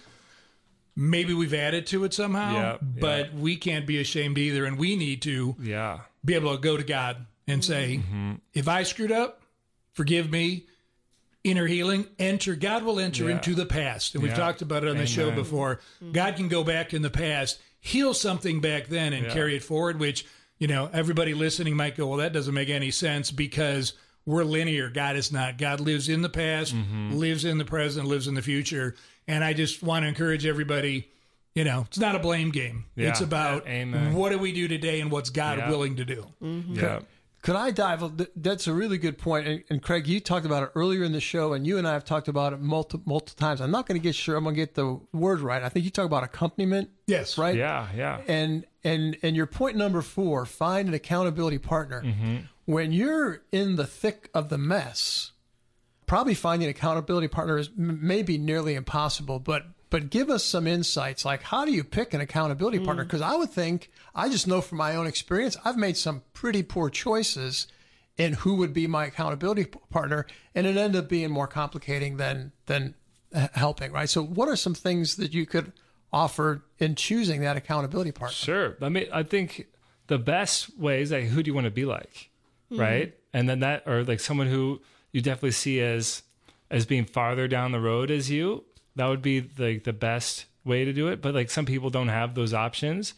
maybe 0.96 1.34
we've 1.34 1.54
added 1.54 1.86
to 1.88 2.04
it 2.04 2.14
somehow, 2.14 2.52
Yeah, 2.52 2.76
but 2.80 3.34
we 3.34 3.56
can't 3.56 3.86
be 3.86 4.00
ashamed 4.00 4.38
either, 4.38 4.64
and 4.64 4.78
we 4.78 4.96
need 4.96 5.22
to 5.22 5.56
Yeah. 5.60 6.00
be 6.24 6.34
able 6.34 6.54
to 6.54 6.60
go 6.60 6.76
to 6.76 6.84
God 6.84 7.26
and 7.46 7.60
mm. 7.60 7.64
say, 7.64 7.98
mm-hmm. 7.98 8.34
"If 8.54 8.68
I 8.68 8.84
screwed 8.84 9.12
up, 9.12 9.42
forgive 9.92 10.30
me." 10.30 10.64
Inner 11.42 11.66
healing, 11.66 12.06
enter. 12.18 12.54
God 12.54 12.84
will 12.84 12.98
enter 12.98 13.24
Yeah. 13.24 13.32
into 13.32 13.54
the 13.54 13.66
past, 13.66 14.14
and 14.14 14.22
we've 14.22 14.32
talked 14.32 14.62
about 14.62 14.82
it 14.82 14.88
on 14.88 14.96
the 14.96 15.04
show 15.06 15.24
Amen. 15.24 15.34
before. 15.34 15.78
God 16.10 16.36
can 16.36 16.48
go 16.48 16.64
back 16.64 16.94
in 16.94 17.02
the 17.02 17.10
past, 17.10 17.58
heal 17.84 18.14
something 18.14 18.60
back 18.60 18.86
then, 18.88 19.12
and 19.12 19.26
Yeah. 19.26 19.32
carry 19.34 19.56
it 19.56 19.62
forward. 19.62 20.00
Which 20.00 20.24
you 20.58 20.68
know, 20.68 20.88
everybody 20.92 21.34
listening 21.34 21.76
might 21.76 21.96
go, 21.96 22.06
"Well, 22.06 22.18
that 22.18 22.32
doesn't 22.32 22.54
make 22.54 22.68
any 22.70 22.90
sense 22.90 23.30
because 23.30 23.92
we're 24.24 24.44
linear. 24.44 24.88
God 24.88 25.16
is 25.16 25.30
not. 25.32 25.58
God 25.58 25.80
lives 25.80 26.08
in 26.08 26.22
the 26.22 26.28
past, 26.30 26.74
Mm-hmm. 26.74 27.12
lives 27.16 27.44
in 27.44 27.58
the 27.58 27.64
present, 27.64 28.06
lives 28.08 28.26
in 28.26 28.34
the 28.34 28.42
future." 28.42 28.94
And 29.28 29.42
I 29.44 29.52
just 29.52 29.82
want 29.82 30.04
to 30.04 30.08
encourage 30.08 30.46
everybody 30.46 31.08
You 31.56 31.62
know, 31.62 31.84
it's 31.86 32.00
not 32.00 32.16
a 32.16 32.18
blame 32.18 32.50
game. 32.50 32.86
Yeah. 32.96 33.10
It's 33.10 33.20
about 33.20 33.68
Amen. 33.68 34.12
what 34.14 34.30
do 34.32 34.38
we 34.38 34.50
do 34.52 34.66
today 34.66 35.00
and 35.00 35.08
what's 35.08 35.30
God 35.30 35.58
Yeah. 35.58 35.68
willing 35.70 35.94
to 35.96 36.04
do. 36.04 36.26
Yeah. 36.40 36.98
Could 37.44 37.56
I 37.56 37.72
dive? 37.72 38.02
That's 38.34 38.66
a 38.66 38.72
really 38.72 38.96
good 38.96 39.18
point. 39.18 39.46
And, 39.46 39.64
and 39.68 39.82
Craig, 39.82 40.06
you 40.06 40.18
talked 40.18 40.46
about 40.46 40.62
it 40.62 40.70
earlier 40.74 41.04
in 41.04 41.12
the 41.12 41.20
show, 41.20 41.52
and 41.52 41.66
you 41.66 41.76
and 41.76 41.86
I 41.86 41.92
have 41.92 42.02
talked 42.02 42.26
about 42.26 42.54
it 42.54 42.60
multiple, 42.62 43.02
multiple 43.06 43.38
times. 43.38 43.60
I'm 43.60 43.70
not 43.70 43.86
going 43.86 44.00
to 44.00 44.02
get 44.02 44.14
sure 44.14 44.34
I'm 44.34 44.44
going 44.44 44.54
to 44.56 44.60
get 44.62 44.74
the 44.74 44.98
word 45.12 45.40
right. 45.40 45.62
I 45.62 45.68
think 45.68 45.84
you 45.84 45.90
talk 45.90 46.06
about 46.06 46.22
accompaniment, 46.24 46.88
Yes. 47.06 47.36
right? 47.36 47.54
Yeah. 47.54 47.86
Yeah. 47.94 48.22
And 48.26 48.64
and 48.82 49.18
and 49.22 49.36
your 49.36 49.44
point 49.44 49.76
number 49.76 50.00
four: 50.00 50.46
find 50.46 50.88
an 50.88 50.94
accountability 50.94 51.58
partner. 51.58 52.00
Mm-hmm. 52.02 52.36
When 52.64 52.92
you're 52.92 53.42
in 53.52 53.76
the 53.76 53.86
thick 53.86 54.30
of 54.32 54.48
the 54.48 54.56
mess, 54.56 55.32
probably 56.06 56.32
finding 56.34 56.64
an 56.66 56.70
accountability 56.70 57.28
partner 57.28 57.58
is 57.58 57.68
m- 57.78 57.98
maybe 58.00 58.38
nearly 58.38 58.74
impossible. 58.74 59.38
But 59.38 59.66
but 59.94 60.10
give 60.10 60.28
us 60.28 60.42
some 60.42 60.66
insights. 60.66 61.24
Like, 61.24 61.42
how 61.44 61.64
do 61.64 61.70
you 61.70 61.84
pick 61.84 62.14
an 62.14 62.20
accountability 62.20 62.80
Mm. 62.80 62.84
partner? 62.84 63.04
Because 63.04 63.20
I 63.20 63.36
would 63.36 63.52
think 63.52 63.92
I 64.12 64.28
just 64.28 64.48
know 64.48 64.60
from 64.60 64.78
my 64.78 64.96
own 64.96 65.06
experience, 65.06 65.56
I've 65.64 65.76
made 65.76 65.96
some 65.96 66.22
pretty 66.32 66.64
poor 66.64 66.90
choices 66.90 67.68
in 68.16 68.32
who 68.32 68.56
would 68.56 68.72
be 68.74 68.88
my 68.88 69.04
accountability 69.06 69.66
partner, 69.90 70.26
and 70.52 70.66
it 70.66 70.76
ended 70.76 71.00
up 71.04 71.08
being 71.08 71.30
more 71.30 71.46
complicating 71.46 72.16
than 72.16 72.50
than 72.66 72.96
helping. 73.52 73.92
Right. 73.92 74.08
So, 74.10 74.20
what 74.20 74.48
are 74.48 74.56
some 74.56 74.74
things 74.74 75.14
that 75.14 75.32
you 75.32 75.46
could 75.46 75.70
offer 76.12 76.62
in 76.80 76.96
choosing 76.96 77.40
that 77.42 77.56
accountability 77.56 78.10
partner? 78.10 78.34
Sure. 78.34 78.76
I 78.82 78.88
mean, 78.88 79.06
I 79.12 79.22
think 79.22 79.68
the 80.08 80.18
best 80.18 80.76
way 80.76 81.02
is 81.02 81.12
like, 81.12 81.26
who 81.26 81.40
do 81.40 81.48
you 81.50 81.54
want 81.54 81.66
to 81.66 81.70
be 81.70 81.84
like, 81.84 82.30
right? 82.68 83.14
And 83.32 83.48
then 83.48 83.60
that, 83.60 83.84
or 83.86 84.02
like 84.02 84.18
someone 84.18 84.48
who 84.48 84.80
you 85.12 85.20
definitely 85.20 85.52
see 85.52 85.80
as 85.80 86.24
as 86.68 86.84
being 86.84 87.04
farther 87.04 87.46
down 87.46 87.70
the 87.70 87.80
road 87.80 88.10
as 88.10 88.28
you. 88.28 88.64
That 88.96 89.06
would 89.06 89.22
be 89.22 89.48
like 89.58 89.84
the 89.84 89.92
best 89.92 90.46
way 90.64 90.84
to 90.84 90.92
do 90.92 91.08
it. 91.08 91.20
But 91.20 91.34
like 91.34 91.50
some 91.50 91.66
people 91.66 91.90
don't 91.90 92.08
have 92.08 92.34
those 92.34 92.54
options, 92.54 93.14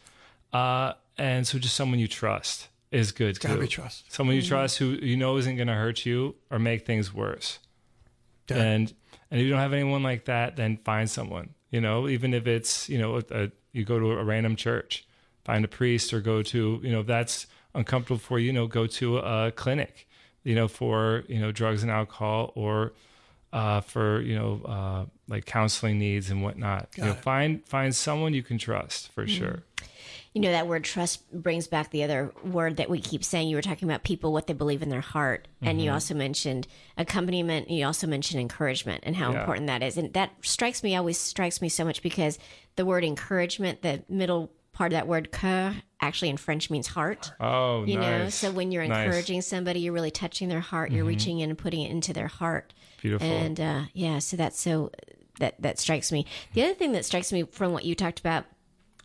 uh, 0.53 0.95
and 1.19 1.47
so 1.47 1.59
just 1.59 1.75
someone 1.75 1.99
you 1.99 2.09
trust 2.09 2.69
is 2.91 3.13
good. 3.13 3.39
gotta 3.41 3.57
too. 3.57 3.61
be 3.63 3.69
trust. 3.69 4.13
Someone 4.13 4.37
you 4.37 4.43
trust 4.43 4.79
who 4.79 4.91
you 4.91 5.17
know 5.17 5.37
isn't 5.37 5.57
going 5.57 5.69
to 5.69 5.75
hurt 5.75 6.07
you 6.07 6.35
or 6.51 6.59
make 6.59 6.87
things 6.87 7.13
worse. 7.13 7.59
And 8.49 8.93
and 9.31 9.41
if 9.41 9.45
you 9.45 9.51
don't 9.51 9.61
have 9.61 9.73
anyone 9.73 10.03
like 10.03 10.27
that, 10.27 10.57
then 10.57 10.79
find 10.85 11.11
someone. 11.11 11.51
You 11.71 11.81
know, 11.81 12.09
even 12.09 12.33
if 12.33 12.47
it's 12.47 12.89
you 12.89 12.99
know 12.99 13.21
a, 13.31 13.51
you 13.73 13.85
go 13.85 13.99
to 13.99 14.13
a 14.13 14.25
random 14.25 14.57
church, 14.57 15.07
find 15.45 15.65
a 15.65 15.69
priest, 15.69 16.13
or 16.13 16.21
go 16.21 16.43
to 16.43 16.81
you 16.83 16.93
know 16.93 17.01
if 17.01 17.07
that's 17.07 17.47
uncomfortable 17.75 18.19
for 18.19 18.39
you. 18.39 18.47
You 18.47 18.53
know, 18.53 18.67
go 18.67 18.87
to 18.87 19.19
a 19.19 19.53
clinic. 19.53 20.09
You 20.45 20.55
know, 20.55 20.69
for 20.69 21.25
you 21.27 21.41
know 21.41 21.51
drugs 21.51 21.83
and 21.83 21.91
alcohol, 21.91 22.53
or 22.55 22.93
uh, 23.53 23.81
for 23.81 24.21
you 24.21 24.37
know 24.37 24.61
uh, 24.65 25.05
like 25.29 25.45
counseling 25.47 25.99
needs 25.99 26.31
and 26.31 26.43
whatnot. 26.43 26.89
you 26.97 27.05
know, 27.05 27.15
find 27.15 27.65
find 27.67 27.95
someone 27.95 28.35
you 28.35 28.43
can 28.43 28.59
trust 28.59 29.11
for 29.13 29.27
sure. 29.27 29.63
You 30.33 30.43
know, 30.43 30.51
that 30.53 30.67
word 30.67 30.85
trust 30.85 31.31
brings 31.33 31.67
back 31.67 31.91
the 31.91 32.03
other 32.03 32.31
word 32.45 32.77
that 32.77 32.91
we 32.91 33.01
keep 33.01 33.25
saying. 33.25 33.49
You 33.49 33.57
were 33.57 33.63
talking 33.63 33.89
about 33.89 34.05
people, 34.05 34.35
what 34.35 34.47
they 34.47 34.53
believe 34.53 34.83
in 34.83 34.91
their 34.91 35.01
heart. 35.01 35.49
And 35.63 35.79
Mm-hmm. 35.79 35.85
you 35.87 35.91
also 35.93 36.15
mentioned 36.15 36.67
accompaniment. 36.99 37.71
You 37.71 37.87
also 37.87 38.07
mentioned 38.07 38.41
encouragement 38.43 39.05
and 39.07 39.17
how 39.17 39.33
Yeah. 39.33 39.41
important 39.41 39.67
that 39.69 39.83
is. 39.83 39.97
And 39.97 40.13
that 40.13 40.33
strikes 40.43 40.83
me, 40.83 40.95
always 40.95 41.17
strikes 41.17 41.63
me 41.63 41.71
so 41.71 41.87
much 41.87 42.03
because 42.03 42.39
the 42.77 42.85
word 42.85 43.03
encouragement, 43.03 43.81
the 43.81 44.03
middle 44.11 44.53
part 44.75 44.93
of 44.93 44.97
that 44.99 45.09
word 45.09 45.33
cœur, 45.33 45.75
actually 46.03 46.29
in 46.29 46.37
French 46.37 46.69
means 46.69 46.87
heart. 46.89 47.33
Oh, 47.41 47.85
you 47.87 47.99
know, 47.99 48.29
so 48.29 48.51
when 48.53 48.71
you're 48.73 48.87
Nice. 48.87 48.91
Mm-hmm. 48.99 49.07
encouraging 49.07 49.41
somebody, 49.41 49.81
you're 49.81 49.95
really 49.95 50.11
touching 50.11 50.49
their 50.51 50.61
heart. 50.61 50.91
You're 50.91 51.07
reaching 51.07 51.39
in 51.41 51.49
and 51.49 51.59
putting 51.59 51.81
it 51.81 51.91
into 51.91 52.13
their 52.13 52.29
heart. 52.29 52.75
Beautiful. 53.01 53.27
And 53.27 53.59
uh, 53.59 53.83
yeah, 53.95 54.19
so 54.19 54.37
that's 54.37 54.61
so 54.61 54.91
that 55.41 55.61
that 55.61 55.79
strikes 55.79 56.11
me. 56.13 56.27
The 56.55 56.63
other 56.65 56.75
thing 56.75 56.93
that 56.93 57.05
strikes 57.05 57.33
me 57.33 57.43
from 57.45 57.73
what 57.73 57.85
you 57.85 57.95
talked 57.95 58.19
about 58.21 58.45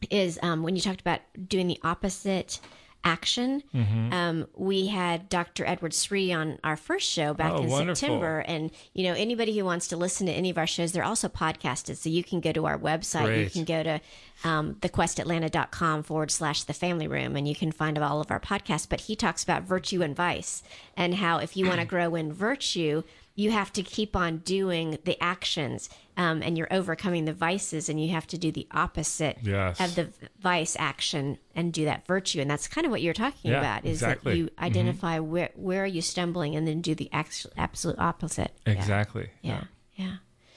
is 0.09 0.39
um, 0.41 0.63
when 0.63 0.75
you 0.75 0.81
talked 0.81 1.01
about 1.01 1.19
doing 1.47 1.67
the 1.67 1.79
opposite 1.83 2.59
action. 3.03 3.63
Mm-hmm. 3.73 4.13
Um, 4.13 4.47
we 4.55 4.85
had 4.85 5.27
Dr. 5.27 5.65
Edward 5.65 5.91
Sri 5.91 6.31
on 6.31 6.59
our 6.63 6.77
first 6.77 7.09
show 7.09 7.33
back 7.33 7.51
Oh, 7.53 7.63
in 7.63 7.69
wonderful. 7.69 7.95
September, 7.95 8.39
and 8.45 8.69
you 8.93 9.03
know 9.05 9.13
anybody 9.13 9.57
who 9.57 9.65
wants 9.65 9.87
to 9.87 9.97
listen 9.97 10.27
to 10.27 10.31
any 10.31 10.51
of 10.51 10.57
our 10.59 10.67
shows, 10.67 10.91
they're 10.91 11.03
also 11.03 11.27
podcasted. 11.27 11.97
So 11.97 12.09
you 12.09 12.23
can 12.23 12.41
go 12.41 12.51
to 12.51 12.67
our 12.67 12.77
website. 12.77 13.43
You 13.43 13.49
can 13.49 13.63
go 13.65 13.81
to 13.81 14.01
um, 14.43 14.75
thequestatlanta.com 14.75 16.03
forward 16.03 16.31
slash 16.31 16.63
the 16.63 16.73
family 16.73 17.07
room, 17.07 17.35
and 17.35 17.47
you 17.47 17.55
can 17.55 17.71
find 17.71 17.97
all 17.97 18.21
of 18.21 18.31
our 18.31 18.39
podcasts. 18.39 18.87
But 18.87 19.01
he 19.01 19.15
talks 19.15 19.43
about 19.43 19.63
virtue 19.63 20.01
and 20.03 20.15
vice, 20.15 20.61
and 20.95 21.15
how 21.15 21.37
if 21.39 21.57
you 21.57 21.67
want 21.67 21.79
to 21.79 21.85
grow 21.85 22.15
in 22.15 22.31
virtue. 22.31 23.03
You 23.35 23.51
have 23.51 23.71
to 23.73 23.83
keep 23.83 24.15
on 24.15 24.37
doing 24.39 24.97
the 25.05 25.17
actions, 25.23 25.89
um, 26.17 26.41
and 26.43 26.57
you're 26.57 26.71
overcoming 26.71 27.25
the 27.25 27.33
vices, 27.33 27.87
and 27.89 28.03
you 28.03 28.11
have 28.11 28.27
to 28.27 28.37
do 28.37 28.51
the 28.51 28.67
opposite 28.71 29.37
Yes. 29.41 29.79
of 29.79 29.95
the 29.95 30.09
vice 30.41 30.75
action 30.77 31.37
and 31.55 31.71
do 31.71 31.85
that 31.85 32.05
virtue 32.05 32.41
and 32.41 32.49
that's 32.51 32.67
kind 32.67 32.85
of 32.85 32.91
what 32.91 33.01
you're 33.01 33.13
talking 33.13 33.51
Yeah, 33.51 33.59
about 33.59 33.85
is 33.85 33.97
exactly. 33.97 34.31
that 34.33 34.37
you 34.37 34.49
identify 34.59 35.19
where 35.19 35.49
where 35.55 35.83
are 35.83 35.87
you 35.87 36.01
stumbling 36.01 36.55
and 36.55 36.67
then 36.67 36.81
do 36.81 36.93
the 36.95 37.09
act- 37.13 37.45
absolute 37.57 37.99
opposite 37.99 38.51
Yeah. 38.65 38.73
Exactly. 38.73 39.29
yeah 39.41 39.63
yeah 39.95 40.15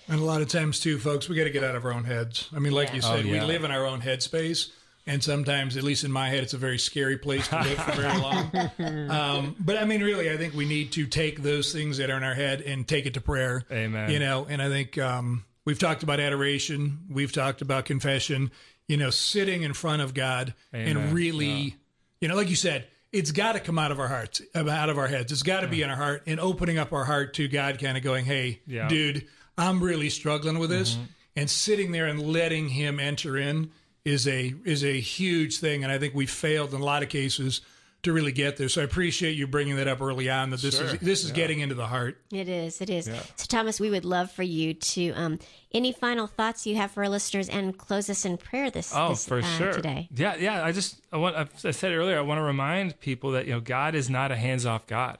And 0.08 0.20
a 0.20 0.24
lot 0.24 0.42
of 0.42 0.48
times, 0.48 0.80
too, 0.80 0.98
folks, 0.98 1.28
we 1.28 1.36
got 1.36 1.44
to 1.44 1.50
get 1.50 1.64
out 1.64 1.74
of 1.76 1.84
our 1.84 1.92
own 1.92 2.04
heads. 2.04 2.48
I 2.54 2.58
mean, 2.58 2.72
like 2.72 2.92
you 2.94 3.00
said, 3.00 3.24
Oh, 3.24 3.28
yeah. 3.28 3.40
we 3.40 3.46
live 3.46 3.64
in 3.64 3.70
our 3.70 3.86
own 3.86 4.02
headspace. 4.02 4.70
And 5.06 5.22
sometimes, 5.22 5.76
at 5.76 5.82
least 5.82 6.02
in 6.04 6.10
my 6.10 6.30
head, 6.30 6.42
it's 6.42 6.54
a 6.54 6.58
very 6.58 6.78
scary 6.78 7.18
place 7.18 7.46
to 7.48 7.60
live 7.62 7.78
for 7.78 7.92
very 7.92 8.18
long. 8.78 9.10
Um, 9.10 9.56
but 9.60 9.76
I 9.76 9.84
mean, 9.84 10.02
really, 10.02 10.30
I 10.30 10.36
think 10.38 10.54
we 10.54 10.64
need 10.64 10.92
to 10.92 11.06
take 11.06 11.42
those 11.42 11.72
things 11.72 11.98
that 11.98 12.08
are 12.10 12.16
in 12.16 12.24
our 12.24 12.34
head 12.34 12.62
and 12.62 12.88
take 12.88 13.04
it 13.04 13.14
to 13.14 13.20
prayer. 13.20 13.64
Amen. 13.70 14.10
You 14.10 14.18
know, 14.18 14.46
and 14.48 14.62
I 14.62 14.68
think 14.70 14.96
um, 14.96 15.44
we've 15.66 15.78
talked 15.78 16.02
about 16.02 16.20
adoration, 16.20 17.00
we've 17.10 17.32
talked 17.32 17.60
about 17.60 17.84
confession, 17.84 18.50
you 18.88 18.96
know, 18.96 19.10
sitting 19.10 19.62
in 19.62 19.74
front 19.74 20.00
of 20.00 20.14
God 20.14 20.54
Amen. 20.74 20.96
and 20.96 21.12
really, 21.12 21.76
you 22.22 22.28
know, 22.28 22.34
like 22.36 22.48
you 22.48 22.56
said, 22.56 22.86
it's 23.12 23.30
got 23.30 23.52
to 23.52 23.60
come 23.60 23.78
out 23.78 23.92
of 23.92 24.00
our 24.00 24.08
hearts, 24.08 24.40
out 24.54 24.88
of 24.88 24.96
our 24.98 25.06
heads. 25.06 25.30
It's 25.30 25.42
got 25.42 25.60
to 25.60 25.68
be 25.68 25.82
in 25.82 25.90
our 25.90 25.96
heart 25.96 26.22
and 26.26 26.40
opening 26.40 26.78
up 26.78 26.92
our 26.94 27.04
heart 27.04 27.34
to 27.34 27.46
God, 27.46 27.78
kind 27.78 27.96
of 27.98 28.02
going, 28.02 28.24
hey, 28.24 28.60
Yeah. 28.66 28.88
dude, 28.88 29.26
I'm 29.56 29.82
really 29.82 30.08
struggling 30.10 30.58
with 30.58 30.70
this. 30.70 30.96
And 31.36 31.48
sitting 31.50 31.92
there 31.92 32.06
and 32.06 32.20
letting 32.22 32.68
Him 32.70 32.98
enter 32.98 33.36
in 33.36 33.70
is 34.04 34.28
a 34.28 34.54
is 34.64 34.84
a 34.84 35.00
huge 35.00 35.58
thing. 35.58 35.82
And 35.82 35.92
I 35.92 35.98
think 35.98 36.14
we 36.14 36.26
failed 36.26 36.74
in 36.74 36.80
a 36.80 36.84
lot 36.84 37.02
of 37.02 37.08
cases 37.08 37.60
to 38.02 38.12
really 38.12 38.32
get 38.32 38.58
there. 38.58 38.68
So 38.68 38.82
I 38.82 38.84
appreciate 38.84 39.32
you 39.32 39.46
bringing 39.46 39.76
that 39.76 39.88
up 39.88 40.02
early 40.02 40.28
on. 40.28 40.50
That 40.50 40.60
this 40.60 40.76
Sure. 40.76 40.86
is 40.88 41.00
this 41.00 41.24
is 41.24 41.32
getting 41.32 41.60
into 41.60 41.74
the 41.74 41.86
heart. 41.86 42.20
it 42.30 42.48
is 42.48 42.80
it 42.82 42.90
is 42.90 43.06
so 43.06 43.46
thomas 43.48 43.80
we 43.80 43.88
would 43.88 44.04
love 44.04 44.30
for 44.30 44.42
you 44.42 44.74
to 44.74 45.10
um 45.12 45.38
any 45.72 45.90
final 45.90 46.26
thoughts 46.26 46.66
you 46.66 46.76
have 46.76 46.90
for 46.90 47.02
our 47.02 47.08
listeners 47.08 47.48
and 47.48 47.78
close 47.78 48.10
us 48.10 48.24
in 48.26 48.36
prayer 48.36 48.70
this, 48.70 48.92
Oh, 48.94 49.08
this, 49.10 49.26
for 49.26 49.38
uh, 49.38 49.42
sure. 49.42 49.72
today 49.72 50.08
Yeah, 50.14 50.36
yeah. 50.36 50.62
I 50.62 50.70
just 50.72 51.00
I 51.10 51.16
want 51.16 51.34
I 51.36 51.70
said 51.70 51.92
earlier. 51.92 52.18
I 52.18 52.22
want 52.22 52.38
to 52.38 52.42
remind 52.42 53.00
people 53.00 53.30
that 53.32 53.46
you 53.46 53.52
know 53.54 53.60
God 53.60 53.94
is 53.94 54.10
not 54.10 54.30
a 54.30 54.36
hands 54.36 54.66
off 54.66 54.86
God. 54.86 55.18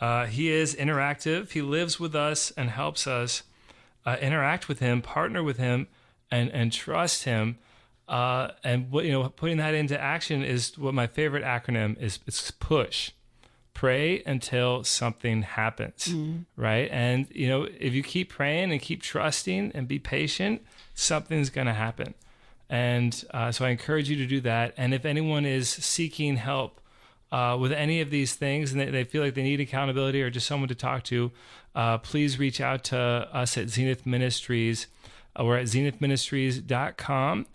Uh, 0.00 0.26
he 0.26 0.48
is 0.50 0.76
interactive. 0.76 1.50
He 1.52 1.62
lives 1.62 1.98
with 1.98 2.14
us 2.14 2.52
and 2.58 2.68
helps 2.70 3.06
us 3.08 3.42
uh, 4.06 4.16
interact 4.20 4.68
with 4.68 4.78
Him, 4.80 5.02
partner 5.02 5.42
with 5.42 5.56
Him, 5.56 5.88
and 6.30 6.50
and 6.50 6.70
trust 6.72 7.24
Him. 7.24 7.58
Uh, 8.08 8.52
and 8.64 8.90
what 8.90 9.04
you 9.04 9.12
know, 9.12 9.28
putting 9.28 9.58
that 9.58 9.74
into 9.74 10.00
action 10.00 10.42
is 10.42 10.78
what 10.78 10.94
my 10.94 11.06
favorite 11.06 11.44
acronym 11.44 12.00
is. 12.00 12.18
It's 12.26 12.50
push. 12.50 13.12
Pray 13.74 14.22
until 14.26 14.82
something 14.82 15.42
happens, 15.42 16.08
right? 16.56 16.88
And 16.90 17.28
you 17.30 17.46
know, 17.46 17.68
if 17.78 17.92
you 17.92 18.02
keep 18.02 18.30
praying 18.30 18.72
and 18.72 18.80
keep 18.80 19.02
trusting 19.02 19.70
and 19.72 19.86
be 19.86 20.00
patient, 20.00 20.62
something's 20.94 21.48
going 21.50 21.68
to 21.68 21.74
happen. 21.74 22.14
And 22.68 23.24
uh, 23.30 23.52
so 23.52 23.64
I 23.64 23.68
encourage 23.70 24.10
you 24.10 24.16
to 24.16 24.26
do 24.26 24.40
that. 24.40 24.74
And 24.76 24.92
if 24.92 25.04
anyone 25.04 25.46
is 25.46 25.68
seeking 25.68 26.36
help 26.38 26.80
uh, 27.30 27.56
with 27.60 27.72
any 27.72 28.00
of 28.00 28.10
these 28.10 28.34
things 28.34 28.72
and 28.72 28.80
they, 28.80 28.90
they 28.90 29.04
feel 29.04 29.22
like 29.22 29.34
they 29.34 29.44
need 29.44 29.60
accountability 29.60 30.22
or 30.22 30.30
just 30.30 30.46
someone 30.46 30.68
to 30.68 30.74
talk 30.74 31.04
to, 31.04 31.30
uh, 31.76 31.98
please 31.98 32.38
reach 32.38 32.60
out 32.60 32.82
to 32.84 32.98
us 32.98 33.56
at 33.56 33.68
Zenith 33.68 34.04
Ministries. 34.04 34.88
We're 35.38 35.58
at 35.58 35.66
zenithministries.com 35.66 37.46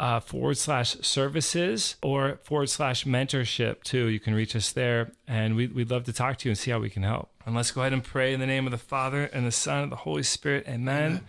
uh, 0.00 0.18
forward 0.18 0.56
slash 0.56 0.96
services 1.02 1.96
or 2.02 2.40
forward 2.42 2.70
slash 2.70 3.04
mentorship 3.04 3.82
too. 3.82 4.06
You 4.06 4.18
can 4.18 4.34
reach 4.34 4.56
us 4.56 4.72
there 4.72 5.12
and 5.28 5.54
we, 5.54 5.66
we'd 5.66 5.90
love 5.90 6.04
to 6.04 6.12
talk 6.12 6.38
to 6.38 6.48
you 6.48 6.52
and 6.52 6.58
see 6.58 6.70
how 6.70 6.78
we 6.78 6.88
can 6.88 7.02
help. 7.02 7.30
And 7.44 7.54
let's 7.54 7.70
go 7.70 7.82
ahead 7.82 7.92
and 7.92 8.02
pray 8.02 8.32
in 8.32 8.40
the 8.40 8.46
name 8.46 8.66
of 8.66 8.70
the 8.70 8.78
Father 8.78 9.24
and 9.24 9.46
the 9.46 9.52
Son 9.52 9.82
and 9.82 9.92
the 9.92 9.96
Holy 9.96 10.22
Spirit. 10.22 10.66
Amen. 10.66 11.20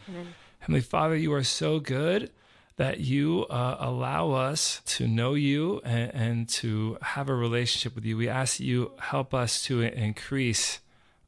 Heavenly 0.60 0.80
Father, 0.80 1.18
you 1.18 1.34
are 1.34 1.44
so 1.44 1.80
good 1.80 2.32
that 2.78 3.02
you 3.02 3.46
uh, 3.50 3.76
allow 3.78 4.32
us 4.32 4.82
to 4.86 5.06
know 5.06 5.34
you 5.34 5.82
and, 5.84 6.12
and 6.14 6.50
to 6.50 6.98
have 7.02 7.28
a 7.28 7.36
relationship 7.36 7.94
with 7.94 8.06
you. 8.06 8.16
We 8.16 8.30
ask 8.30 8.58
that 8.58 8.64
you 8.64 8.94
help 9.00 9.34
us 9.34 9.62
to 9.66 9.82
increase 9.82 10.80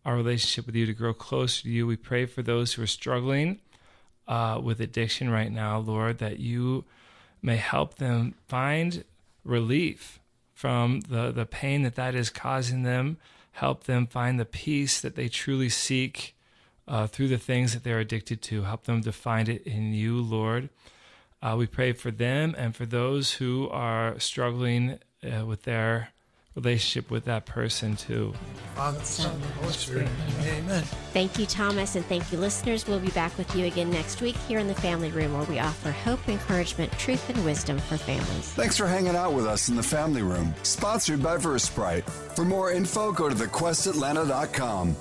our 0.05 0.15
relationship 0.15 0.65
with 0.65 0.75
you, 0.75 0.85
to 0.85 0.93
grow 0.93 1.13
closer 1.13 1.63
to 1.63 1.69
you. 1.69 1.85
We 1.85 1.97
pray 1.97 2.25
for 2.25 2.41
those 2.41 2.73
who 2.73 2.83
are 2.83 2.87
struggling 2.87 3.59
uh, 4.29 4.61
with 4.63 4.79
addiction 4.79 5.29
right 5.29 5.51
now, 5.51 5.79
Lord, 5.79 6.19
that 6.19 6.39
you 6.39 6.85
may 7.43 7.57
help 7.57 7.95
them 7.95 8.33
find 8.47 9.03
relief 9.43 10.19
from 10.53 11.01
the, 11.01 11.31
the 11.31 11.45
pain 11.45 11.83
that 11.83 11.95
that 11.95 12.15
is 12.15 12.29
causing 12.29 12.83
them. 12.83 13.17
Help 13.51 13.83
them 13.83 14.07
find 14.07 14.39
the 14.39 14.45
peace 14.45 15.01
that 15.01 15.15
they 15.15 15.27
truly 15.27 15.69
seek 15.69 16.35
uh, 16.87 17.05
through 17.05 17.27
the 17.27 17.37
things 17.37 17.73
that 17.73 17.83
they're 17.83 17.99
addicted 17.99 18.41
to. 18.41 18.63
Help 18.63 18.85
them 18.85 19.01
to 19.01 19.11
find 19.11 19.49
it 19.49 19.61
in 19.67 19.93
you, 19.93 20.19
Lord. 20.21 20.69
Uh, 21.41 21.55
we 21.57 21.67
pray 21.67 21.91
for 21.91 22.09
them 22.09 22.55
and 22.57 22.73
for 22.75 22.85
those 22.85 23.33
who 23.33 23.67
are 23.69 24.17
struggling 24.17 24.99
uh, 25.23 25.45
with 25.45 25.63
their 25.63 26.12
relationship 26.56 27.10
with 27.10 27.26
that 27.26 27.45
person 27.45 27.95
too. 27.95 28.34
Father, 28.76 28.99
Son, 29.04 29.32
and 29.34 29.43
Holy 29.56 29.74
Spirit. 29.74 30.08
Amen. 30.41 30.84
Thank 31.12 31.38
you, 31.38 31.45
Thomas, 31.45 31.95
and 31.95 32.06
thank 32.06 32.32
you, 32.32 32.39
listeners. 32.39 32.88
We'll 32.88 32.99
be 32.99 33.10
back 33.10 33.38
with 33.38 33.56
you 33.56 33.66
again 33.66 33.89
next 33.89 34.22
week 34.22 34.36
here 34.47 34.60
in 34.60 34.68
the 34.68 34.76
Family 34.76 35.12
Room, 35.12 35.34
where 35.34 35.43
we 35.43 35.60
offer 35.60 35.91
hope, 35.91 36.28
encouragement, 36.28 36.91
truth, 36.93 37.30
and 37.30 37.45
wisdom 37.45 37.78
for 37.78 37.97
families. 37.97 38.51
Thanks 38.54 38.78
for 38.78 38.88
hanging 38.88 39.16
out 39.16 39.34
with 39.34 39.45
us 39.45 39.70
in 39.70 39.76
the 39.76 39.84
Family 39.84 40.24
Room, 40.24 40.54
sponsored 40.64 41.22
by 41.22 41.38
Versprite. 41.38 42.04
For 42.36 42.45
more 42.45 42.72
info, 42.72 43.12
go 43.12 43.30
to 43.30 43.36
thequestatlanta.com. 43.36 44.95